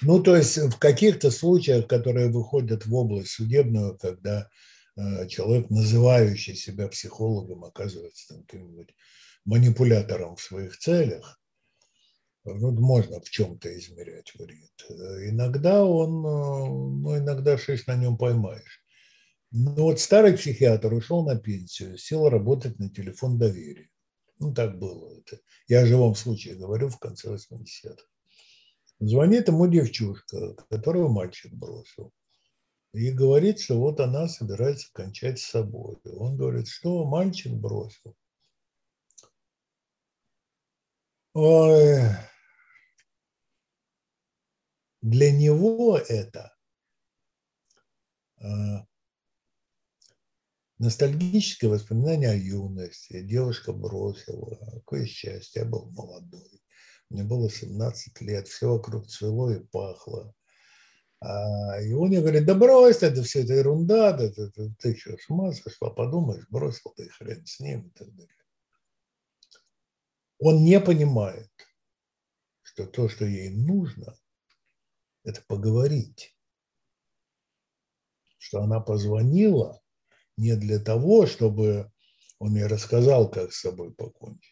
[0.03, 4.49] Ну, то есть в каких-то случаях, которые выходят в область судебную, когда
[4.97, 8.95] э, человек, называющий себя психологом, оказывается там каким-нибудь
[9.45, 11.41] манипулятором в своих целях,
[12.45, 14.73] ну, можно в чем-то измерять вред.
[15.31, 16.69] Иногда он, э,
[17.03, 18.83] ну, иногда шесть на нем поймаешь.
[19.53, 23.91] Ну, вот старый психиатр ушел на пенсию, сел работать на телефон доверия.
[24.39, 25.39] Ну, так было это.
[25.69, 28.03] Я о живом случае говорю в конце 80-х.
[29.05, 32.13] Звонит ему девчушка, которую мальчик бросил.
[32.93, 35.97] И говорит, что вот она собирается кончать с собой.
[36.05, 38.17] Он говорит, что мальчик бросил.
[41.35, 42.03] Ой.
[45.01, 46.55] Для него это
[48.37, 48.87] а,
[50.79, 53.21] ностальгическое воспоминание о юности.
[53.21, 54.55] Девушка бросила.
[54.75, 56.62] Какое счастье, я был молодой.
[57.13, 60.35] Мне было 17 лет, все вокруг цвело и пахло.
[61.21, 64.97] А, и он мне говорит, да брось, это все это ерунда, да, ты, ты, ты
[64.97, 68.35] что, с ума сошла, подумаешь, бросил ты хрен с ним и так далее.
[70.39, 71.51] Он не понимает,
[72.63, 74.17] что то, что ей нужно,
[75.23, 76.35] это поговорить.
[78.39, 79.83] Что она позвонила
[80.39, 81.93] не для того, чтобы
[82.39, 84.52] он ей рассказал, как с собой покончить,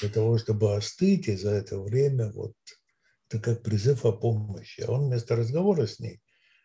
[0.00, 2.54] для того, чтобы остыть, и за это время вот
[3.28, 4.80] это как призыв о помощи.
[4.80, 6.20] А он вместо разговора с ней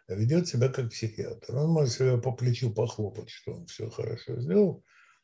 [0.07, 1.55] ведет себя как психиатр.
[1.55, 4.83] Он может себя по плечу похлопать, что он все хорошо сделал.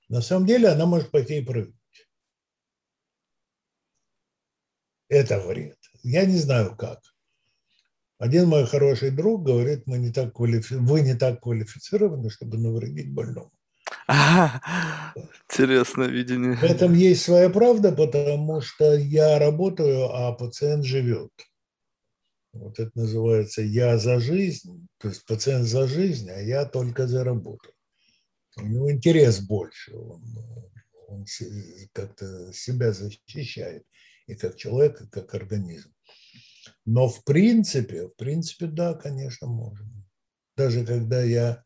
[0.10, 1.76] На самом деле она может пойти и прыгнуть.
[5.08, 5.78] Это вред.
[6.04, 7.02] Я не знаю как.
[8.18, 10.74] Один мой хороший друг говорит, мы не так квалифи...
[10.74, 13.52] вы не так квалифицированы, чтобы навредить больному.
[15.50, 16.56] интересное видение.
[16.56, 21.32] В этом есть своя правда, потому что я работаю, а пациент живет.
[22.54, 27.24] Вот это называется «я за жизнь», то есть пациент за жизнь, а я только за
[27.24, 27.72] работу.
[28.58, 30.24] У него интерес больше, он,
[31.08, 31.26] он
[31.94, 33.84] как-то себя защищает
[34.26, 35.94] и как человек, и как организм.
[36.86, 39.88] Но в принципе, в принципе, да, конечно, можно.
[40.58, 41.64] Даже когда я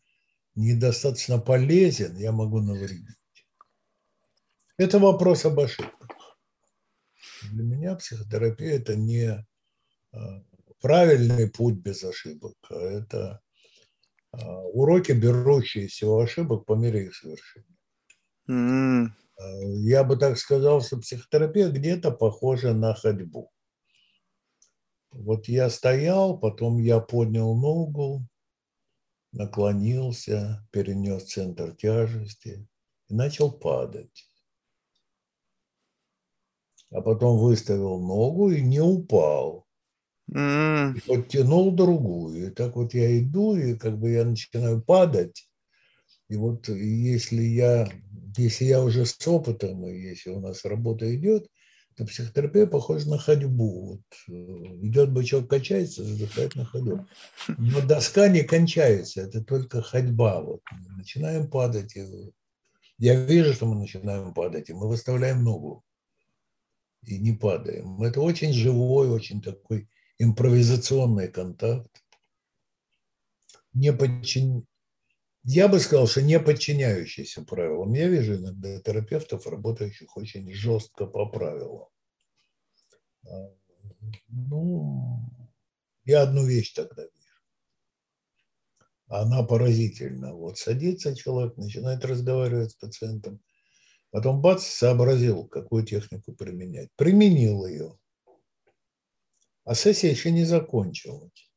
[0.55, 3.17] недостаточно полезен, я могу навредить.
[4.77, 6.37] Это вопрос об ошибках.
[7.51, 9.45] Для меня психотерапия– это не
[10.11, 10.43] а,
[10.81, 13.41] правильный путь без ошибок, а это
[14.31, 17.77] а, уроки, берущиеся у ошибок по мере их совершения.
[18.49, 19.09] Mm.
[19.81, 23.51] Я бы так сказал, что психотерапия где-то похожа на ходьбу.
[25.11, 28.27] Вот я стоял, потом я поднял ногу,
[29.33, 32.67] наклонился, перенес центр тяжести
[33.09, 34.29] и начал падать.
[36.91, 39.67] А потом выставил ногу и не упал.
[40.27, 42.47] И подтянул другую.
[42.47, 45.49] И так вот я иду, и как бы я начинаю падать.
[46.29, 47.89] И вот если я,
[48.37, 51.47] если я уже с опытом, и если у нас работа идет,
[51.95, 53.85] то психотерапия похожа на ходьбу.
[53.85, 54.31] Вот э,
[54.87, 57.07] идет бычок, качается, задыхает на ходу.
[57.57, 60.41] Но доска не кончается, это только ходьба.
[60.41, 60.61] Вот.
[60.71, 61.95] Мы начинаем падать.
[61.95, 62.31] и
[62.97, 65.83] я вижу, что мы начинаем падать, и мы выставляем ногу.
[67.01, 68.01] И не падаем.
[68.01, 69.89] Это очень живой, очень такой
[70.19, 72.03] импровизационный контакт.
[73.73, 74.65] Не подчин...
[75.45, 77.93] Я бы сказал, что не подчиняющийся правилам.
[77.93, 81.89] Я вижу иногда терапевтов, работающих очень жестко по правилам.
[83.27, 83.49] А,
[84.29, 85.19] Ну,
[86.05, 87.13] я одну вещь тогда вижу.
[89.07, 90.33] Она поразительна.
[90.33, 93.41] Вот садится человек, начинает разговаривать с пациентом,
[94.11, 96.89] потом бац, сообразил, какую технику применять.
[96.95, 97.97] Применил ее.
[99.65, 101.52] А сессия еще не закончилась.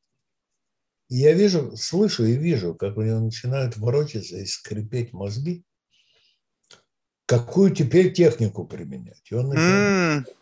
[1.09, 5.65] И я вижу, слышу и вижу, как у него начинают ворочаться и скрипеть мозги,
[7.27, 9.23] какую теперь технику применять.
[9.31, 10.35] И он начинает, м,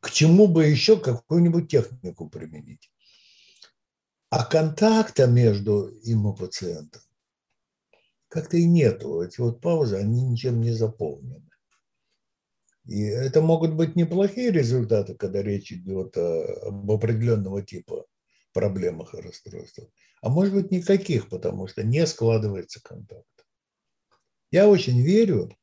[0.00, 2.90] к чему бы еще какую-нибудь технику применить.
[4.30, 7.02] А контакта между им и пациентом
[8.34, 9.20] как-то и нету.
[9.22, 11.48] Эти вот паузы, они ничем не заполнены.
[12.84, 18.06] И это могут быть неплохие результаты, когда речь идет о- об определенного типа
[18.54, 19.90] проблемах и расстройствах.
[20.22, 23.26] А может быть никаких, потому что не складывается контакт.
[24.50, 25.54] Я очень верю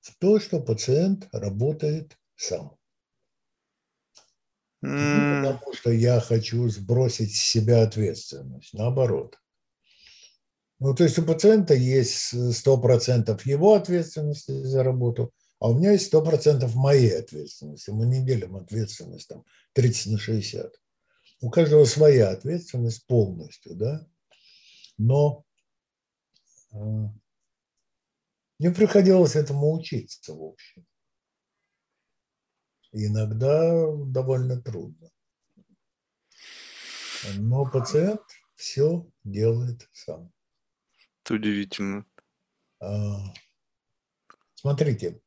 [0.00, 2.76] в то, что пациент работает сам.
[4.82, 9.38] Не потому, что я хочу сбросить с себя ответственность, наоборот.
[10.78, 15.32] Ну, то есть у пациента есть 100% его ответственности за работу,
[15.64, 17.88] а у меня есть 100% моей ответственности.
[17.88, 20.78] Мы не делим ответственность там 30 на 60.
[21.40, 24.06] У каждого своя ответственность полностью, да.
[24.98, 25.46] Но
[26.70, 26.76] э,
[28.58, 30.86] мне приходилось этому учиться, в общем.
[32.92, 35.10] И иногда довольно трудно.
[37.38, 38.20] Но пациент
[38.54, 40.30] все делает сам.
[41.22, 42.04] это удивительно.
[42.80, 43.32] А,
[44.64, 45.20] Смотрите,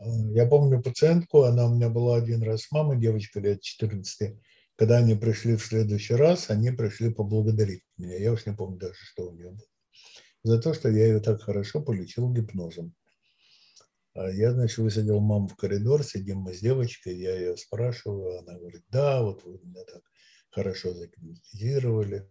[0.00, 4.38] я помню пациентку, она у меня была один раз с мамой, девочка лет 14.
[4.76, 8.16] Когда они пришли в следующий раз, они пришли поблагодарить меня.
[8.16, 9.66] Я уж не помню даже, что у нее было.
[10.44, 12.94] За то, что я ее так хорошо полечил гипнозом.
[14.14, 18.56] А Я, значит, высадил маму в коридор, сидим мы с девочкой, я ее спрашиваю, она
[18.56, 20.02] говорит, да, вот вы меня так
[20.50, 22.30] хорошо загипнотизировали.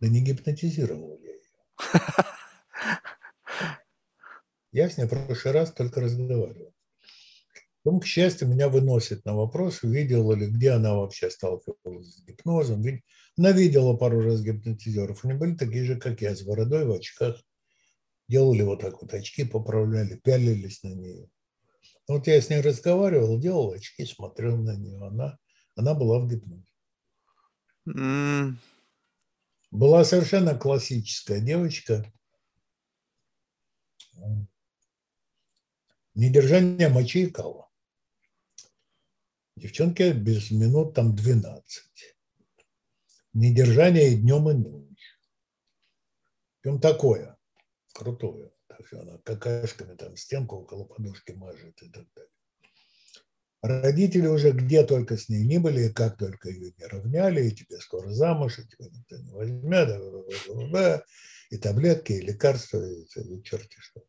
[0.00, 1.40] Да не гипнотизировал я ее.
[4.74, 6.74] Я с ней в прошлый раз только разговаривал.
[7.84, 12.82] Потом, к счастью, меня выносит на вопрос, видела ли, где она вообще сталкивалась с гипнозом.
[13.38, 15.24] Она видела пару раз гипнотизеров.
[15.24, 17.40] Они были такие же, как я, с бородой, в очках.
[18.26, 21.28] Делали вот так вот очки, поправляли, пялились на нее.
[22.08, 25.06] Вот я с ней разговаривал, делал очки, смотрел на нее.
[25.06, 25.38] Она,
[25.76, 26.66] она была в гипнозе.
[27.86, 28.58] М,
[29.70, 32.12] Была совершенно классическая девочка.
[36.14, 37.68] Недержание мочи и кала.
[39.56, 42.16] Девчонки без минут там 12.
[43.32, 45.18] Недержание и днем, и ночью.
[46.60, 47.36] Прям такое,
[47.92, 48.52] крутое.
[48.68, 52.30] Так что она какашками там стенку около подушки мажет и так далее.
[53.62, 57.54] Родители уже где только с ней не были, и как только ее не равняли, и
[57.54, 61.04] тебе скоро замуж, и тебя никто не возьмет,
[61.50, 64.02] и таблетки, и лекарства, и, и черти что.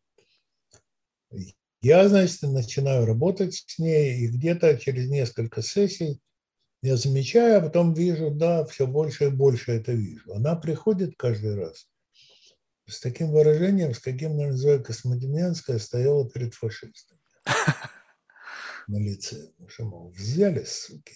[1.85, 6.19] Я, значит, начинаю работать с ней, и где-то через несколько сессий
[6.81, 10.33] я замечаю, а потом вижу, да, все больше и больше это вижу.
[10.33, 11.87] Она приходит каждый раз
[12.87, 17.19] с таким выражением, с каким, наверное, Зоя Космодемьянская стояла перед фашистами
[18.87, 19.51] на лице.
[19.59, 21.13] Ну, что, мол, взяли, суки.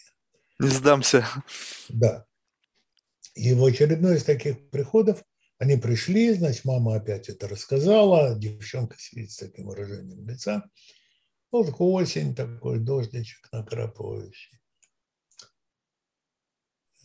[0.59, 1.25] Не сдамся.
[1.89, 2.27] Да.
[3.33, 5.23] И в очередной из таких приходов
[5.59, 10.69] они пришли, значит, мама опять это рассказала, девчонка сидит с таким выражением лица.
[11.51, 14.59] Ну, такой осень, такой дождичек накрапывающий.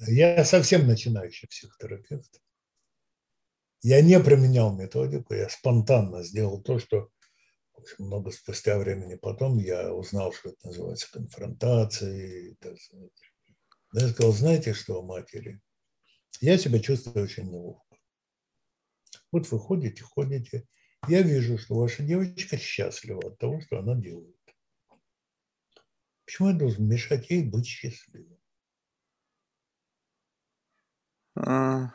[0.06, 2.40] Я совсем начинающий психотерапевт.
[3.82, 7.10] Я не применял методику, я спонтанно сделал то, что
[7.84, 12.56] общем, много спустя времени потом я узнал, что это называется конфронтацией.
[12.60, 12.76] Так.
[13.92, 15.60] Я сказал, знаете что, матери,
[16.40, 17.83] я себя чувствую очень неловко.
[19.34, 20.64] Вот вы ходите, ходите,
[21.08, 24.38] я вижу, что ваша девочка счастлива от того, что она делает.
[26.24, 28.38] Почему я должен мешать ей быть счастливой?
[31.34, 31.92] А,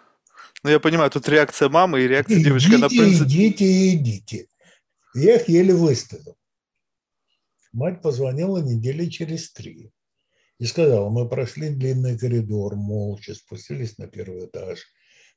[0.64, 2.76] ну, я понимаю, тут реакция мамы и реакция идите, девочки.
[2.76, 3.24] Она, в принципе...
[3.24, 4.48] Идите, идите.
[5.14, 6.38] Я их еле выставил.
[7.72, 9.94] Мать позвонила недели через три
[10.58, 14.86] и сказала, мы прошли длинный коридор, молча спустились на первый этаж,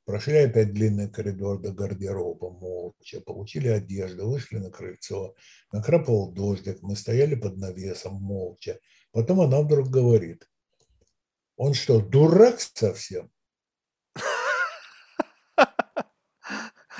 [0.05, 5.35] прошли опять длинный коридор до гардероба, молча, получили одежду, вышли на крыльцо,
[5.71, 8.79] накрапал дождик, мы стояли под навесом, молча.
[9.11, 10.49] Потом она вдруг говорит,
[11.55, 13.31] он что, дурак совсем?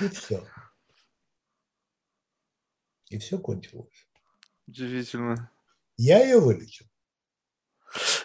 [0.00, 0.44] И все.
[3.10, 4.08] И все кончилось.
[4.66, 5.50] Удивительно.
[5.96, 6.86] Я ее вылечил.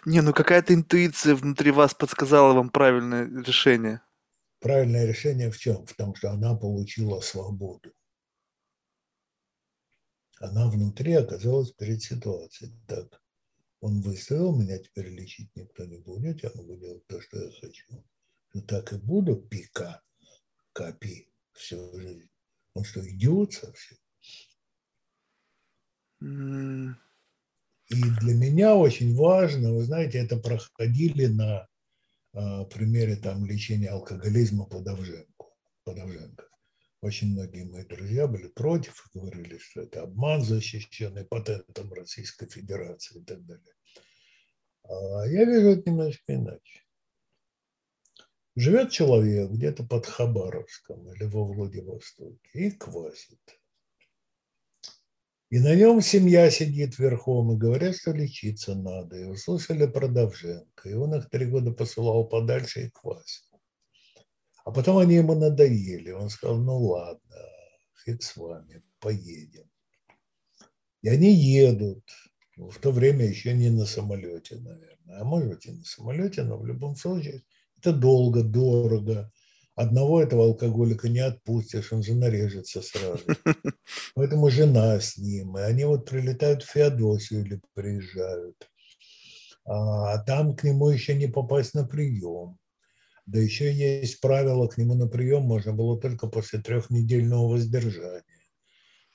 [0.05, 4.01] Не, ну какая-то интуиция внутри вас подсказала вам правильное решение.
[4.59, 5.85] Правильное решение в чем?
[5.85, 7.93] В том, что она получила свободу.
[10.39, 12.73] Она внутри оказалась перед ситуацией.
[12.87, 13.21] Так,
[13.81, 18.03] он выставил, меня теперь лечить никто не будет, я могу делать то, что я хочу.
[18.53, 20.01] Ну так и буду пика,
[20.73, 22.29] копи всю жизнь.
[22.73, 23.97] Он что, идиот совсем?
[26.21, 31.67] И для меня очень важно, вы знаете, это проходили на
[32.31, 35.45] примере там лечения алкоголизма Подовженко.
[35.83, 36.45] Подовженко.
[37.01, 43.23] Очень многие мои друзья были против говорили, что это обман, защищенный патентом Российской Федерации и
[43.23, 43.73] так далее.
[44.83, 46.83] А я вижу это немножко иначе.
[48.55, 53.58] Живет человек где-то под Хабаровском или во Владивостоке и квасит.
[55.49, 59.17] И на нем семья сидит верхом и говорят, что лечиться надо.
[59.17, 60.89] И услышали про Довженко.
[60.89, 63.59] И он их три года посылал подальше и квасил.
[64.63, 66.11] А потом они ему надоели.
[66.11, 67.35] Он сказал, ну ладно,
[68.05, 69.67] фиг с вами, поедем.
[71.01, 72.03] И они едут.
[72.55, 75.21] В то время еще не на самолете, наверное.
[75.21, 77.41] А может быть и на самолете, но в любом случае
[77.77, 79.31] это долго, дорого.
[79.79, 83.23] Одного этого алкоголика не отпустишь, он же нарежется сразу.
[84.13, 85.57] Поэтому жена с ним.
[85.57, 88.69] И они вот прилетают в Феодосию или приезжают.
[89.63, 92.57] А там к нему еще не попасть на прием.
[93.25, 98.23] Да еще есть правило, к нему на прием можно было только после трехнедельного воздержания.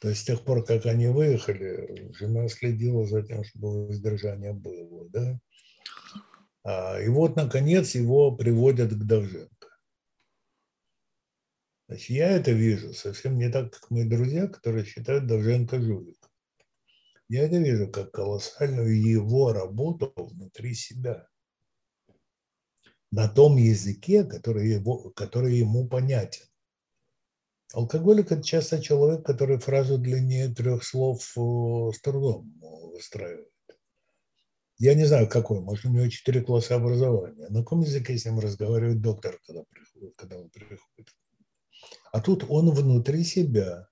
[0.00, 5.10] То есть с тех пор, как они выехали, жена следила за тем, чтобы воздержание было.
[5.10, 5.38] Да?
[6.64, 9.04] А, и вот, наконец, его приводят к
[11.94, 16.28] Значит, я это вижу совсем не так, как мои друзья, которые считают Довженко жуликом.
[17.28, 21.28] Я это вижу как колоссальную его работу внутри себя.
[23.12, 26.44] На том языке, который, его, который ему понятен.
[27.72, 32.58] Алкоголик– это часто человек, который фразу длиннее трех слов э, с трудом
[32.92, 33.52] выстраивает.
[34.78, 37.46] Я не знаю, какой, может, у него четыре класса образования.
[37.50, 41.14] На каком языке с ним разговаривает доктор, когда, приходит, когда он приходит?
[42.12, 43.88] А тут он внутри себя,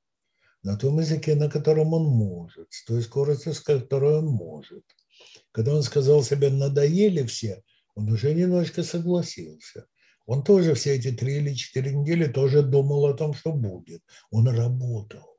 [0.62, 4.84] на том языке, на котором он может, с той скоростью, с которой он может.
[5.50, 7.62] Когда он сказал себе «надоели все»,
[7.94, 9.86] он уже немножко согласился.
[10.24, 14.02] Он тоже все эти три или четыре недели тоже думал о том, что будет.
[14.30, 15.36] Он работал.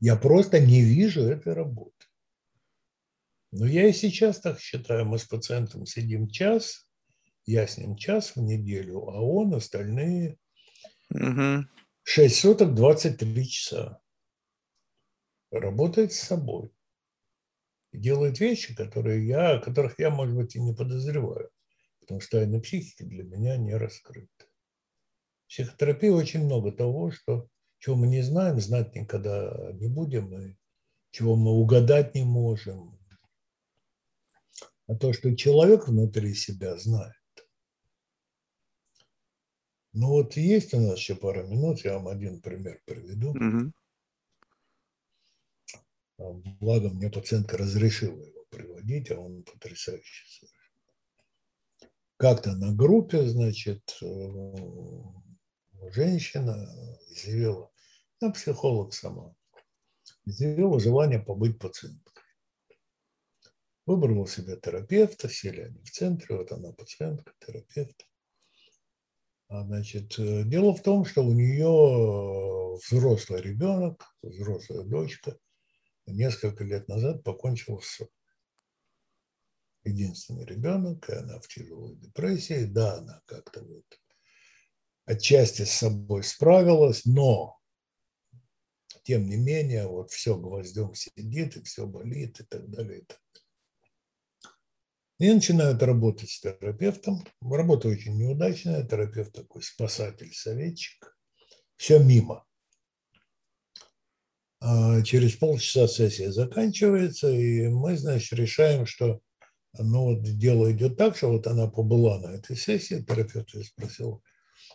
[0.00, 1.92] Я просто не вижу этой работы.
[3.50, 5.06] Но я и сейчас так считаю.
[5.06, 6.87] Мы с пациентом сидим час,
[7.50, 10.38] я с ним час в неделю, а он остальные
[11.08, 11.68] мгм.
[12.02, 14.02] 6 суток 23 часа.
[15.50, 16.70] Работает с собой.
[17.92, 21.50] Делает вещи, которые я, о которых я, может быть, и не подозреваю.
[22.00, 24.44] Потому что тайна психики для меня не раскрыта.
[25.46, 27.48] В психотерапии очень много того, что,
[27.78, 30.54] чего мы не знаем, знать никогда не будем, и
[31.12, 32.98] чего мы угадать не можем.
[34.86, 37.17] А то, что человек внутри себя знает.
[40.00, 43.34] Ну вот есть у нас еще пара минут, я вам один пример приведу.
[46.18, 46.30] А,
[46.60, 50.28] Благо мне пациентка разрешила его приводить, а он потрясающий.
[50.28, 50.52] совершенно.
[52.16, 54.54] Как-то на группе, значит, э,
[55.90, 57.68] женщина изъявила,
[58.20, 59.34] ну, психолог сама,
[60.26, 62.22] изъявила желание побыть пациенткой.
[63.84, 68.07] Выбрала себе терапевта, сели они в центре, вот она пациентка, терапевт.
[69.48, 75.38] А, Значит, э, дело в том, что у нее взрослый ребенок, взрослая дочка,
[76.06, 78.00] несколько лет назад покончила с.
[79.84, 82.64] Единственный ребенок, и она в тяжелой депрессии.
[82.64, 83.86] Да, она как-то вот
[85.06, 87.58] отчасти с собой справилась, но
[89.04, 92.98] тем не менее, вот все гвоздем сидит, и все болит, и так далее.
[92.98, 93.18] И, так.
[95.18, 97.24] И начинают работать с терапевтом.
[97.40, 101.16] Работа очень неудачная, терапевт такой спасатель, советчик.
[101.76, 102.44] Все мимо.
[104.60, 109.20] А через полчаса сессия заканчивается, и мы, значит, решаем, что
[109.78, 114.22] ну, вот дело идет так, что вот она побыла на этой сессии, терапевт ее спросил,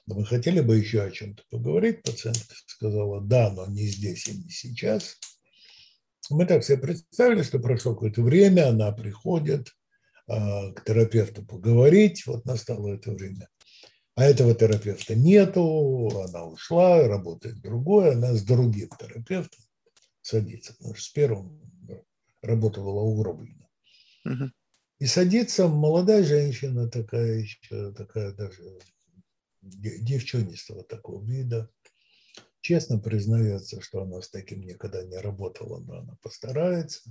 [0.06, 2.04] да вы хотели бы еще о чем-то поговорить?
[2.04, 5.18] Пациентка сказала, да, но не здесь и не сейчас.
[6.30, 9.74] Мы так себе представили, что прошло какое-то время, она приходит
[10.76, 13.50] к терапевту поговорить, вот настало это время.
[14.16, 19.64] А этого терапевта нету, она ушла, работает другой, она с другим терапевтом
[20.22, 21.60] садится, потому что с первым
[22.42, 23.68] работа была угроблена.
[24.26, 24.52] Угу.
[25.00, 28.80] И садится молодая женщина такая еще, такая даже
[29.62, 31.70] девчонистого такого вида.
[32.62, 37.02] Честно признается, что она с таким никогда не работала, но она постарается.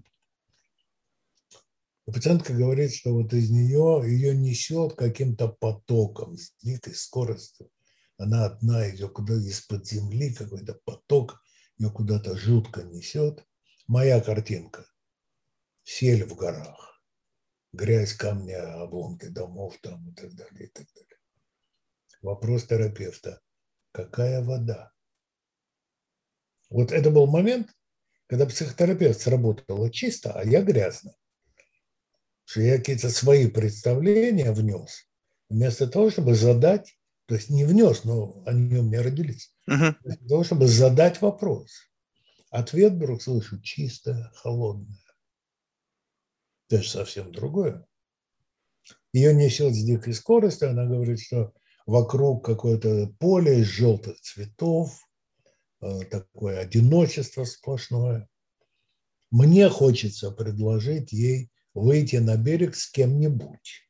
[2.06, 7.70] И пациентка говорит, что вот из нее ее несет каким-то потоком с дикой скоростью.
[8.16, 11.40] Она одна идет куда из-под земли, какой-то поток
[11.78, 13.44] ее куда-то жутко несет.
[13.86, 14.86] Моя картинка.
[15.84, 17.02] Сель в горах.
[17.72, 21.18] Грязь, камни, обломки домов там и так далее, и так далее.
[22.20, 23.40] Вопрос терапевта.
[23.92, 24.92] Какая вода?
[26.70, 27.74] Вот это был момент,
[28.26, 31.14] когда психотерапевт сработала чисто, а я грязно.
[32.44, 35.08] Что я какие-то свои представления внес,
[35.48, 36.96] вместо того, чтобы задать
[37.26, 39.54] то есть не внес, но они у меня родились.
[39.66, 39.94] Uh-huh.
[40.04, 41.70] Для того, чтобы задать вопрос.
[42.50, 44.98] Ответ вдруг слышу чистое, холодное.
[46.68, 47.86] Это же совсем другое.
[49.12, 50.70] Ее несет с дикой скоростью.
[50.70, 51.54] Она говорит, что
[51.86, 54.92] вокруг какое-то поле из желтых цветов,
[55.80, 58.28] э, такое одиночество сплошное.
[59.30, 63.88] Мне хочется предложить ей выйти на берег с кем-нибудь.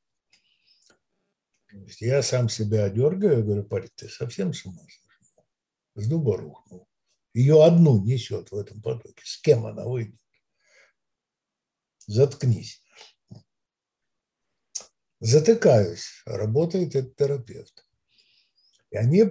[2.01, 5.45] Я сам себя одергаю, говорю, парень, ты совсем с ума сошел?
[5.95, 6.89] С дуба рухнул.
[7.35, 9.23] Ее одну несет в этом потоке.
[9.25, 10.21] С кем она выйдет?
[12.07, 12.83] Заткнись.
[15.21, 16.23] Затыкаюсь.
[16.27, 17.87] Работает этот терапевт.
[18.91, 19.23] И они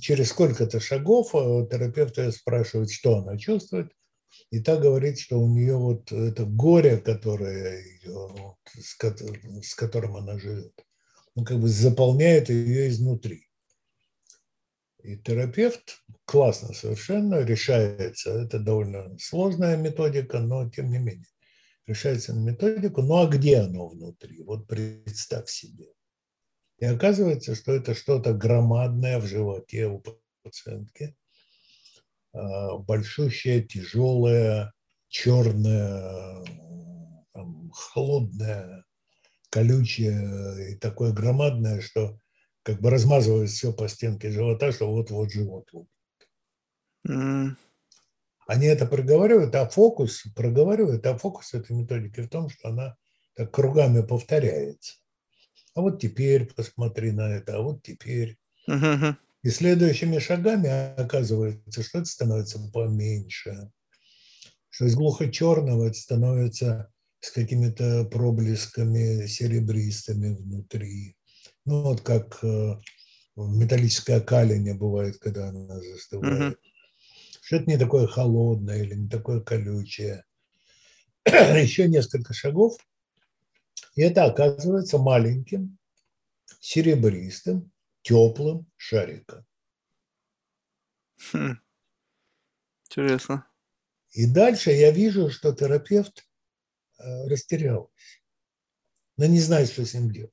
[0.00, 3.92] через сколько-то шагов э, терапевт спрашивает, что она чувствует.
[4.50, 10.74] И та говорит, что у нее вот это горе, которое ее, с которым она живет,
[11.34, 13.46] он как бы заполняет ее изнутри.
[15.02, 18.30] И терапевт классно совершенно решается.
[18.42, 21.26] Это довольно сложная методика, но тем не менее.
[21.86, 23.02] Решается на методику.
[23.02, 24.42] Ну а где оно внутри?
[24.42, 25.86] Вот представь себе.
[26.78, 30.02] И оказывается, что это что-то громадное в животе у
[30.42, 31.16] пациентки.
[32.32, 34.72] А, большущее, тяжелое,
[35.08, 36.44] черное,
[37.32, 38.84] там, холодное,
[39.50, 42.18] колючее и такое громадное, что
[42.62, 45.88] как бы размазывает все по стенке живота, что вот-вот живот лопнет.
[47.08, 47.56] Mm.
[48.46, 52.96] Они это проговаривают, а фокус проговаривают, а фокус этой методики в том, что она
[53.34, 54.94] так кругами повторяется.
[55.74, 58.36] А вот теперь посмотри на это, а вот теперь.
[58.68, 59.14] Uh-huh.
[59.42, 60.68] И следующими шагами
[61.00, 63.70] оказывается, что это становится поменьше,
[64.68, 71.16] что из глухо-черного это становится с какими-то проблесками серебристыми внутри.
[71.64, 72.76] Ну, вот как э,
[73.36, 76.54] металлическая калиня бывает, когда она застывает.
[76.54, 76.56] Mm-hmm.
[77.42, 80.24] Что это не такое холодное или не такое колючее.
[81.26, 82.76] Еще несколько шагов,
[83.94, 85.78] и это оказывается маленьким,
[86.60, 87.70] серебристым,
[88.02, 89.44] теплым шариком.
[91.32, 91.60] Хм.
[92.86, 93.46] Интересно.
[94.12, 96.24] И дальше я вижу, что терапевт
[97.00, 97.88] Э, растерялась.
[99.16, 100.32] Она не знает, что с ним делать.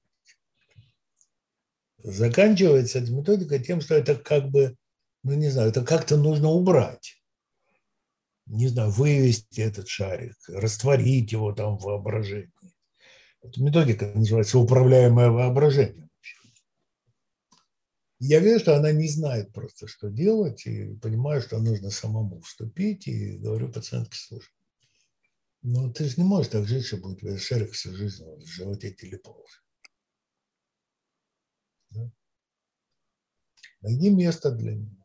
[2.03, 4.75] Заканчивается эта методика тем, что это как бы,
[5.23, 7.21] ну не знаю, это как-то нужно убрать.
[8.45, 12.51] Не знаю, вывести этот шарик, растворить его там в воображении.
[13.41, 16.06] Эта методика называется управляемое воображение.
[18.19, 23.07] Я вижу, что она не знает просто, что делать, и понимаю, что нужно самому вступить,
[23.07, 24.51] и говорю пациентке, слушай,
[25.61, 29.59] ну, ты же не можешь так жить, что будет шарик всю жизнь в животе телепался.
[31.91, 32.11] Да?
[33.81, 34.97] Найди место для него.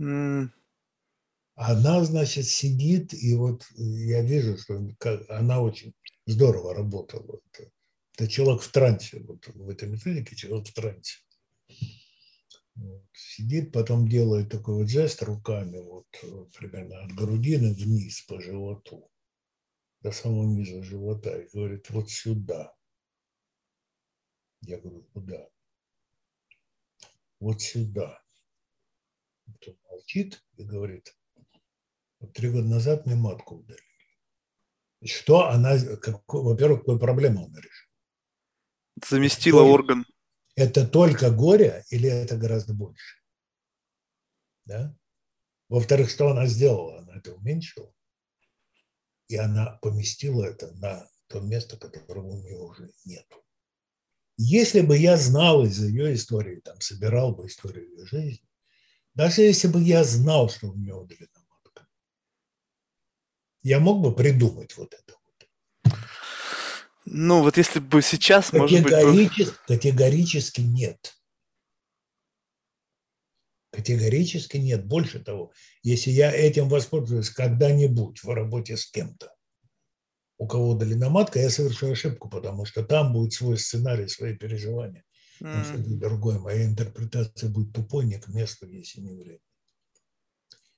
[0.00, 0.50] Mm.
[1.54, 4.80] Она, значит, сидит, и вот я вижу, что
[5.28, 5.94] она очень
[6.26, 7.40] здорово работала.
[7.52, 7.70] Это,
[8.20, 11.20] это человек в трансе, вот в этой методике человек в трансе.
[12.74, 13.06] Вот.
[13.14, 16.06] Сидит, потом делает такой вот жест руками, вот
[16.54, 19.10] примерно от грудины вниз по животу,
[20.02, 22.74] до самого низа живота, и говорит, вот сюда.
[24.62, 25.48] Я говорю, куда?
[27.38, 28.22] Вот сюда.
[29.46, 31.16] Потом молчит и говорит,
[32.18, 33.82] вот три года назад мне матку удалили.
[35.04, 35.78] Что она,
[36.28, 37.89] во-первых, какую проблему она решила?
[39.08, 40.06] Заместила это орган.
[40.56, 43.16] Это только горе или это гораздо больше?
[44.64, 44.96] Да?
[45.68, 46.98] Во-вторых, что она сделала?
[46.98, 47.92] Она это уменьшила.
[49.28, 53.44] И она поместила это на то место, которого у нее уже нету.
[54.36, 58.48] Если бы я знал из ее истории, там, собирал бы историю ее жизни,
[59.14, 61.86] даже если бы я знал, что у нее удалена матка,
[63.62, 65.19] я мог бы придумать вот это.
[67.12, 68.92] Ну, вот если бы сейчас, может быть...
[68.92, 69.30] Бы...
[69.66, 71.16] Категорически нет.
[73.72, 74.86] Категорически нет.
[74.86, 79.34] Больше того, если я этим воспользуюсь когда-нибудь в работе с кем-то,
[80.38, 85.04] у кого удалена матка, я совершу ошибку, потому что там будет свой сценарий, свои переживания.
[85.42, 85.96] Mm.
[85.96, 86.38] другое.
[86.38, 89.40] Моя интерпретация будет тупой не к месту, если не время.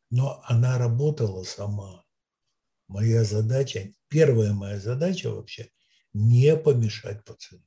[0.09, 2.05] Но она работала сама.
[2.89, 5.71] Моя задача, первая моя задача вообще,
[6.13, 7.67] не помешать пациенту.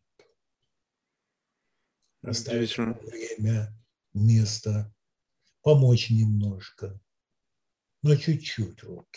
[2.22, 3.72] Оставить время,
[4.14, 4.94] место,
[5.62, 7.00] помочь немножко,
[8.02, 9.08] но чуть-чуть вот.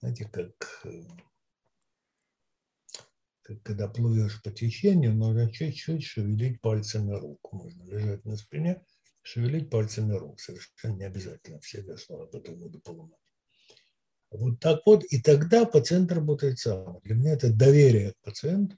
[0.00, 1.02] Знаете, как э,
[3.62, 7.52] когда плывешь по течению, нужно чуть-чуть шевелить пальцами рук.
[7.52, 8.84] Можно лежать на спине,
[9.22, 10.40] шевелить пальцами рук.
[10.40, 13.18] Совершенно не обязательно все весла, а потом буду поломать.
[14.30, 17.00] Вот так вот, и тогда пациент работает сам.
[17.04, 18.76] Для меня это доверие к пациенту.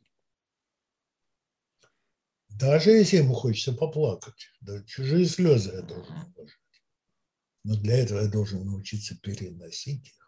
[2.49, 6.59] Даже если ему хочется поплакать, да, чужие слезы я должен уважать.
[7.65, 10.21] Но для этого я должен научиться переносить их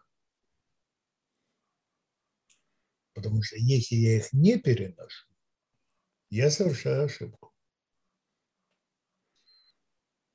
[3.15, 5.27] Потому что если я их не переношу,
[6.29, 7.53] я совершаю ошибку.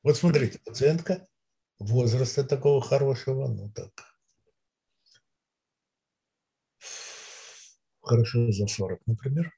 [0.02, 1.26] Вот смотрите, пациентка
[1.78, 3.92] возраста такого хорошего, ну так,
[8.08, 9.52] хорошо за 40, например,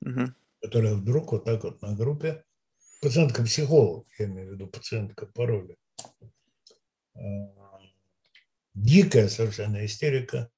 [0.00, 0.32] угу.
[0.60, 2.44] которая вдруг вот так вот на группе,
[3.00, 5.76] пациентка-психолог, я имею в виду пациентка пароля,
[7.14, 7.20] а,
[8.74, 10.50] дикая совершенно истерика,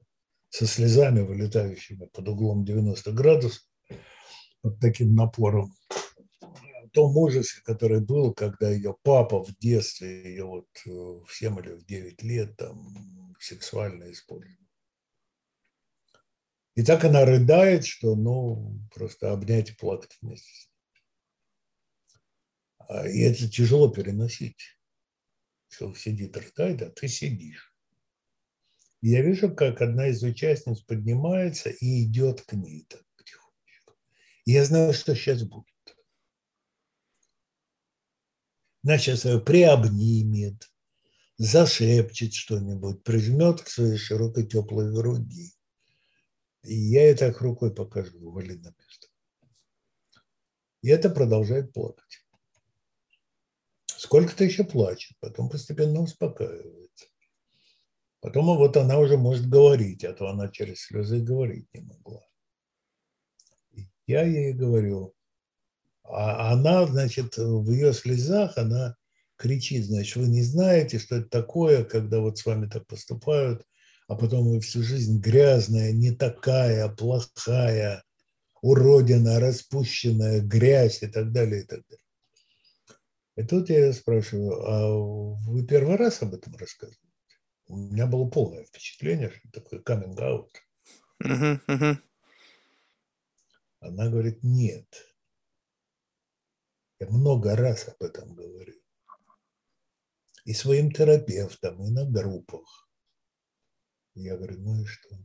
[0.54, 3.64] со слезами, вылетающими под углом 90 градусов,
[4.62, 5.74] под таким напором.
[6.40, 11.58] В том ужасе, который был, когда ее папа в детстве, ее вот э, в 7
[11.58, 14.63] или в 9 лет там сексуально использовал.
[16.74, 20.68] И так она рыдает, что ну просто обнять и плакать вместе с
[22.88, 23.12] ней.
[23.14, 24.78] И это тяжело переносить.
[25.68, 27.74] Что сидит, рыдает, а ты сидишь
[29.06, 33.92] я вижу, как одна из участниц поднимается и идет к ней так потихонечку.
[34.46, 35.66] Я знаю, что сейчас будет.
[38.82, 40.70] Она сейчас ее приобнимет,
[41.36, 45.52] зашепчет что-нибудь, прижмет к своей широкой теплой груди.
[46.64, 49.08] И я ей так рукой покажу, вали на место.
[50.82, 52.24] И это продолжает плакать.
[53.86, 56.90] Сколько-то еще плачет, потом постепенно успокаивает.
[58.20, 62.26] Потом вот она уже может говорить, а то она через слезы говорить не могла.
[63.72, 65.14] И я ей говорю,
[66.02, 68.96] а она, значит, в ее слезах, она
[69.36, 73.66] кричит, значит, вы не знаете, что это такое, когда вот с вами так поступают,
[74.06, 78.04] а потом вы всю жизнь грязная, не такая, плохая,
[78.60, 82.04] уродина, распущенная, грязь и так далее, и так далее.
[83.36, 87.04] И тут я спрашиваю, а вы первый раз об этом рассказываете?
[87.66, 90.50] у меня было полное впечатление, что такое coming out.
[93.80, 94.86] Она говорит, нет.
[96.98, 98.74] Я много раз об этом говорю.
[100.44, 102.83] И своим терапевтам, и на группах.
[104.14, 105.16] Я говорю, ну и что?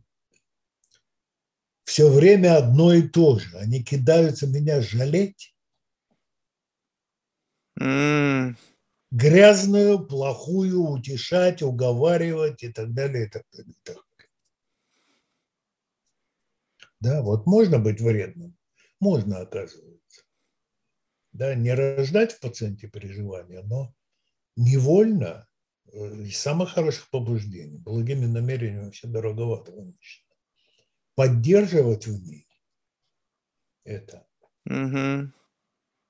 [1.84, 3.58] Все время одно и то же.
[3.58, 5.56] Они кидаются меня жалеть.
[7.80, 8.56] Mm
[9.12, 13.72] грязную, плохую, утешать, уговаривать и так далее, и так далее.
[13.72, 14.30] И так далее.
[17.00, 18.58] Да, вот можно быть вредным,
[19.00, 20.24] можно, оказывается.
[21.32, 23.94] Да, не рождать в пациенте переживания, но
[24.56, 25.48] невольно
[25.94, 30.36] из самых хороших побуждений, благими намерениями вообще дороговато вымещено.
[31.16, 32.48] Поддерживать в ней
[33.84, 34.28] это.
[34.66, 35.32] Угу.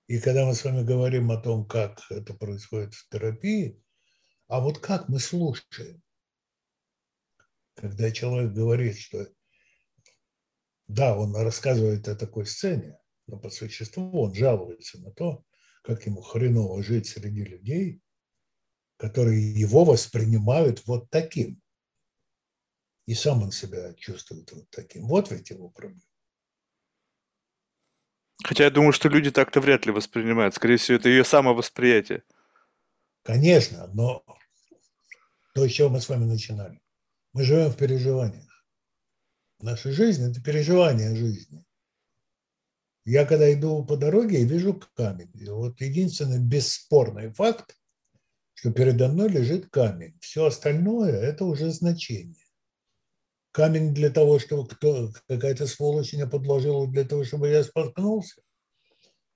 [0.08, 3.82] И когда мы с вами говорим о том, как это происходит в терапии,
[4.48, 6.02] а вот как мы слушаем,
[7.76, 9.28] когда человек говорит, что
[10.88, 12.98] да, он рассказывает о такой сцене,
[13.28, 15.46] но по существу он жалуется на то,
[15.84, 18.02] как ему хреново жить среди людей,
[19.00, 21.62] которые его воспринимают вот таким.
[23.08, 25.08] И сам он себя чувствует вот таким.
[25.08, 26.02] Вот ведь его проблема.
[28.44, 30.54] Хотя я думаю, что люди так-то вряд ли воспринимают.
[30.54, 32.24] Скорее всего, это ее самовосприятие.
[33.24, 34.24] Конечно, но
[35.54, 36.82] то, с чего мы с вами начинали.
[37.32, 38.66] Мы живем в переживаниях.
[39.62, 41.64] Наша жизнь– это переживание жизни.
[43.06, 45.32] Я когда иду по дороге, вижу камень.
[45.34, 47.79] И вот единственный бесспорный факт,
[48.60, 50.18] что передо мной лежит камень.
[50.20, 52.44] Все остальное– это уже значение.
[53.54, 58.42] Камень для того, чтобы кто, какая-то сволочь меня подложила для того, чтобы я споткнулся.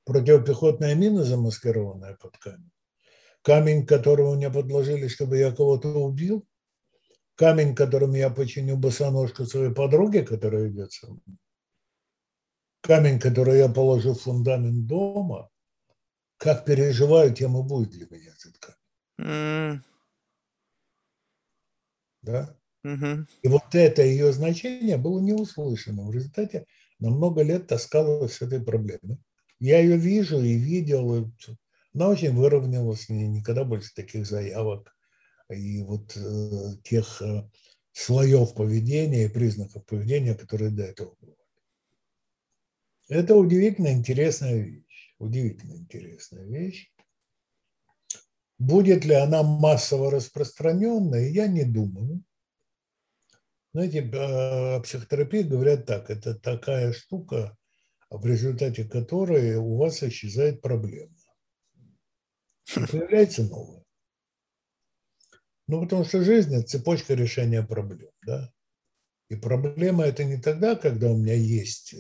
[0.04, 2.72] Противопехотная мина, замаскированная под камень.
[3.44, 6.46] Камень, которого мне подложили, чтобы я кого-то убил.
[7.36, 11.38] Камень, которым я починю босоножку своей подруги, которая идет со мной.
[12.82, 15.50] Камень, который я положу в фундамент дома.
[16.36, 18.83] Как переживаю, тем и будет для меня этот камень.
[22.22, 22.58] Да?
[22.84, 23.26] Угу.
[23.44, 26.04] И вот это ее значение было не услышано.
[26.04, 26.66] В результате
[27.00, 29.18] на много лет таскалась с этой проблемой.
[29.60, 31.32] Я ее вижу и видел.
[31.94, 34.96] Она очень выровнялась, никогда больше таких заявок
[35.50, 37.50] и вот э, тех э,
[37.92, 41.38] слоев поведения и признаков поведения, которые до этого бывали.
[43.10, 45.16] Это удивительно интересная вещь.
[45.20, 46.93] Удивительно интересная вещь.
[48.60, 52.24] Будет ли она массово распространенной, я не думаю.
[53.74, 57.58] Знаете, о психотерапии говорят так, это такая штука,
[58.10, 61.16] в результате которой у вас исчезает проблема.
[62.76, 63.84] Появляется новая.
[65.68, 68.52] Ну, потому что жизнь– это цепочка решения проблем, да.
[69.30, 71.98] И проблема– это не тогда, когда у меня есть э,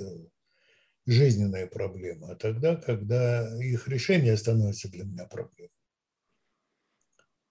[1.05, 5.71] жизненная проблема, а тогда, когда их решение становится для меня проблемой.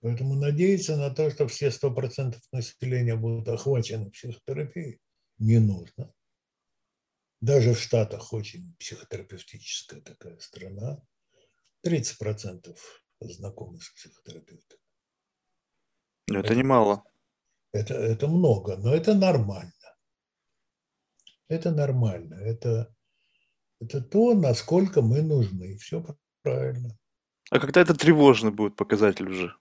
[0.03, 5.01] Поэтому надеяться на то, что все 100% населения будут охвачены психотерапией,
[5.39, 6.12] не нужно.
[7.41, 11.01] Даже в Штатах очень психотерапевтическая такая страна.
[11.87, 12.77] 30%
[13.20, 14.79] знакомы с психотерапевтом.
[16.27, 17.05] Это, это немало.
[17.73, 19.73] Это, это много, но это нормально.
[21.49, 22.35] Это нормально.
[22.35, 22.93] Это,
[23.81, 25.77] это то, насколько мы нужны.
[25.79, 26.05] Все
[26.43, 26.99] правильно.
[27.51, 29.57] А когда это тревожный будет показатель уже?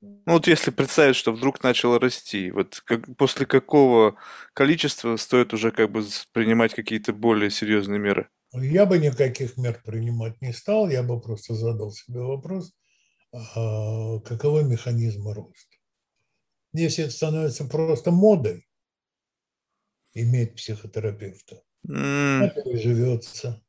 [0.00, 4.16] Ну вот если представить, что вдруг начало расти, вот как, после какого
[4.54, 8.28] количества стоит уже как бы принимать какие-то более серьезные меры?
[8.52, 12.72] Я бы никаких мер принимать не стал, я бы просто задал себе вопрос,
[13.32, 15.76] а каковы механизмы роста.
[16.72, 18.66] Если это становится просто модой,
[20.14, 22.40] иметь психотерапевта, mm.
[22.44, 23.62] это живется,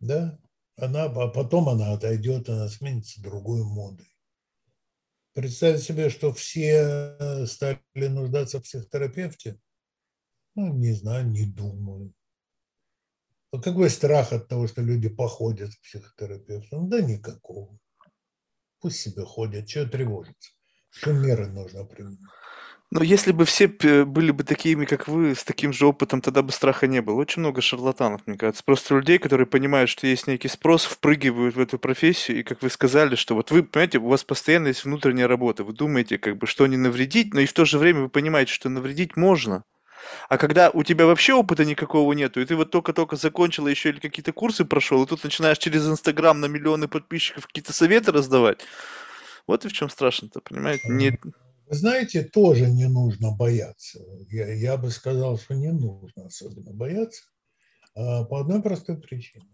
[0.00, 0.38] да,
[0.76, 4.11] она, а потом она отойдет, она сменится другой модой.
[5.34, 9.58] Представить себе, что все э, стали нуждаться в психотерапевте,
[10.54, 12.12] ну, не знаю, не думаю.
[13.50, 16.80] А какой страх от того, что люди походят к психотерапевту?
[16.80, 17.78] Ну, да никакого.
[18.80, 20.52] Пусть себе ходят, чего тревожиться.
[20.90, 22.18] Что меры нужно принимать.
[22.94, 26.52] Но если бы все были бы такими, как вы, с таким же опытом, тогда бы
[26.52, 27.14] страха не было.
[27.14, 28.62] Очень много шарлатанов, мне кажется.
[28.62, 32.68] Просто людей, которые понимают, что есть некий спрос, впрыгивают в эту профессию, и как вы
[32.68, 36.46] сказали, что вот вы, понимаете, у вас постоянно есть внутренняя работа, вы думаете, как бы,
[36.46, 39.64] что не навредить, но и в то же время вы понимаете, что навредить можно.
[40.28, 44.00] А когда у тебя вообще опыта никакого нету, и ты вот только-только закончила еще или
[44.00, 48.60] какие-то курсы прошел, и тут начинаешь через Инстаграм на миллионы подписчиков какие-то советы раздавать,
[49.46, 50.88] вот и в чем страшно-то, понимаете?
[50.90, 51.18] Не...
[51.74, 53.98] Знаете, тоже не нужно бояться.
[54.28, 57.24] Я, я бы сказал, что не нужно особенно бояться
[57.94, 59.48] а, по одной простой причине.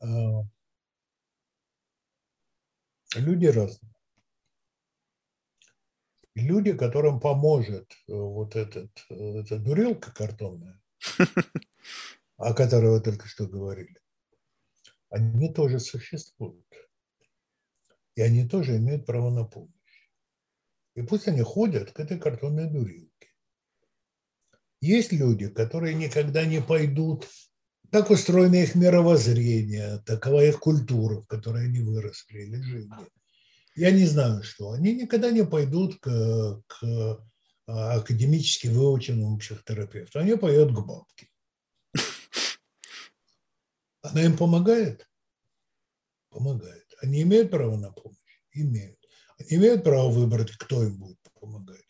[0.00, 0.42] А,
[3.14, 3.94] люди разные.
[6.34, 10.80] Люди, которым поможет э, вот этот, э, эта дурилка картонная,
[12.38, 14.00] о которой вы только что говорили,
[15.10, 16.64] они тоже существуют.
[18.14, 19.77] И они тоже имеют право на помощь.
[20.98, 23.28] И пусть они ходят к этой картонной дурилке.
[24.80, 27.28] Есть люди, которые никогда не пойдут,
[27.92, 32.90] так устроено их мировоззрение, такова их культура, в которой они выросли или жили.
[33.76, 34.72] Я не знаю, что.
[34.72, 36.82] Они никогда не пойдут к, к
[37.68, 40.18] а, академически выученному психотерапевту.
[40.18, 41.28] Они пойдут к бабке.
[44.02, 45.08] Она им помогает?
[46.30, 46.92] Помогает.
[47.00, 48.42] Они имеют право на помощь?
[48.50, 48.97] Имеют.
[49.46, 51.84] Имеют право выбрать, кто им будет помогать?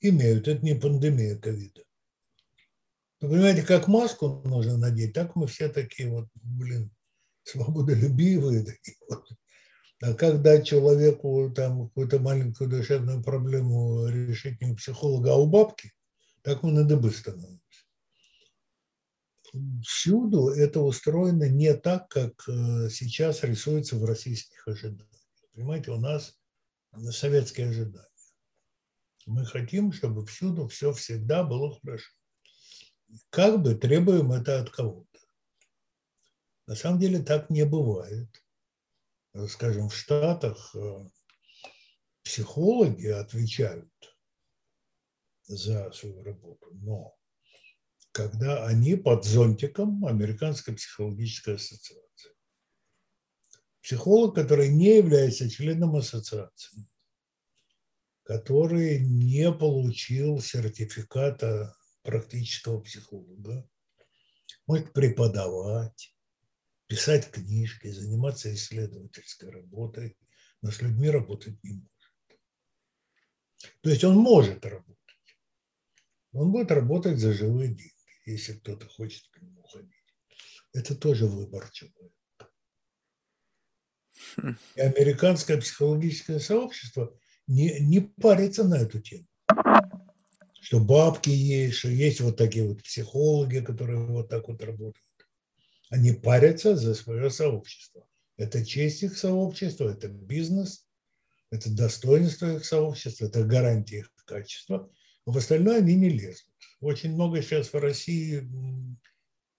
[0.00, 0.48] Имеют.
[0.48, 1.82] Это не пандемия ковида.
[3.20, 6.90] Вы понимаете, как маску нужно надеть, так мы все такие вот, блин,
[7.44, 9.26] свободолюбивые такие вот.
[10.02, 15.46] А как дать человеку там какую-то маленькую душевную проблему решить не у психолога, а у
[15.46, 15.92] бабки,
[16.42, 17.60] так мы на дыбы становимся.
[19.82, 25.08] Всюду это устроено не так, как э, сейчас рисуется в российских ожиданиях.
[25.54, 26.36] Понимаете, у нас
[27.10, 28.08] советские ожидания.
[29.26, 32.12] Мы хотим, чтобы всюду все всегда было хорошо
[33.30, 35.20] как бы требуем это от кого-то.
[36.66, 38.28] На самом деле так не бывает.
[39.48, 41.08] Скажем, в Штатах э,
[42.22, 43.90] психологи отвечают
[45.46, 47.16] за свою работу, но
[48.12, 52.33] когда они под зонтиком Американской психологической ассоциации.
[53.84, 56.88] Психолог, который не является членом ассоциации,
[58.22, 63.68] который не получил сертификата практического психолога,
[64.66, 66.16] может преподавать,
[66.86, 70.16] писать книжки, заниматься исследовательской работой,
[70.62, 72.40] но с людьми работать не может.
[73.82, 74.96] То есть он может работать.
[76.32, 77.92] Он будет работать за живые деньги,
[78.24, 79.92] если кто-то хочет к нему ходить.
[80.72, 82.23] Это тоже выбор человека.
[84.76, 89.26] И американское психологическое сообщество не, не парится на эту тему
[90.64, 94.96] что бабки есть, что есть вот такие вот психологи, которые вот так вот работают.
[95.90, 98.08] Они парятся за свое сообщество.
[98.38, 100.86] Это честь их сообщества, это бизнес,
[101.50, 104.90] это достоинство их сообщества, это гарантия их качества.
[105.26, 106.48] В остальное они не лезут.
[106.80, 108.48] Очень много сейчас в России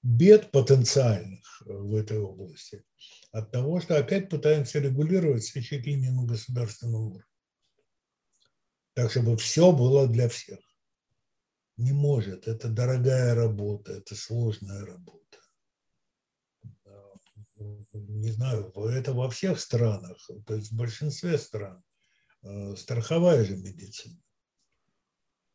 [0.05, 2.85] бед потенциальных в этой области
[3.31, 7.25] от того, что опять пытаемся регулировать ли не на государственном уровне.
[8.93, 10.59] Так, чтобы все было для всех.
[11.77, 12.47] Не может.
[12.47, 15.39] Это дорогая работа, это сложная работа.
[17.93, 21.83] Не знаю, это во всех странах, то есть в большинстве стран.
[22.43, 24.21] Э, страховая же медицина.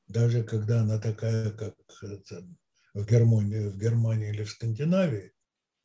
[0.09, 2.49] Даже когда она такая, как это,
[2.95, 5.33] в, Германии, в Германии или в Скандинавии,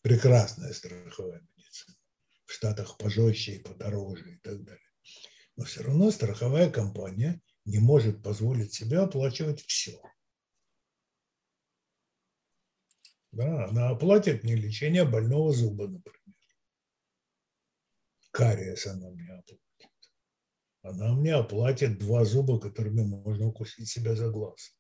[0.02, 1.96] прекрасная страховая медицина.
[2.46, 4.82] В Штатах пожестче и подороже и так далее.
[5.56, 10.00] Но все равно страховая компания не может позволить себе оплачивать все.
[13.32, 16.36] Да, она оплатит мне лечение больного зуба, например.
[18.32, 19.62] Кариес она мне оплатит.
[20.82, 24.75] Она мне оплатит два зуба, которыми можно укусить себя за глаз.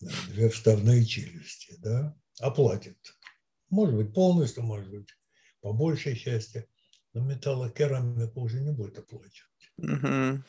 [0.00, 2.96] Две вставные челюсти, да, оплатит.
[3.68, 5.08] Может быть, полностью, может быть,
[5.60, 6.66] по большей части.
[7.12, 9.72] Но металлокерамика уже не будет оплачивать.
[9.78, 10.44] Угу.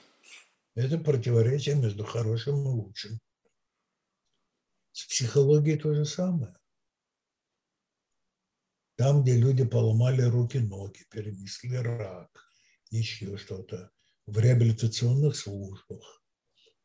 [0.75, 3.19] Это противоречие между хорошим и лучшим.
[4.91, 6.55] С психологией то же самое.
[8.95, 12.29] Там, где люди поломали руки-ноги, перенесли рак,
[12.91, 13.91] еще что-то,
[14.27, 16.23] в реабилитационных службах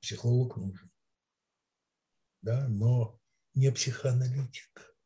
[0.01, 0.91] психолог нужен.
[2.47, 3.21] Да, но
[3.55, 4.97] не психоаналитик,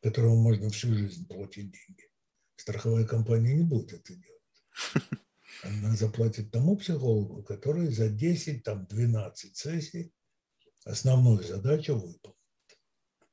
[0.00, 2.08] которому можно всю жизнь платить деньги.
[2.54, 4.62] Страховая компания не будет это делать.
[5.64, 10.14] Она заплатит тому психологу, который за 10, там, 12 сессий
[10.84, 12.78] основную задачу выполнит.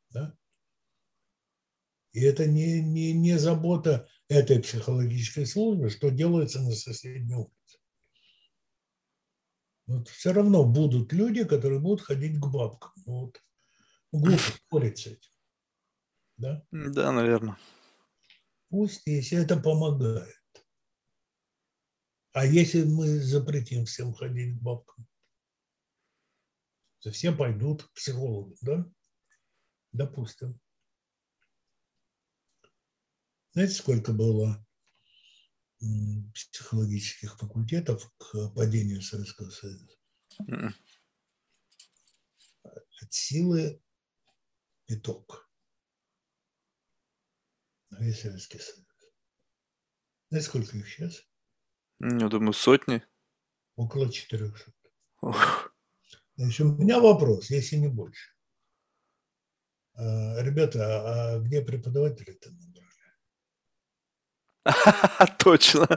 [0.09, 0.35] Да?
[2.13, 7.60] И это не, не, не забота этой психологической службы, что делается на соседней улице.
[9.91, 12.93] Вот все равно будут люди, которые будут ходить к бабкам.
[13.05, 13.43] Ну вот.
[14.13, 14.37] Глупо
[14.67, 15.31] спорить с этим.
[16.37, 16.65] Да?
[16.71, 17.57] Да, наверное.
[18.69, 20.37] Пусть, если это помогает.
[22.31, 25.05] А если мы запретим всем ходить к бабкам?
[26.99, 28.89] То все пойдут к психологу, да?
[29.91, 30.57] Допустим.
[33.51, 34.65] Знаете, сколько было
[36.33, 39.97] психологических факультетов к падению Советского Союза?
[40.41, 40.73] Mm.
[42.63, 43.81] От силы
[44.85, 45.49] пяток.
[47.91, 48.85] Весь Советский Союз.
[50.29, 51.23] Знаете, сколько их сейчас?
[51.99, 53.03] Я думаю, сотни.
[53.75, 54.73] Около 400.
[56.35, 58.31] Значит, у меня вопрос, если не больше.
[59.93, 62.49] А, ребята, а где преподаватели-то
[65.39, 65.87] Точно.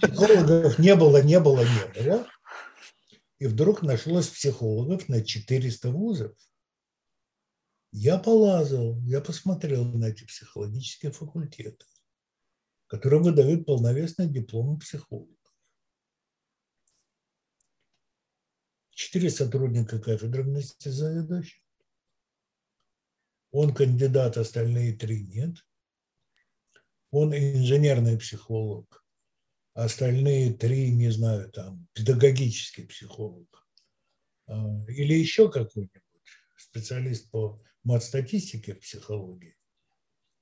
[0.00, 2.26] Психологов не было, не было, не было.
[3.38, 6.36] И вдруг нашлось психологов на 400 вузов.
[7.92, 11.86] Я полазал, я посмотрел на эти психологические факультеты,
[12.86, 15.32] которые выдают полновесный диплом психолога.
[18.90, 21.62] Четыре сотрудника кафедры вместе с заведующим.
[23.52, 25.64] Он кандидат, остальные три нет.
[27.10, 29.04] Он инженерный психолог,
[29.74, 33.66] остальные три, не знаю, там, педагогический психолог.
[34.46, 36.02] А, или еще какой-нибудь
[36.56, 39.56] специалист по мат-статистике в психологии.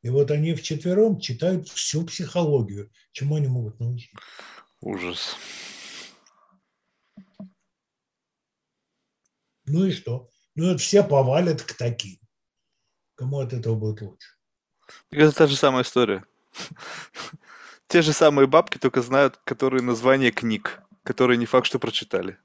[0.02, 2.92] И вот они вчетвером читают всю психологию.
[3.12, 4.12] Чему они могут научить?
[4.80, 5.36] Ужас.
[9.64, 10.30] Ну и что?
[10.54, 12.18] Ну вот все повалят к таким.
[13.16, 14.28] Кому от этого будет лучше?
[15.10, 16.24] Это та же самая история.
[17.88, 22.38] Те же самые бабки, только знают, которые названия книг, которые не факт, что прочитали.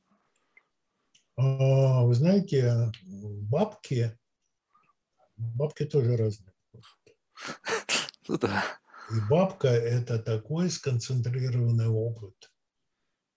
[1.36, 4.18] А, вы знаете, бабки,
[5.38, 6.54] бабки тоже разные.
[8.28, 8.64] Ну да.
[9.10, 12.52] И бабка– это такой сконцентрированный опыт,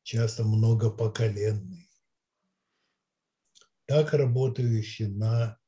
[0.02, 1.90] часто многопоколенный,
[3.86, 5.58] так работающий на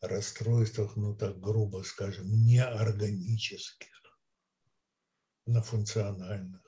[0.00, 3.93] расстройствах, ну так грубо скажем, неорганических,
[5.46, 6.60] на функциональных.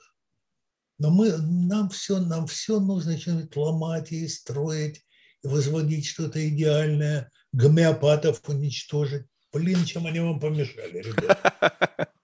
[0.98, 5.04] Но мы, нам, все, нам все нужно что-нибудь ломать и строить,
[5.42, 9.26] и возводить что-то идеальное, гомеопатов уничтожить.
[9.52, 12.10] Блин, чем они вам помешали, ребята?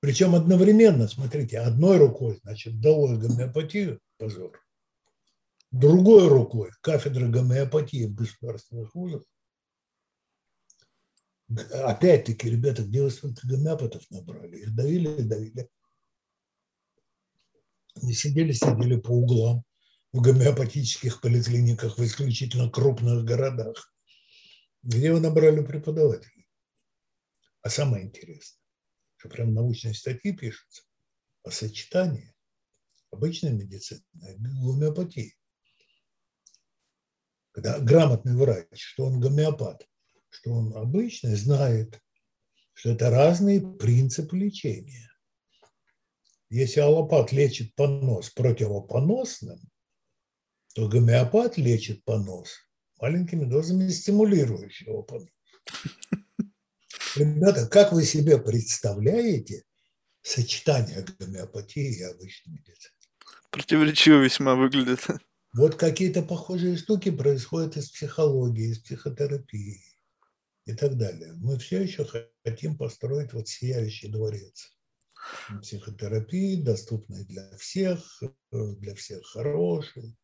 [0.00, 4.60] Причем одновременно, смотрите, одной рукой, значит, долой гомеопатию, позор,
[5.70, 9.22] другой рукой кафедра гомеопатии в государственных вузах.
[11.48, 14.58] Опять-таки, ребята, где вы столько гомеопатов набрали?
[14.58, 15.68] Их давили давили.
[17.94, 19.64] Они сидели, сидели по углам
[20.12, 23.92] в гомеопатических поликлиниках в исключительно крупных городах.
[24.82, 26.48] Где вы набрали преподавателей?
[27.62, 28.60] А самое интересное,
[29.16, 30.82] что прям научные статьи пишутся
[31.42, 32.34] о сочетании
[33.10, 35.36] обычной медицины и гомеопатии
[37.56, 39.88] когда грамотный врач, что он гомеопат,
[40.36, 42.00] что он обычный, знает,
[42.74, 45.10] что это разные принципы лечения.
[46.50, 49.58] Если аллопат лечит понос противопоносным,
[50.74, 52.50] то гомеопат лечит понос
[53.00, 55.32] маленькими дозами стимулирующего поноса.
[57.16, 59.64] Ребята, как вы себе представляете
[60.22, 62.92] сочетание гомеопатии и обычной медицины?
[63.50, 65.00] Противоречиво весьма выглядит.
[65.54, 69.95] Вот какие-то похожие штуки происходят из психологии, из психотерапии
[70.66, 71.32] и так далее.
[71.34, 72.06] Мы все еще
[72.44, 74.76] хотим построить вот сияющий дворец
[75.62, 80.16] психотерапии, доступный для всех, для всех хороший.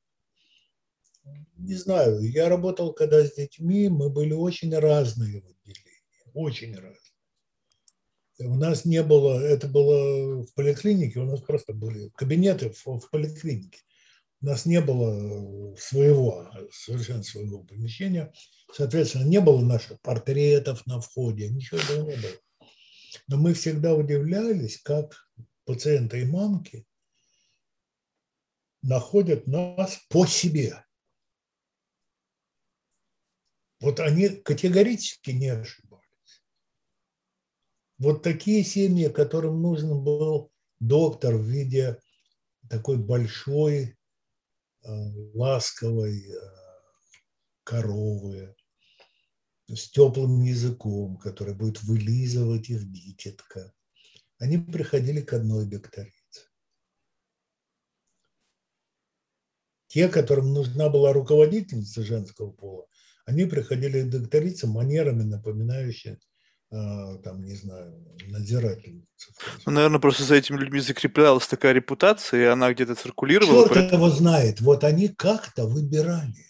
[1.56, 6.98] Не знаю, я работал когда с детьми, мы были очень разные в отделении, очень разные.
[8.39, 13.10] У нас не было, это было в поликлинике, у нас просто были кабинеты в, в
[13.10, 13.78] поликлинике.
[14.43, 18.32] У нас не было своего, совершенно своего помещения.
[18.73, 22.69] Соответственно, не было наших портретов на входе, ничего этого не было.
[23.28, 25.31] Но мы всегда удивлялись, как
[25.64, 26.85] пациенты и мамки
[28.82, 30.85] находят нас по себе.
[33.78, 36.02] Вот они категорически не ошибались.
[37.98, 40.51] Вот такие семьи, которым нужен был
[40.81, 42.01] доктор в виде
[42.69, 44.01] такой большой Э,
[44.84, 46.38] ласковой э,
[47.64, 48.54] коровы,
[49.68, 53.72] с теплым языком, который будет вылизывать их дитятка.
[54.38, 56.12] Они приходили к одной докторице.
[59.86, 62.86] Те, которым нужна была руководительница женского пола,
[63.24, 66.18] они приходили к докторице манерами, напоминающими
[66.72, 69.06] там, не знаю, надзирательница.
[69.66, 73.68] Ну, наверное, просто за этими людьми закреплялась такая репутация, и она где-то циркулировала.
[73.68, 74.06] Черт поэтому...
[74.06, 74.60] его знает.
[74.62, 76.46] Вот они как-то выбирали.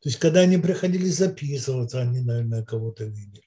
[0.00, 3.42] То есть, когда они приходили записываться, они, наверное, кого-то видели.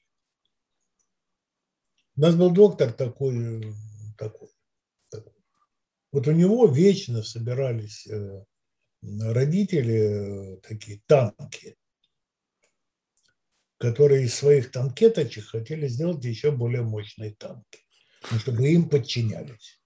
[2.17, 3.73] У нас был доктор такой,
[4.17, 4.49] такой,
[5.09, 5.33] такой.
[6.11, 8.43] Вот у него вечно собирались э,
[9.01, 11.77] родители э, такие танки
[13.81, 17.79] которые из своих танкеточек хотели сделать еще более мощные танки,
[18.29, 19.81] ну, чтобы им подчинялись.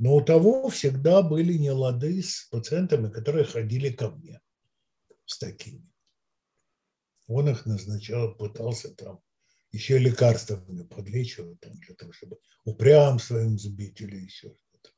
[0.00, 4.40] Но у того всегда были нелады с пациентами, которые ходили ко мне
[5.24, 5.88] с такими.
[7.28, 9.20] Он их назначал, пытался там
[9.70, 14.90] еще лекарствами подлечивать, там, для того, чтобы упрямство им сбить или еще что-то.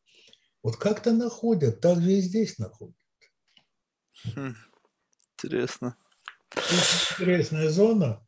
[0.63, 2.97] Вот как-то находят, так же и здесь находят.
[4.35, 4.55] Хм,
[5.35, 5.97] интересно.
[6.57, 8.25] Интересная зона.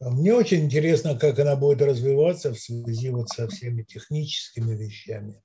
[0.00, 5.42] Мне очень интересно, как она будет развиваться в связи вот со всеми техническими вещами.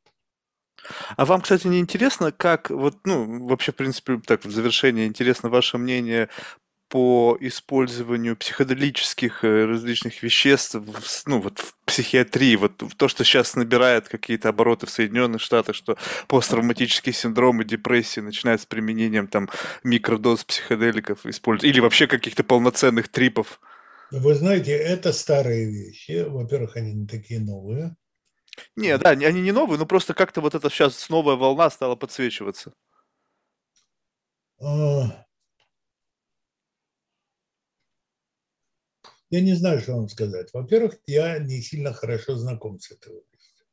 [1.16, 5.50] А вам, кстати, не интересно, как вот, ну, вообще, в принципе, так, в завершение, интересно
[5.50, 6.30] ваше мнение
[6.92, 13.56] по использованию психоделических э, различных веществ, в, ну, вот в психиатрии, вот то, что сейчас
[13.56, 15.98] набирает какие-то обороты в Соединенных Штатах, что
[16.28, 19.50] посттравматические синдромы, депрессии начинают с применением там
[19.86, 23.62] микродоз психоделиков использовать, или вообще каких-то полноценных трипов.
[24.12, 26.26] Вы знаете, это старые вещи.
[26.28, 27.96] Во-первых, они не такие новые.
[28.76, 32.74] Не, да, они не новые, но просто как-то вот это сейчас новая волна стала подсвечиваться.
[34.60, 35.26] А,
[39.32, 40.50] Я не знаю, что вам сказать.
[40.54, 43.66] Во-первых, я не сильно хорошо знаком с этой областью.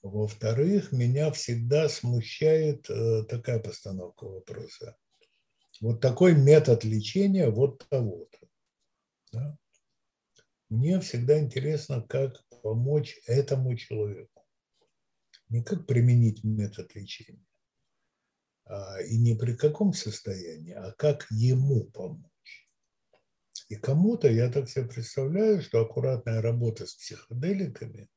[0.00, 4.96] Во-вторых, меня всегда смущает э, такая постановка вопроса.
[5.80, 8.38] Вот такой метод лечения вот того-то.
[9.32, 9.58] Да?
[10.68, 14.44] Мне всегда интересно, как помочь этому человеку.
[15.48, 17.44] Не как применить метод лечения,
[18.66, 22.33] а, и не при каком состоянии, а как ему помочь.
[23.68, 28.08] И кому-то, я так себе представляю, что аккуратная работа с психоделиками,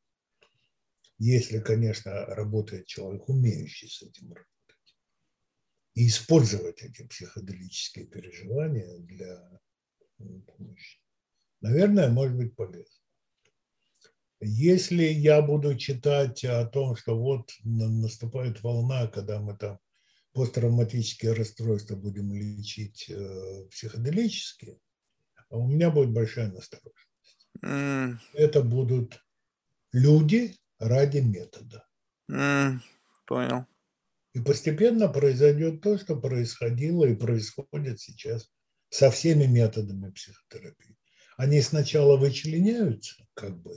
[1.17, 4.53] если, конечно, работает человек, умеющий с этим работать,
[5.95, 9.59] и использовать эти психоделические переживания для
[10.17, 10.99] помощи,
[11.61, 12.93] наверное, может быть полезно.
[14.39, 19.79] Если я буду читать о том, что вот наступает волна, когда мы там
[20.33, 24.86] посттравматические расстройства будем лечить э, психоделически, а
[25.49, 27.49] у меня будет большая настороженность.
[27.63, 28.17] Mm.
[28.33, 29.23] Это будут
[29.91, 31.87] люди ради метода.
[32.29, 32.79] Mm.
[33.25, 33.65] Понял.
[34.33, 38.49] И постепенно произойдет то, что происходило и происходит сейчас
[38.89, 40.97] со всеми методами психотерапии.
[41.37, 43.75] Они сначала вычленяются, как бы,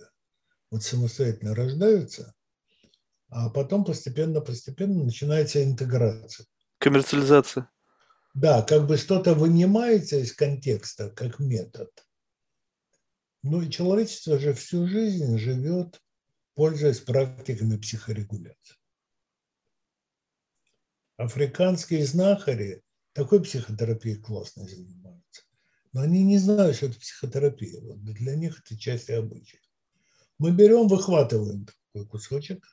[0.70, 2.34] вот самостоятельно рождаются,
[3.28, 6.46] а потом постепенно-постепенно начинается интеграция.
[6.78, 7.70] Коммерциализация.
[8.34, 11.90] Да, как бы что-то вынимается из контекста как метод.
[13.42, 16.00] Ну и человечество же всю жизнь живет,
[16.54, 18.76] пользуясь практиками психорегуляции.
[21.16, 25.42] Африканские знахари такой психотерапией классно занимаются.
[25.92, 27.80] Но они не знают, что это психотерапия.
[27.80, 29.62] Вот для них это часть обычаев.
[30.38, 32.64] Мы берем, выхватываем такой кусочек,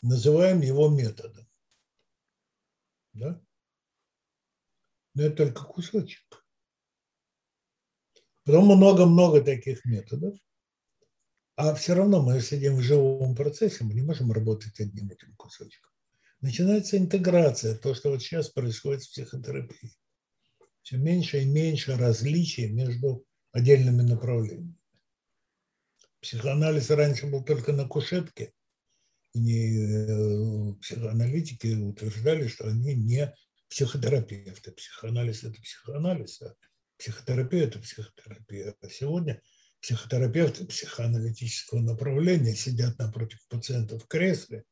[0.00, 1.46] называем его методом.
[3.12, 3.42] Да?
[5.14, 6.44] Но это только кусочек.
[8.44, 10.38] Потом много-много таких методов,
[11.56, 15.90] а все равно мы сидим в живом процессе, мы не можем работать одним этим кусочком.
[16.40, 19.92] Начинается интеграция, то, что вот сейчас происходит в психотерапии.
[20.82, 24.76] Все меньше и меньше различий между отдельными направлениями.
[26.20, 28.52] Психоанализ раньше был только на кушетке,
[29.32, 33.34] и э, психоаналитики утверждали, что они не
[33.68, 34.72] психотерапевты.
[34.72, 36.54] Психоанализ– это психоанализ, а
[36.98, 38.74] психотерапия– это психотерапия.
[38.80, 39.42] А сегодня
[39.80, 44.64] психотерапевты психоаналитического направления сидят напротив пациентов в кресле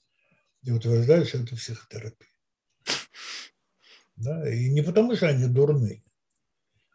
[0.62, 2.28] и утверждают, что это психотерапия.
[4.16, 4.48] Да?
[4.48, 6.02] И не потому, что они дурные,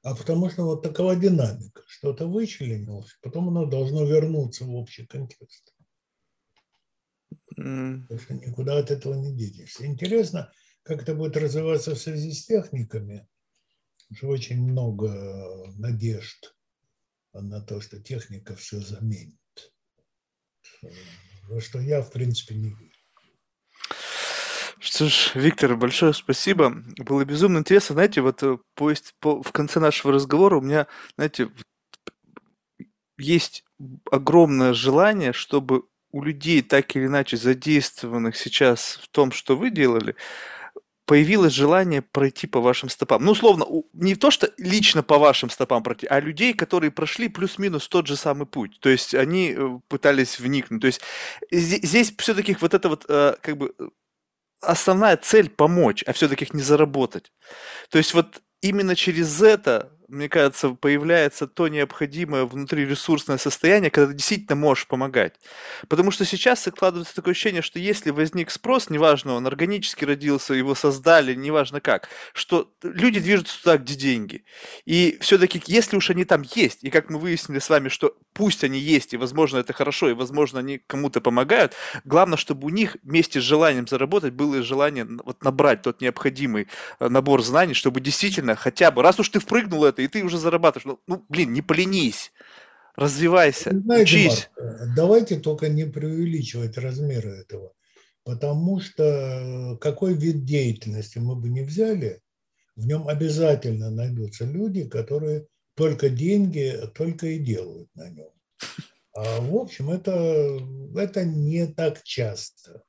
[0.03, 1.83] а потому что вот такова динамика.
[1.87, 5.75] Что-то вычленилось, потом оно должно вернуться в общий контекст.
[7.59, 8.03] Mm.
[8.03, 9.85] Потому что никуда от этого не денешься.
[9.85, 10.51] Интересно,
[10.87, 13.27] как это будет развиваться в связи с техниками,
[14.09, 15.11] уже очень много
[15.77, 16.55] надежд
[17.33, 19.35] на то, что техника все заменит.
[21.49, 22.91] Во что я, в принципе, не верю.
[24.79, 26.69] Что ж, Виктор, большое спасибо.
[26.97, 27.93] Было безумно интересно.
[27.93, 31.49] Знаете, вот э, по, по, в конце нашего разговора у меня, знаете,
[33.17, 33.65] есть
[34.09, 40.15] огромное желание, чтобы у людей, так или иначе задействованных сейчас в том, что вы делали,
[41.07, 43.23] появилось желание пройти по вашим стопам.
[43.23, 47.87] Ну, условно, не то, что лично по вашим стопам пройти, а людей, которые прошли плюс-минус
[47.87, 48.77] тот же самый путь.
[48.81, 50.81] То есть они э, пытались вникнуть.
[50.81, 51.01] То есть
[51.49, 53.73] здесь все-таки вот это вот э, как бы
[54.59, 57.31] основная цель помочь, а все-таки не заработать.
[57.89, 64.17] То есть вот именно через это мне кажется, появляется то необходимое внутриресурсное состояние, когда ты
[64.17, 65.35] действительно можешь помогать.
[65.89, 70.75] Потому что сейчас складывается такое ощущение, что если возник спрос, неважно, он органически родился, его
[70.75, 74.45] создали, неважно как, что люди движутся туда, где деньги.
[74.85, 78.63] И все-таки, если уж они там есть, и как мы выяснили с вами, что пусть
[78.63, 81.73] они есть, и, возможно, это хорошо, и, возможно, они кому-то помогают.
[82.05, 86.67] Главное, чтобы у них вместе с желанием заработать было желание вот набрать тот необходимый
[86.99, 90.85] э, набор знаний, чтобы действительно хотя бы, раз уж ты впрыгнул и ты уже зарабатываешь,
[90.85, 92.31] ну, ну блин, не поленись,
[92.95, 94.49] развивайся, Знаете, учись.
[94.57, 97.73] Марк, давайте только не преувеличивать размеры этого,
[98.23, 102.21] потому что э, какой вид деятельности мы бы не взяли,
[102.75, 108.29] в нем обязательно найдутся люди, которые только деньги только и делают на нем.
[109.15, 110.59] А в общем, это,
[110.95, 112.83] это не так часто.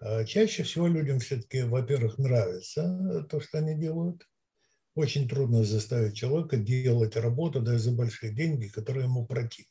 [0.00, 4.26] А чаще всего людям все-таки, во-первых, нравится то, что они делают.
[4.96, 9.70] Очень трудно заставить человека делать работу даже за большие деньги, которые ему противны.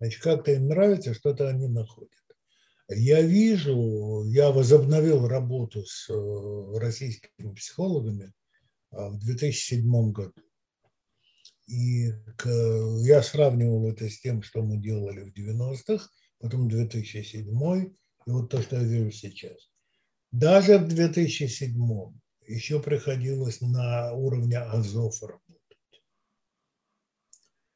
[0.00, 2.10] Значит, как-то им нравится, что-то они находят.
[2.88, 8.32] Я вижу, я возобновил работу с э, российскими психологами
[8.90, 10.42] а, в 2007 году.
[11.68, 12.10] И
[13.06, 18.60] я сравнивал это с тем, что мы делали в 90-х, потом 2007 и вот то,
[18.60, 19.70] что я вижу сейчас.
[20.32, 21.78] Даже в 2007
[22.46, 26.02] еще приходилось на уровне Азов работать.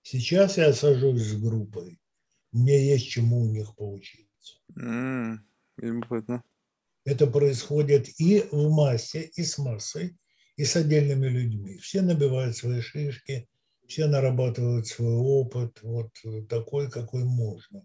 [0.03, 2.01] Сейчас я сажусь с группой,
[2.53, 4.59] мне есть чему у них поучиться.
[4.77, 5.39] Mm,
[7.05, 10.17] Это происходит и в массе, и с массой,
[10.57, 11.79] и с отдельными людьми.
[11.79, 13.49] Все набивают свои шишки,
[13.87, 16.11] все нарабатывают свой опыт, вот
[16.49, 17.85] такой, какой можно.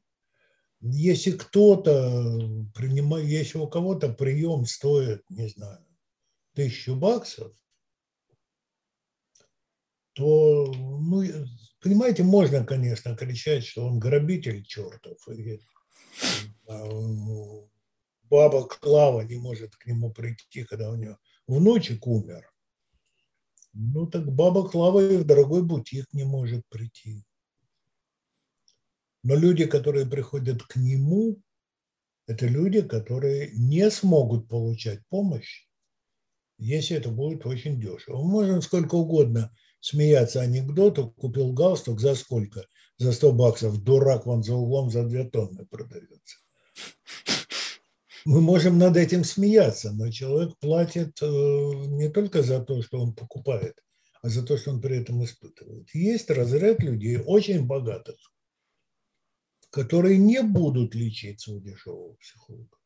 [0.82, 5.86] Если кто-то принимает, если у кого-то прием стоит, не знаю,
[6.54, 7.54] тысячу баксов,
[10.14, 11.24] то, ну,
[11.82, 15.60] понимаете, можно, конечно, кричать, что он грабитель чертов, и
[16.68, 16.88] а,
[18.30, 21.18] баба Клава не может к нему прийти, когда у нее
[21.48, 22.50] внучек умер.
[23.74, 27.24] Ну так баба Клава и в дорогой бутик не может прийти.
[29.24, 31.42] Но люди, которые приходят к нему,
[32.28, 35.68] это люди, которые не смогут получать помощь,
[36.64, 38.22] если это будет очень дешево.
[38.24, 42.66] Мы можем сколько угодно смеяться анекдоту, купил галстук за сколько?
[42.98, 43.84] За 100 баксов.
[43.84, 46.38] Дурак вон за углом за 2 тонны продается
[48.26, 53.14] мы можем над этим смеяться, но человек платит э, не только за то, что он
[53.14, 53.84] покупает,
[54.22, 55.94] а за то, что он при этом испытывает.
[55.94, 58.16] Есть разряд людей очень богатых,
[59.70, 62.78] которые не будут лечиться у дешевого психолога.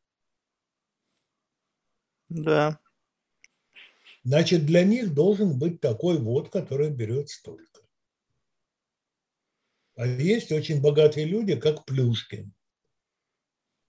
[2.28, 2.78] Да.
[4.28, 7.80] Значит, для них должен быть такой вот, который берет столько.
[9.96, 12.52] А есть очень богатые люди, как Плюшкин,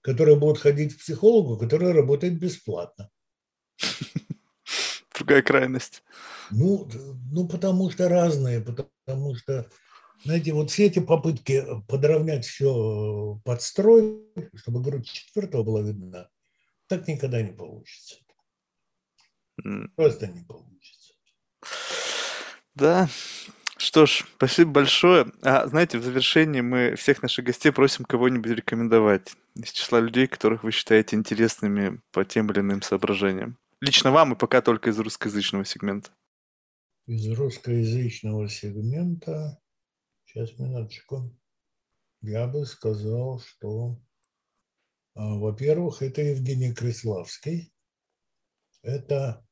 [0.00, 3.10] которые будут ходить к психологу, который работает бесплатно.
[5.14, 6.02] Другая крайность.
[6.50, 6.88] Ну,
[7.30, 9.70] ну, потому что разные, потому что,
[10.24, 16.30] знаете, вот все эти попытки подровнять все под строй, чтобы грудь четвертого была видна,
[16.86, 18.16] так никогда не получится.
[19.96, 21.14] Просто не получится.
[22.74, 23.08] Да,
[23.80, 25.32] что ж, спасибо большое.
[25.42, 30.64] А, знаете, в завершении мы всех наших гостей просим кого-нибудь рекомендовать из числа людей, которых
[30.64, 33.58] вы считаете интересными по тем или иным соображениям.
[33.80, 36.10] Лично вам и пока только из русскоязычного сегмента.
[37.06, 39.58] Из русскоязычного сегмента,
[40.26, 41.34] сейчас минуточку,
[42.20, 43.98] я бы сказал, что,
[45.14, 47.72] а, во-первых, это Евгений Криславский,
[48.82, 49.42] это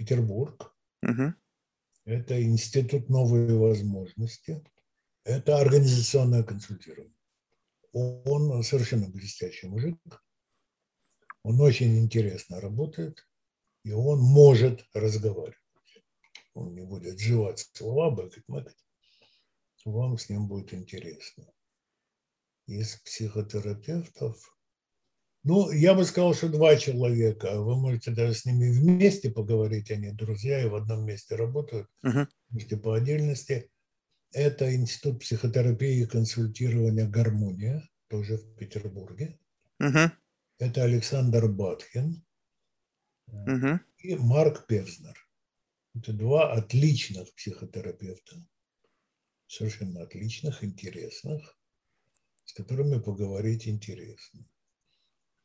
[0.00, 1.34] Петербург, угу
[2.04, 4.64] это институт новые возможности,
[5.24, 7.14] это организационное консультирование.
[7.92, 9.98] Он совершенно блестящий мужик,
[11.42, 13.26] он очень интересно работает,
[13.84, 15.56] и он может разговаривать.
[16.54, 18.76] Он не будет жевать слова, бэкать-мэкать.
[19.84, 21.46] Вам с ним будет интересно.
[22.66, 24.58] Из психотерапевтов
[25.42, 27.60] ну, я бы сказал, что два человека.
[27.60, 32.26] Вы можете даже с ними вместе поговорить, они друзья и в одном месте работают, uh-huh.
[32.50, 33.70] вместе по отдельности.
[34.32, 39.38] Это Институт психотерапии и консультирования «Гармония», тоже в Петербурге.
[39.82, 40.10] Uh-huh.
[40.58, 42.22] Это Александр Батхин
[43.30, 43.78] uh-huh.
[43.98, 45.16] и Марк Певзнер.
[45.94, 48.46] Это два отличных психотерапевта,
[49.46, 51.58] совершенно отличных, интересных,
[52.44, 54.46] с которыми поговорить интересно.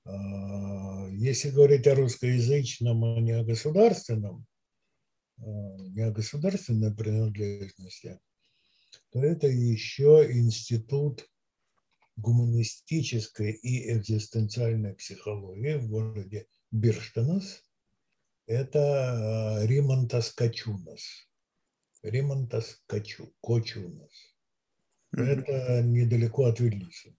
[0.05, 4.45] А, если говорить о русскоязычном, а не о государственном,
[5.37, 8.19] а, не о государственной принадлежности,
[9.11, 11.27] то это еще институт
[12.17, 17.63] гуманистической и экзистенциальной психологии в городе Бирштанас.
[18.45, 21.27] Это Римонтас Качунас.
[22.03, 24.11] Римонтас Качу, Кочунас.
[25.11, 27.15] Это недалеко от Вильнюса.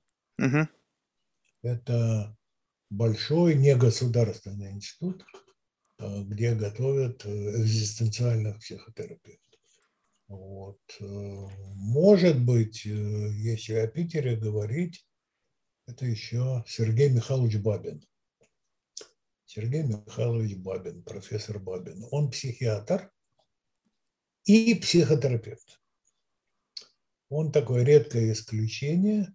[1.63, 2.36] Это
[2.91, 5.25] большой негосударственный институт,
[5.99, 9.61] э, где готовят э, экзистенциальных психотерапевтов.
[10.29, 10.81] Вот.
[11.01, 11.05] э,
[11.75, 15.07] Может быть, если о Питере говорить,
[15.87, 18.05] это еще Сергей Михайлович Бабин.
[19.45, 22.05] Сергей Михайлович Бабин, профессор Бабин.
[22.11, 23.13] Он психиатр
[24.45, 25.81] и психотерапевт.
[27.29, 29.35] Он такое редкое исключение.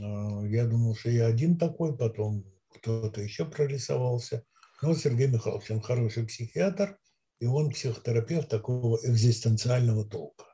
[0.00, 4.44] А, Я думал, что я один такой, потом кто-то еще прорисовался.
[4.82, 6.98] Но Сергей Михайлович, он хороший психиатр,
[7.40, 10.44] и он психотерапевт такого экзистенциального толка.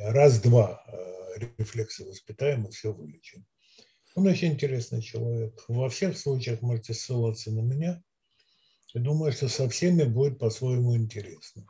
[0.00, 3.46] Раз-два э, рефлексы воспитаем и все вылечим.
[4.14, 5.64] Он очень интересный человек.
[5.68, 8.02] Во всех случаях можете ссылаться на меня.
[8.92, 11.64] И думаю, что со всеми будет по-своему интересно.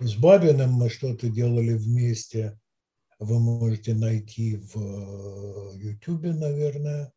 [0.00, 2.58] С Бабиным мы что-то делали вместе.
[3.20, 7.12] Вы можете найти в Ютубе, наверное.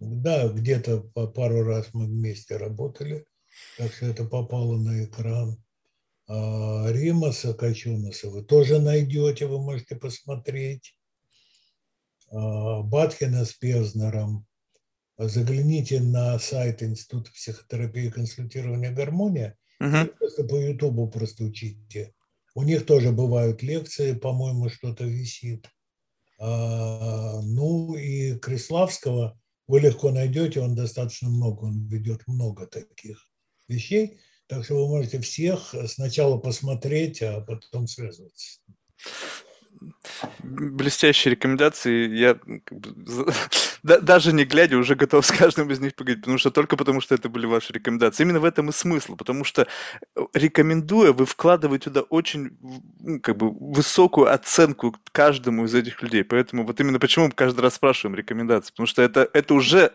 [0.00, 3.26] Да, где-то по пару раз мы вместе работали.
[3.76, 5.62] Так что это попало на экран.
[6.28, 10.96] А Римаса Качунаса вы тоже найдете, вы можете посмотреть.
[12.30, 14.46] А, Батхина с Пезнером.
[15.18, 19.58] Загляните на сайт Института психотерапии и консультирования гармония.
[19.78, 20.08] мгм.
[20.18, 22.14] Просто по Ютубу просто учите.
[22.56, 25.68] У них тоже бывают лекции, по-моему, что-то висит.
[26.40, 33.28] А, ну и Криславского вы легко найдете, он достаточно много, он ведет много таких
[33.68, 34.20] вещей.
[34.46, 38.60] Так что вы можете всех сначала посмотреть, а потом связываться.
[40.42, 42.08] Блестящие рекомендации.
[42.14, 43.26] Я как бы, за-
[43.82, 47.00] да- даже не глядя уже готов с каждым из них поговорить, потому что только потому,
[47.00, 48.22] что это были ваши рекомендации.
[48.22, 49.66] Именно в этом и смысл, потому что
[50.16, 52.56] э, рекомендуя, вы вкладываете туда очень
[53.00, 56.24] ну, как бы высокую оценку каждому из этих людей.
[56.24, 59.92] Поэтому вот именно почему мы каждый раз спрашиваем рекомендации, потому что это, это уже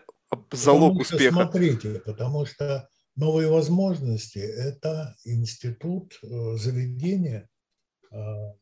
[0.52, 1.34] залог Потому успеха.
[1.34, 7.48] Смотрите, потому что новые возможности– это институт, э, заведение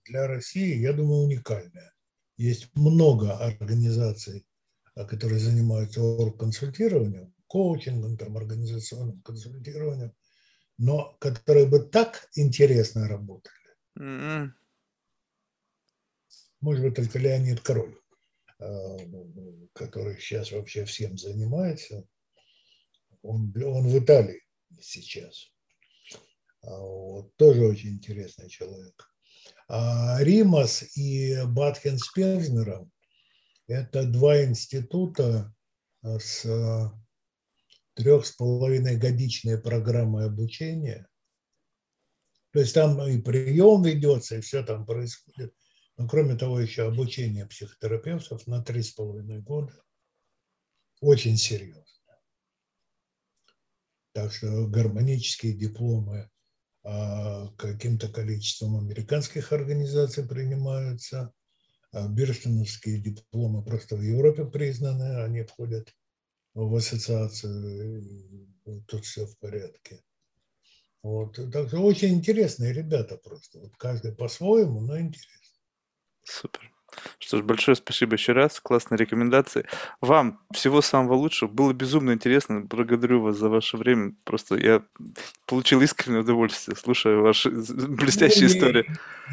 [0.05, 1.93] для России, я думаю, уникальное.
[2.37, 4.47] Есть много организаций,
[4.97, 6.01] э, которые занимаются
[6.39, 10.15] консультированием, коучингом, там, организационным консультированием,
[10.79, 13.55] но которые бы так интересно работали.
[13.99, 14.55] М,
[16.61, 17.99] Может быть, только Леонид Король,
[18.61, 18.97] э,
[19.75, 22.07] который сейчас вообще всем занимается.
[23.23, 24.43] Он, он в Италии
[24.81, 25.51] сейчас.
[26.63, 29.11] А Вот, тоже очень интересный человек.
[29.73, 32.91] А Римас и Батхен с Певзнером–
[33.69, 35.55] это два института
[36.03, 36.91] э, с э,
[37.95, 41.07] трех с половиной годичной программой обучения.
[42.53, 45.55] То есть там и прием ведется, и все там происходит.
[45.97, 49.85] Но кроме того, еще обучение психотерапевтов на три с половиной года.
[51.01, 51.85] Очень серьезно.
[54.15, 56.30] Так что гармонические дипломы а,
[56.83, 61.33] каким-то количеством американских организаций принимаются.
[61.93, 65.93] А Бирштиновские дипломы просто в Европе признаны, они входят
[66.55, 68.05] в ассоциацию,
[68.87, 70.03] тут все в порядке.
[71.03, 71.37] Вот.
[71.53, 73.59] Так что очень интересные ребята просто.
[73.59, 75.59] Вот каждый по-своему, но интересно.
[76.23, 76.73] Супер.
[77.19, 78.61] Что ж, большое спасибо еще раз.
[78.61, 79.67] Классные рекомендации.
[80.01, 81.49] Вам всего самого лучшего.
[81.49, 82.61] Было безумно интересно.
[82.63, 84.15] Благодарю вас за ваше время.
[84.25, 84.83] Просто я
[85.47, 88.87] получил искреннее удовольствие, слушая ваши блестящие Ну, истории.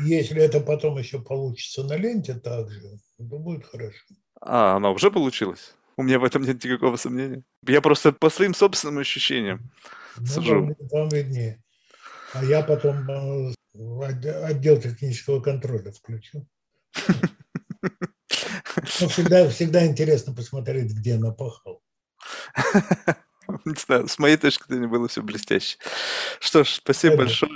[0.04, 2.82] Если это потом еще получится на ленте также,
[3.18, 3.98] то будет хорошо.
[4.42, 5.74] А, она уже получилась?
[5.98, 7.42] У меня в этом нет никакого сомнения.
[7.66, 9.72] Я просто по своим собственным ощущениям
[10.18, 10.62] Ну, сужу.
[10.62, 11.64] вам, вам виднее.
[12.34, 16.46] А я потом э, отде- отдел технического контроля включу.
[17.82, 21.82] Ну, всегда, всегда интересно посмотреть, где напахал.
[23.66, 25.78] Не знаю, с моей точки зрения было все блестяще.
[26.40, 27.26] Что ж, спасибо Ладно.
[27.26, 27.52] большое.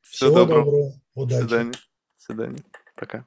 [0.00, 0.64] Всего Всего доброго.
[0.64, 0.92] доброго.
[1.14, 1.40] До Удачи.
[1.42, 1.72] свидания.
[1.72, 1.78] До
[2.18, 2.64] свидания.
[2.96, 3.26] Пока.